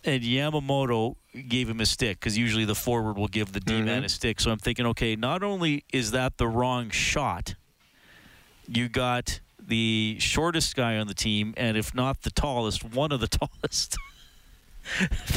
and 0.05 0.23
Yamamoto 0.23 1.17
gave 1.43 1.69
him 1.69 1.81
a 1.81 1.87
stick 1.87 2.21
because 2.21 2.39
usually 2.39 2.65
the 2.65 2.75
forward 2.75 3.17
will 3.17 3.29
give 3.29 3.53
the 3.53 3.61
D 3.61 3.75
man 3.75 3.87
mm-hmm. 3.87 4.05
a 4.05 4.09
stick. 4.09 4.41
So 4.41 4.51
I'm 4.51 4.59
thinking, 4.59 4.87
okay, 4.87 5.17
not 5.17 5.43
only 5.43 5.85
is 5.93 6.13
that 6.13 6.39
the 6.39 6.49
wrong 6.49 6.91
shot, 6.91 7.55
you 8.69 8.89
got 8.89 9.41
the 9.59 10.17
shortest 10.21 10.77
guy 10.77 10.99
on 10.99 11.07
the 11.07 11.15
team, 11.15 11.55
and 11.57 11.77
if 11.77 11.95
not 11.95 12.23
the 12.23 12.31
tallest, 12.31 12.85
one 12.85 13.13
of 13.13 13.21
the 13.21 13.27
tallest. 13.29 13.97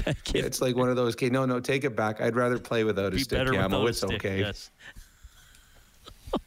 yeah, 0.04 0.14
it's 0.34 0.62
like 0.62 0.76
one 0.76 0.90
of 0.90 0.96
those. 0.96 1.16
Okay, 1.16 1.30
no, 1.30 1.46
no, 1.46 1.60
take 1.60 1.84
it 1.84 1.96
back. 1.96 2.22
I'd 2.22 2.36
rather 2.36 2.60
play 2.60 2.84
without 2.84 3.14
a 3.14 3.20
stick. 3.20 3.40
Yamo, 3.40 3.88
it's 3.88 4.00
stick, 4.00 4.14
okay. 4.14 4.40
Yes. 4.40 4.72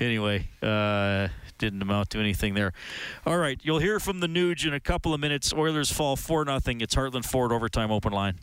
anyway, 0.00 0.48
uh, 0.62 1.28
didn't 1.58 1.80
amount 1.80 2.10
to 2.10 2.18
anything 2.18 2.54
there. 2.54 2.72
All 3.24 3.38
right, 3.38 3.58
you'll 3.62 3.78
hear 3.78 4.00
from 4.00 4.20
the 4.20 4.26
Nuge 4.26 4.66
in 4.66 4.74
a 4.74 4.80
couple 4.80 5.14
of 5.14 5.20
minutes. 5.20 5.52
Oilers 5.52 5.92
fall 5.92 6.16
4 6.16 6.44
0. 6.44 6.56
It's 6.56 6.94
Heartland 6.94 7.24
Ford 7.24 7.52
overtime 7.52 7.92
open 7.92 8.12
line. 8.12 8.38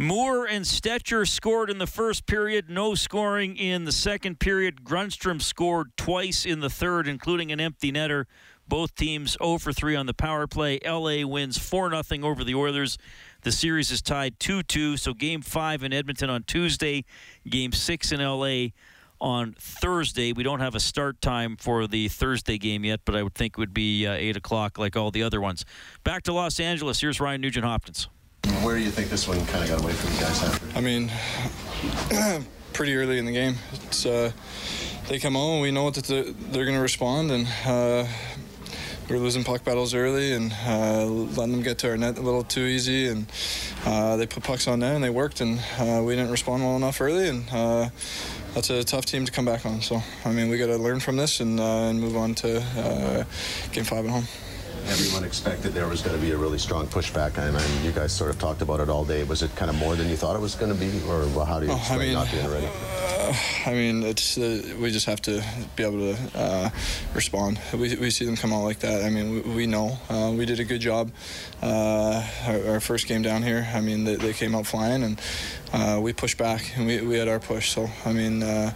Moore 0.00 0.46
and 0.46 0.64
Stecher 0.64 1.26
scored 1.26 1.68
in 1.68 1.78
the 1.78 1.86
first 1.86 2.24
period, 2.26 2.70
no 2.70 2.94
scoring 2.94 3.56
in 3.56 3.84
the 3.84 3.90
second 3.90 4.38
period. 4.38 4.84
Grundstrom 4.84 5.42
scored 5.42 5.90
twice 5.96 6.46
in 6.46 6.60
the 6.60 6.70
third, 6.70 7.08
including 7.08 7.50
an 7.50 7.58
empty 7.58 7.90
netter. 7.90 8.26
Both 8.68 8.94
teams 8.94 9.36
0 9.42 9.58
for 9.58 9.72
3 9.72 9.96
on 9.96 10.06
the 10.06 10.14
power 10.14 10.46
play. 10.46 10.78
LA 10.86 11.26
wins 11.26 11.58
4 11.58 12.00
0 12.00 12.24
over 12.24 12.44
the 12.44 12.54
Oilers. 12.54 12.96
The 13.42 13.50
series 13.50 13.90
is 13.90 14.00
tied 14.00 14.38
2 14.38 14.62
2. 14.62 14.96
So 14.98 15.14
game 15.14 15.42
five 15.42 15.82
in 15.82 15.92
Edmonton 15.92 16.30
on 16.30 16.44
Tuesday, 16.44 17.04
game 17.48 17.72
six 17.72 18.12
in 18.12 18.20
LA 18.20 18.68
on 19.20 19.56
Thursday. 19.58 20.32
We 20.32 20.44
don't 20.44 20.60
have 20.60 20.76
a 20.76 20.80
start 20.80 21.20
time 21.20 21.56
for 21.56 21.88
the 21.88 22.06
Thursday 22.06 22.56
game 22.56 22.84
yet, 22.84 23.00
but 23.04 23.16
I 23.16 23.24
would 23.24 23.34
think 23.34 23.54
it 23.54 23.58
would 23.58 23.74
be 23.74 24.06
uh, 24.06 24.12
8 24.12 24.36
o'clock 24.36 24.78
like 24.78 24.96
all 24.96 25.10
the 25.10 25.24
other 25.24 25.40
ones. 25.40 25.64
Back 26.04 26.22
to 26.24 26.32
Los 26.32 26.60
Angeles. 26.60 27.00
Here's 27.00 27.18
Ryan 27.18 27.40
Nugent 27.40 27.64
Hopkins. 27.64 28.08
Where 28.62 28.76
do 28.76 28.82
you 28.82 28.90
think 28.90 29.08
this 29.08 29.26
one 29.26 29.44
kind 29.46 29.64
of 29.64 29.70
got 29.70 29.80
away 29.82 29.92
from 29.92 30.12
you 30.14 30.20
guys 30.20 30.42
after? 30.42 30.78
I 30.78 30.80
mean, 30.80 31.10
pretty 32.72 32.94
early 32.96 33.18
in 33.18 33.24
the 33.24 33.32
game. 33.32 33.54
It's 33.72 34.04
uh, 34.04 34.32
They 35.08 35.18
come 35.18 35.36
on, 35.36 35.60
we 35.60 35.70
know 35.70 35.90
that 35.90 36.04
they're 36.04 36.64
going 36.64 36.76
to 36.76 36.82
respond, 36.82 37.30
and 37.30 37.46
uh, 37.64 38.06
we 39.08 39.16
are 39.16 39.18
losing 39.18 39.42
puck 39.44 39.64
battles 39.64 39.94
early 39.94 40.32
and 40.32 40.52
uh, 40.66 41.04
letting 41.06 41.52
them 41.52 41.62
get 41.62 41.78
to 41.78 41.90
our 41.90 41.96
net 41.96 42.18
a 42.18 42.20
little 42.20 42.42
too 42.44 42.62
easy. 42.62 43.06
And 43.08 43.26
uh, 43.86 44.16
they 44.16 44.26
put 44.26 44.42
pucks 44.42 44.68
on 44.68 44.80
net 44.80 44.94
and 44.94 45.02
they 45.02 45.10
worked, 45.10 45.40
and 45.40 45.60
uh, 45.78 46.02
we 46.04 46.14
didn't 46.14 46.30
respond 46.30 46.62
well 46.62 46.76
enough 46.76 47.00
early. 47.00 47.28
And 47.28 47.48
uh, 47.50 47.88
that's 48.54 48.70
a 48.70 48.84
tough 48.84 49.06
team 49.06 49.24
to 49.24 49.32
come 49.32 49.44
back 49.44 49.64
on. 49.64 49.80
So, 49.82 50.02
I 50.24 50.32
mean, 50.32 50.48
we 50.48 50.58
got 50.58 50.66
to 50.66 50.76
learn 50.76 51.00
from 51.00 51.16
this 51.16 51.40
and, 51.40 51.58
uh, 51.58 51.88
and 51.88 52.00
move 52.00 52.16
on 52.16 52.34
to 52.36 52.60
uh, 52.60 53.24
game 53.72 53.84
five 53.84 54.04
at 54.04 54.10
home 54.10 54.24
everyone 54.88 55.24
expected 55.24 55.72
there 55.72 55.86
was 55.86 56.02
going 56.02 56.16
to 56.16 56.20
be 56.20 56.32
a 56.32 56.36
really 56.36 56.58
strong 56.58 56.86
pushback, 56.86 57.36
and, 57.38 57.56
and 57.56 57.84
you 57.84 57.92
guys 57.92 58.12
sort 58.12 58.30
of 58.30 58.38
talked 58.38 58.62
about 58.62 58.80
it 58.80 58.88
all 58.88 59.04
day. 59.04 59.22
Was 59.24 59.42
it 59.42 59.54
kind 59.54 59.70
of 59.70 59.76
more 59.76 59.94
than 59.96 60.08
you 60.08 60.16
thought 60.16 60.34
it 60.34 60.40
was 60.40 60.54
going 60.54 60.72
to 60.72 60.78
be, 60.78 60.88
or 61.08 61.26
well, 61.28 61.44
how 61.44 61.60
do 61.60 61.66
you 61.66 61.72
oh, 61.72 61.76
explain 61.76 62.00
I 62.00 62.04
mean, 62.04 62.14
not 62.14 62.30
being 62.30 62.50
ready? 62.50 62.66
Uh, 62.66 63.34
I 63.66 63.72
mean, 63.72 64.02
it's 64.02 64.38
uh, 64.38 64.62
we 64.80 64.90
just 64.90 65.06
have 65.06 65.20
to 65.22 65.42
be 65.76 65.82
able 65.82 66.14
to 66.14 66.16
uh, 66.34 66.70
respond. 67.14 67.60
We, 67.72 67.96
we 67.96 68.10
see 68.10 68.24
them 68.24 68.36
come 68.36 68.52
out 68.52 68.64
like 68.64 68.78
that. 68.80 69.04
I 69.04 69.10
mean, 69.10 69.34
we, 69.34 69.40
we 69.54 69.66
know 69.66 69.98
uh, 70.08 70.32
we 70.34 70.46
did 70.46 70.60
a 70.60 70.64
good 70.64 70.80
job. 70.80 71.10
Uh, 71.62 72.26
our, 72.46 72.68
our, 72.68 72.80
first 72.80 73.08
game 73.08 73.22
down 73.22 73.42
here, 73.42 73.68
I 73.74 73.80
mean, 73.80 74.04
they, 74.04 74.14
they, 74.16 74.32
came 74.32 74.54
out 74.54 74.66
flying, 74.66 75.02
and 75.02 75.20
uh, 75.72 75.98
we 76.00 76.12
pushed 76.12 76.38
back 76.38 76.72
and 76.76 76.86
we, 76.86 77.00
we 77.00 77.18
had 77.18 77.28
our 77.28 77.40
push. 77.40 77.70
So 77.70 77.88
I 78.04 78.12
mean, 78.12 78.42
uh, 78.42 78.72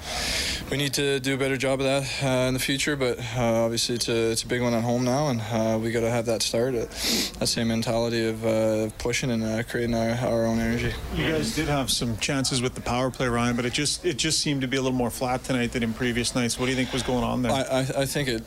we 0.70 0.76
need 0.76 0.94
to 0.94 1.20
do 1.20 1.34
a 1.34 1.38
better 1.38 1.56
job 1.56 1.80
of 1.80 1.86
that 1.86 2.22
uh, 2.22 2.48
in 2.48 2.54
the 2.54 2.60
future. 2.60 2.96
But 2.96 3.18
uh, 3.36 3.64
obviously, 3.64 3.94
it's 3.96 4.08
a, 4.08 4.30
it's 4.30 4.42
a 4.42 4.46
big 4.46 4.62
one 4.62 4.74
at 4.74 4.82
home 4.82 5.04
now, 5.04 5.28
and 5.28 5.40
uh, 5.40 5.78
we 5.78 5.90
got 5.92 6.00
to 6.00 6.10
have 6.10 6.26
that 6.26 6.42
start. 6.42 6.74
that 6.74 7.46
same 7.46 7.68
mentality 7.68 8.28
of 8.28 8.98
pushing 8.98 9.30
and 9.30 9.68
creating 9.68 9.94
our, 9.94 10.10
our 10.26 10.46
own 10.46 10.58
energy. 10.58 10.92
You 11.14 11.30
guys 11.30 11.54
did 11.54 11.68
have 11.68 11.90
some 11.90 12.16
chances 12.18 12.62
with 12.62 12.74
the 12.74 12.80
power 12.80 13.10
play, 13.10 13.28
Ryan, 13.28 13.56
but 13.56 13.64
it 13.64 13.72
just 13.72 14.04
it 14.04 14.16
just 14.16 14.40
seemed 14.40 14.60
to 14.62 14.68
be 14.68 14.76
a 14.76 14.82
little 14.82 14.96
more 14.96 15.10
flat 15.10 15.44
tonight 15.44 15.72
than 15.72 15.82
in 15.82 15.92
previous 15.92 16.34
nights. 16.34 16.58
What 16.58 16.66
do 16.66 16.72
you 16.72 16.76
think 16.76 16.92
was 16.92 17.02
going 17.02 17.24
on 17.24 17.42
there? 17.42 17.52
I, 17.52 17.62
I, 17.62 18.02
I 18.02 18.06
think 18.06 18.28
it. 18.28 18.42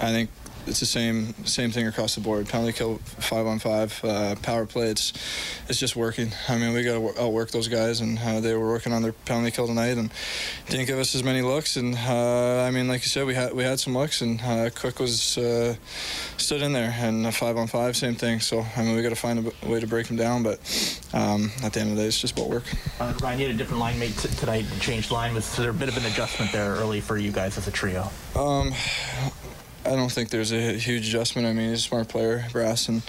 I 0.00 0.10
think 0.10 0.30
it's 0.66 0.80
the 0.80 0.86
same 0.86 1.34
same 1.44 1.70
thing 1.70 1.86
across 1.86 2.14
the 2.14 2.20
board. 2.20 2.48
Penalty 2.48 2.72
kill, 2.72 2.98
five 2.98 3.46
on 3.46 3.58
five, 3.58 3.98
uh, 4.04 4.34
power 4.42 4.66
play. 4.66 4.88
It's 4.88 5.12
it's 5.68 5.78
just 5.78 5.96
working. 5.96 6.32
I 6.48 6.56
mean, 6.58 6.72
we 6.72 6.84
got 6.84 6.94
to 6.94 7.22
outwork 7.22 7.50
those 7.50 7.68
guys, 7.68 8.00
and 8.00 8.18
uh, 8.18 8.40
they 8.40 8.54
were 8.54 8.68
working 8.68 8.92
on 8.92 9.02
their 9.02 9.12
penalty 9.12 9.50
kill 9.50 9.66
tonight, 9.66 9.98
and 9.98 10.10
didn't 10.68 10.86
give 10.86 10.98
us 10.98 11.14
as 11.14 11.24
many 11.24 11.42
looks. 11.42 11.76
And 11.76 11.94
uh, 11.94 12.62
I 12.62 12.70
mean, 12.70 12.88
like 12.88 13.02
you 13.02 13.08
said, 13.08 13.26
we 13.26 13.34
had 13.34 13.52
we 13.52 13.64
had 13.64 13.80
some 13.80 13.94
looks, 13.94 14.20
and 14.20 14.40
uh, 14.40 14.70
Quick 14.70 14.98
was 15.00 15.36
uh, 15.38 15.74
stood 16.36 16.62
in 16.62 16.72
there, 16.72 16.94
and 16.96 17.34
five 17.34 17.56
on 17.56 17.66
five, 17.66 17.96
same 17.96 18.14
thing. 18.14 18.40
So 18.40 18.64
I 18.76 18.82
mean, 18.82 18.96
we 18.96 19.02
got 19.02 19.10
to 19.10 19.16
find 19.16 19.52
a 19.62 19.68
way 19.68 19.80
to 19.80 19.86
break 19.86 20.06
them 20.06 20.16
down. 20.16 20.42
But 20.42 20.60
um, 21.12 21.50
at 21.62 21.72
the 21.72 21.80
end 21.80 21.90
of 21.90 21.96
the 21.96 22.02
day, 22.02 22.08
it's 22.08 22.20
just 22.20 22.38
about 22.38 22.50
work. 22.50 22.64
Uh, 23.00 23.12
Ryan, 23.20 23.38
you 23.40 23.46
had 23.46 23.54
a 23.54 23.58
different 23.58 23.80
line 23.80 23.98
mate 23.98 24.16
t- 24.16 24.28
tonight, 24.28 24.64
changed 24.80 25.10
line. 25.10 25.34
Was 25.34 25.56
there 25.56 25.70
a 25.70 25.74
bit 25.74 25.88
of 25.88 25.96
an 25.96 26.04
adjustment 26.06 26.52
there 26.52 26.74
early 26.74 27.00
for 27.00 27.18
you 27.18 27.32
guys 27.32 27.58
as 27.58 27.66
a 27.66 27.70
trio? 27.72 28.10
Um, 28.36 28.72
I 29.84 29.96
don't 29.96 30.12
think 30.12 30.30
there's 30.30 30.52
a 30.52 30.74
huge 30.74 31.08
adjustment. 31.08 31.46
I 31.46 31.52
mean, 31.52 31.70
he's 31.70 31.80
a 31.80 31.82
smart 31.82 32.08
player, 32.08 32.46
Brass, 32.52 32.88
and 32.88 33.02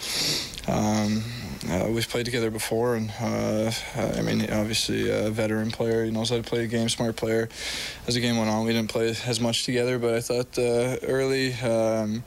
um, 0.68 1.24
uh, 1.70 1.88
we've 1.90 2.10
played 2.10 2.26
together 2.26 2.50
before. 2.50 2.96
And 2.96 3.12
uh, 3.22 3.72
I 3.96 4.22
mean, 4.22 4.42
obviously 4.52 5.10
a 5.10 5.30
veteran 5.30 5.70
player. 5.70 6.04
He 6.04 6.10
knows 6.10 6.32
how 6.32 6.38
to 6.38 6.44
play 6.44 6.64
a 6.64 6.68
game. 6.68 6.90
Smart 6.90 7.16
player. 7.16 7.48
As 8.08 8.16
the 8.16 8.22
game 8.22 8.38
went 8.38 8.50
on, 8.50 8.66
we 8.66 8.74
didn't 8.74 8.90
play 8.90 9.16
as 9.26 9.40
much 9.40 9.66
together, 9.66 10.00
but 10.00 10.16
I 10.16 10.22
thought 10.22 10.58
uh, 10.58 10.98
early. 11.04 11.54
Um, 11.54 12.24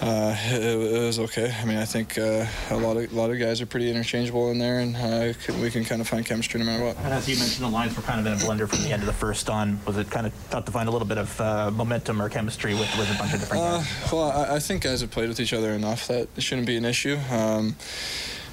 uh, 0.00 0.36
it, 0.50 0.62
it, 0.62 1.06
was 1.06 1.18
okay. 1.18 1.50
I 1.50 1.64
mean, 1.64 1.78
I 1.78 1.84
think 1.84 2.18
uh, 2.18 2.46
a 2.70 2.76
lot 2.76 2.96
of 2.96 3.10
a 3.10 3.16
lot 3.16 3.30
of 3.30 3.38
guys 3.38 3.60
are 3.60 3.66
pretty 3.66 3.90
interchangeable 3.90 4.50
in 4.50 4.58
there, 4.58 4.80
and 4.80 4.94
uh, 4.94 5.32
we 5.60 5.70
can 5.70 5.84
kind 5.84 6.00
of 6.00 6.08
find 6.08 6.24
chemistry 6.24 6.60
no 6.60 6.66
matter 6.66 6.84
what. 6.84 6.96
And 6.98 7.14
as 7.14 7.28
you 7.28 7.36
mentioned, 7.38 7.64
the 7.64 7.70
lines 7.70 7.96
were 7.96 8.02
kind 8.02 8.20
of 8.20 8.26
in 8.26 8.32
a 8.34 8.36
blender 8.36 8.68
from 8.68 8.82
the 8.82 8.92
end 8.92 9.02
of 9.02 9.06
the 9.06 9.14
first 9.14 9.48
on. 9.48 9.80
Was 9.86 9.96
it 9.96 10.10
kind 10.10 10.26
of 10.26 10.34
tough 10.50 10.66
to 10.66 10.72
find 10.72 10.88
a 10.88 10.92
little 10.92 11.08
bit 11.08 11.18
of 11.18 11.40
uh, 11.40 11.70
momentum 11.70 12.20
or 12.20 12.28
chemistry 12.28 12.74
with, 12.74 12.94
with 12.98 13.14
a 13.14 13.18
bunch 13.18 13.32
of 13.32 13.40
different 13.40 13.62
uh, 13.62 13.78
guys? 13.78 14.12
well, 14.12 14.30
I, 14.30 14.56
I, 14.56 14.58
think 14.58 14.82
guys 14.82 15.00
have 15.00 15.10
played 15.10 15.28
with 15.28 15.40
each 15.40 15.52
other 15.54 15.70
enough 15.72 16.08
that 16.08 16.28
it 16.36 16.42
shouldn't 16.42 16.66
be 16.66 16.76
an 16.76 16.84
issue. 16.84 17.18
Um, 17.30 17.76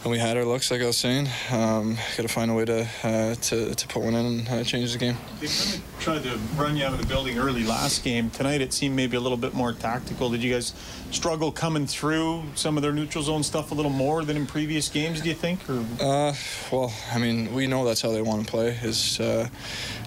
and 0.04 0.12
we 0.12 0.20
had 0.20 0.36
our 0.36 0.44
looks, 0.44 0.70
like 0.70 0.82
I 0.82 0.86
was 0.86 0.98
saying. 0.98 1.30
Um, 1.50 1.96
Got 2.18 2.24
to 2.24 2.28
find 2.28 2.52
a 2.52 2.54
way 2.54 2.66
to, 2.66 2.88
uh, 3.04 3.36
to 3.36 3.74
to 3.74 3.88
put 3.88 4.04
one 4.04 4.14
in 4.14 4.26
and 4.26 4.50
uh, 4.50 4.64
change 4.64 4.92
the 4.92 5.00
game. 5.00 5.16
They 5.40 5.48
kind 5.48 5.76
of 5.76 6.00
tried 6.00 6.24
to 6.24 6.38
run 6.58 6.76
you 6.76 6.86
out 6.86 6.94
of 6.94 7.00
the 7.00 7.08
building 7.08 7.38
early 7.38 7.64
last 7.64 8.04
game. 8.04 8.30
Tonight 8.30 8.60
it 8.60 8.74
seemed 8.74 8.96
maybe 8.96 9.16
a 9.16 9.20
little 9.22 9.38
bit 9.38 9.54
more 9.54 9.72
tactical. 9.72 10.30
Did 10.30 10.44
you 10.44 10.54
guys 10.54 10.74
struggle 11.12 11.52
coming 11.52 11.88
through 11.88 12.44
some 12.56 12.76
of 12.78 12.84
their 12.84 12.92
neutral 12.92 13.24
zone 13.24 13.44
stuff 13.44 13.72
a 13.72 13.76
little 13.76 13.92
more 13.92 14.26
than 14.26 14.36
in 14.36 14.46
previous 14.46 14.90
games? 14.90 15.22
Do 15.22 15.30
you 15.30 15.36
think? 15.36 15.62
Uh, 15.70 16.34
well, 16.72 16.94
I 17.14 17.18
mean, 17.18 17.54
we 17.54 17.68
know 17.68 17.86
that's 17.86 18.02
how 18.02 18.12
they 18.12 18.22
want 18.22 18.46
to 18.46 18.52
play. 18.52 18.78
Is 18.84 19.20
uh, 19.22 19.48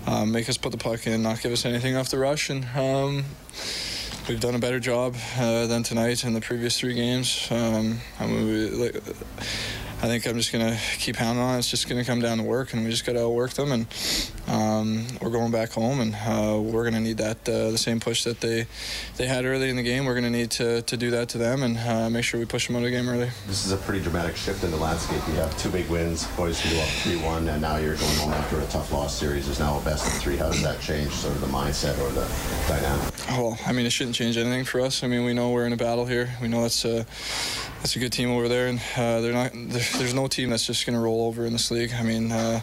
uh, 0.07 0.27
make 0.27 0.49
us 0.49 0.59
put 0.59 0.73
the 0.73 0.79
puck 0.79 1.07
in, 1.07 1.23
not 1.23 1.41
give 1.41 1.53
us 1.53 1.65
anything 1.65 1.97
off 1.97 2.11
the 2.11 2.19
rush, 2.19 2.51
and. 2.51 2.67
Um, 2.77 3.25
we've 4.29 4.41
done 4.41 4.57
a 4.57 4.59
better 4.59 4.81
job 4.81 5.15
uh, 5.39 5.67
than 5.67 5.85
tonight 5.85 6.25
in 6.25 6.33
the 6.33 6.41
previous 6.41 6.79
three 6.81 6.95
games. 6.95 7.47
Um, 7.49 8.01
I 8.19 8.27
mean, 8.27 8.47
we, 8.47 8.69
like, 8.71 8.97
I 10.07 10.09
think 10.09 10.25
I'm 10.29 10.37
just 10.37 10.53
going 10.53 10.65
to 10.65 10.81
keep 10.99 11.17
pounding 11.17 11.43
on. 11.43 11.57
It. 11.57 11.59
It's 11.59 11.69
just 11.69 11.89
going 11.89 12.01
to 12.01 12.09
come 12.09 12.21
down 12.21 12.39
to 12.39 12.45
work, 12.45 12.73
and 12.73 12.85
we 12.85 12.91
just 12.91 13.05
got 13.05 13.15
to 13.15 13.29
work 13.29 13.55
them. 13.55 13.73
And 13.73 13.87
um, 14.47 15.05
we're 15.21 15.31
going 15.31 15.51
back 15.51 15.73
home, 15.73 15.99
and 15.99 16.15
uh, 16.15 16.61
we're 16.61 16.85
going 16.85 16.95
to 16.95 17.01
need 17.01 17.17
that 17.17 17.39
uh, 17.49 17.73
the 17.73 17.77
same 17.77 17.99
push 17.99 18.23
that 18.23 18.41
they 18.41 18.69
they 19.17 19.27
had 19.27 19.45
early 19.45 19.69
in 19.69 19.75
the 19.75 19.83
game. 19.83 20.05
We're 20.05 20.15
going 20.15 20.33
to 20.33 20.39
need 20.39 20.53
to, 20.53 20.83
to 20.83 20.97
do 20.97 21.11
that 21.11 21.29
to 21.31 21.39
them 21.39 21.65
and 21.65 21.77
uh, 21.77 22.09
make 22.09 22.23
sure 22.23 22.39
we 22.39 22.47
push 22.47 22.69
them 22.69 22.77
out 22.77 22.81
of 22.81 22.85
the 22.85 22.91
game 22.93 23.09
early. 23.09 23.31
This 23.49 23.67
is 23.67 23.73
a 23.73 23.77
pretty 23.79 24.01
dramatic 24.01 24.37
shift 24.37 24.63
in 24.63 24.71
the 24.71 24.77
landscape. 24.77 25.21
You 25.27 25.35
have 25.41 25.59
two 25.59 25.71
big 25.71 25.89
wins, 25.91 26.25
boys 26.37 26.63
to 26.63 26.69
go 26.69 26.79
up 26.79 26.87
3-1, 26.87 27.49
and 27.49 27.61
now 27.61 27.79
you're 27.79 27.97
going 27.97 28.17
home 28.19 28.33
after 28.33 28.61
a 28.61 28.67
tough 28.67 28.93
loss 28.93 29.19
series. 29.19 29.49
Is 29.49 29.59
now 29.59 29.77
a 29.77 29.83
best 29.83 30.07
of 30.07 30.23
three. 30.23 30.37
How 30.37 30.53
does 30.53 30.63
that 30.63 30.81
change 30.81 31.11
sort 31.11 31.35
of 31.35 31.41
the 31.41 31.49
mindset 31.49 31.99
or 31.99 32.13
the 32.13 32.29
dynamic? 32.69 33.13
Well, 33.31 33.59
I 33.67 33.73
mean, 33.73 33.87
it 33.87 33.91
shouldn't 33.91 34.15
change 34.15 34.37
anything 34.37 34.65
for 34.65 34.81
us. 34.83 35.03
I 35.03 35.09
mean, 35.09 35.25
we 35.25 35.35
know 35.35 35.51
we're 35.51 35.67
in 35.67 35.73
a 35.73 35.77
battle 35.77 36.07
here. 36.07 36.33
We 36.41 36.47
know 36.47 36.63
that's 36.63 36.85
a 36.85 37.05
that's 37.87 37.95
a 37.95 38.01
good 38.01 38.13
team 38.13 38.33
over 38.33 38.49
there, 38.49 38.67
and 38.67 38.81
uh, 38.97 39.21
they're 39.21 39.33
not. 39.33 39.53
there's 39.55 40.13
no 40.13 40.27
team 40.27 40.51
that's 40.51 40.67
just 40.67 40.85
going 40.85 40.97
to 40.97 41.01
roll 41.01 41.25
over 41.25 41.47
in 41.47 41.53
this 41.53 41.71
league. 41.71 41.93
I 41.97 42.03
mean, 42.03 42.33
uh, 42.33 42.61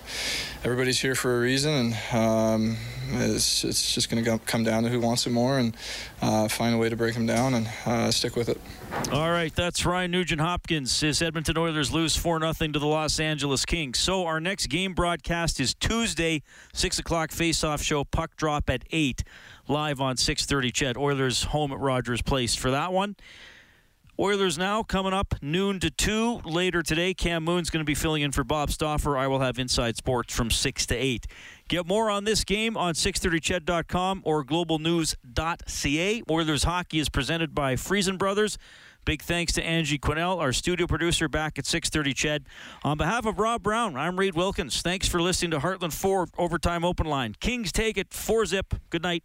everybody's 0.65 0.99
here 0.99 1.15
for 1.15 1.38
a 1.38 1.39
reason, 1.39 1.71
and 2.11 2.13
um, 2.13 2.78
it's, 3.13 3.63
it's 3.63 3.95
just 3.95 4.09
going 4.09 4.21
to 4.21 4.38
come 4.39 4.65
down 4.65 4.84
to 4.84 4.89
who 4.89 4.99
wants 4.99 5.26
it 5.26 5.30
more 5.30 5.59
and 5.59 5.78
uh, 6.21 6.49
find 6.49 6.76
a 6.76 6.78
way 6.78 6.89
to 6.89 6.97
break 6.97 7.13
them 7.13 7.26
down 7.26 7.53
and 7.53 7.69
uh, 7.86 8.11
stick 8.11 8.36
with 8.36 8.49
it. 8.49 8.59
All 9.13 9.32
right, 9.32 9.55
that's 9.55 9.86
Ryan 9.86 10.11
Nugent 10.11 10.41
Hopkins. 10.41 10.99
His 10.99 11.21
Edmonton 11.21 11.57
Oilers 11.57 11.89
lose 11.89 12.17
4 12.17 12.41
0 12.41 12.71
to 12.74 12.80
the 12.80 12.86
Los 12.86 13.17
Angeles 13.17 13.63
Kings. 13.63 13.99
So 13.99 14.26
our 14.26 14.41
next 14.41 14.67
game 14.67 14.93
broadcast 14.93 15.61
is 15.61 15.74
Tuesday, 15.74 16.41
6 16.74 16.99
o'clock 16.99 17.32
face-off 17.32 17.82
show, 17.82 18.03
puck 18.03 18.36
drop 18.36 18.69
at 18.69 18.84
8, 18.91 19.24
live 19.69 20.01
on 20.01 20.17
6.30 20.17 20.74
CHED. 20.74 20.97
Oilers 20.97 21.43
home 21.45 21.71
at 21.71 21.80
Rogers 21.80 22.21
Place 22.21 22.55
for 22.55 22.71
that 22.71 22.91
one. 22.91 23.15
Oilers 24.20 24.59
now 24.59 24.84
coming 24.84 25.11
up 25.11 25.34
noon 25.41 25.80
to 25.80 25.89
2 25.89 26.41
later 26.45 26.84
today. 26.84 27.16
Cam 27.16 27.43
Moon's 27.43 27.72
going 27.72 27.82
to 27.82 27.86
be 27.86 27.95
filling 27.95 28.22
in 28.22 28.32
for 28.32 28.43
Bob 28.43 28.70
Stauffer. 28.70 29.18
I 29.18 29.26
will 29.26 29.39
have 29.39 29.57
Inside 29.57 29.97
Sports 29.97 30.36
from 30.36 30.51
6 30.51 30.86
to 30.86 30.95
8. 30.95 31.26
Get 31.68 31.88
more 31.88 32.11
on 32.11 32.24
this 32.24 32.43
game 32.43 32.78
on 32.78 32.93
630ched.com 32.93 34.22
or 34.24 34.45
globalnews.ca. 34.45 36.24
Oilers 36.30 36.64
hockey 36.64 36.99
is 36.99 37.09
presented 37.09 37.55
by 37.55 37.74
Friesen 37.74 38.20
Brothers. 38.20 38.59
Big 39.05 39.22
thanks 39.22 39.51
to 39.53 39.64
Angie 39.64 39.99
Quinnell, 39.99 40.38
our 40.39 40.53
studio 40.53 40.88
producer 40.88 41.28
back 41.28 41.59
at 41.59 41.66
630 41.66 42.14
Ched. 42.14 42.45
On 42.84 42.97
behalf 42.97 43.26
of 43.26 43.38
Rob 43.38 43.61
Brown, 43.61 43.97
I'm 43.97 44.18
Reid 44.18 44.34
Wilkins. 44.34 44.82
Thanks 44.82 45.09
for 45.09 45.22
listening 45.22 45.51
to 45.51 45.59
Heartland 45.59 45.91
Ford 45.91 46.30
Overtime 46.38 46.86
Open 46.86 47.05
Line. 47.05 47.36
Kings 47.39 47.72
take 47.72 47.97
it 47.97 48.14
4 48.14 48.45
zip. 48.45 48.76
Good 48.89 49.01
night. 49.03 49.22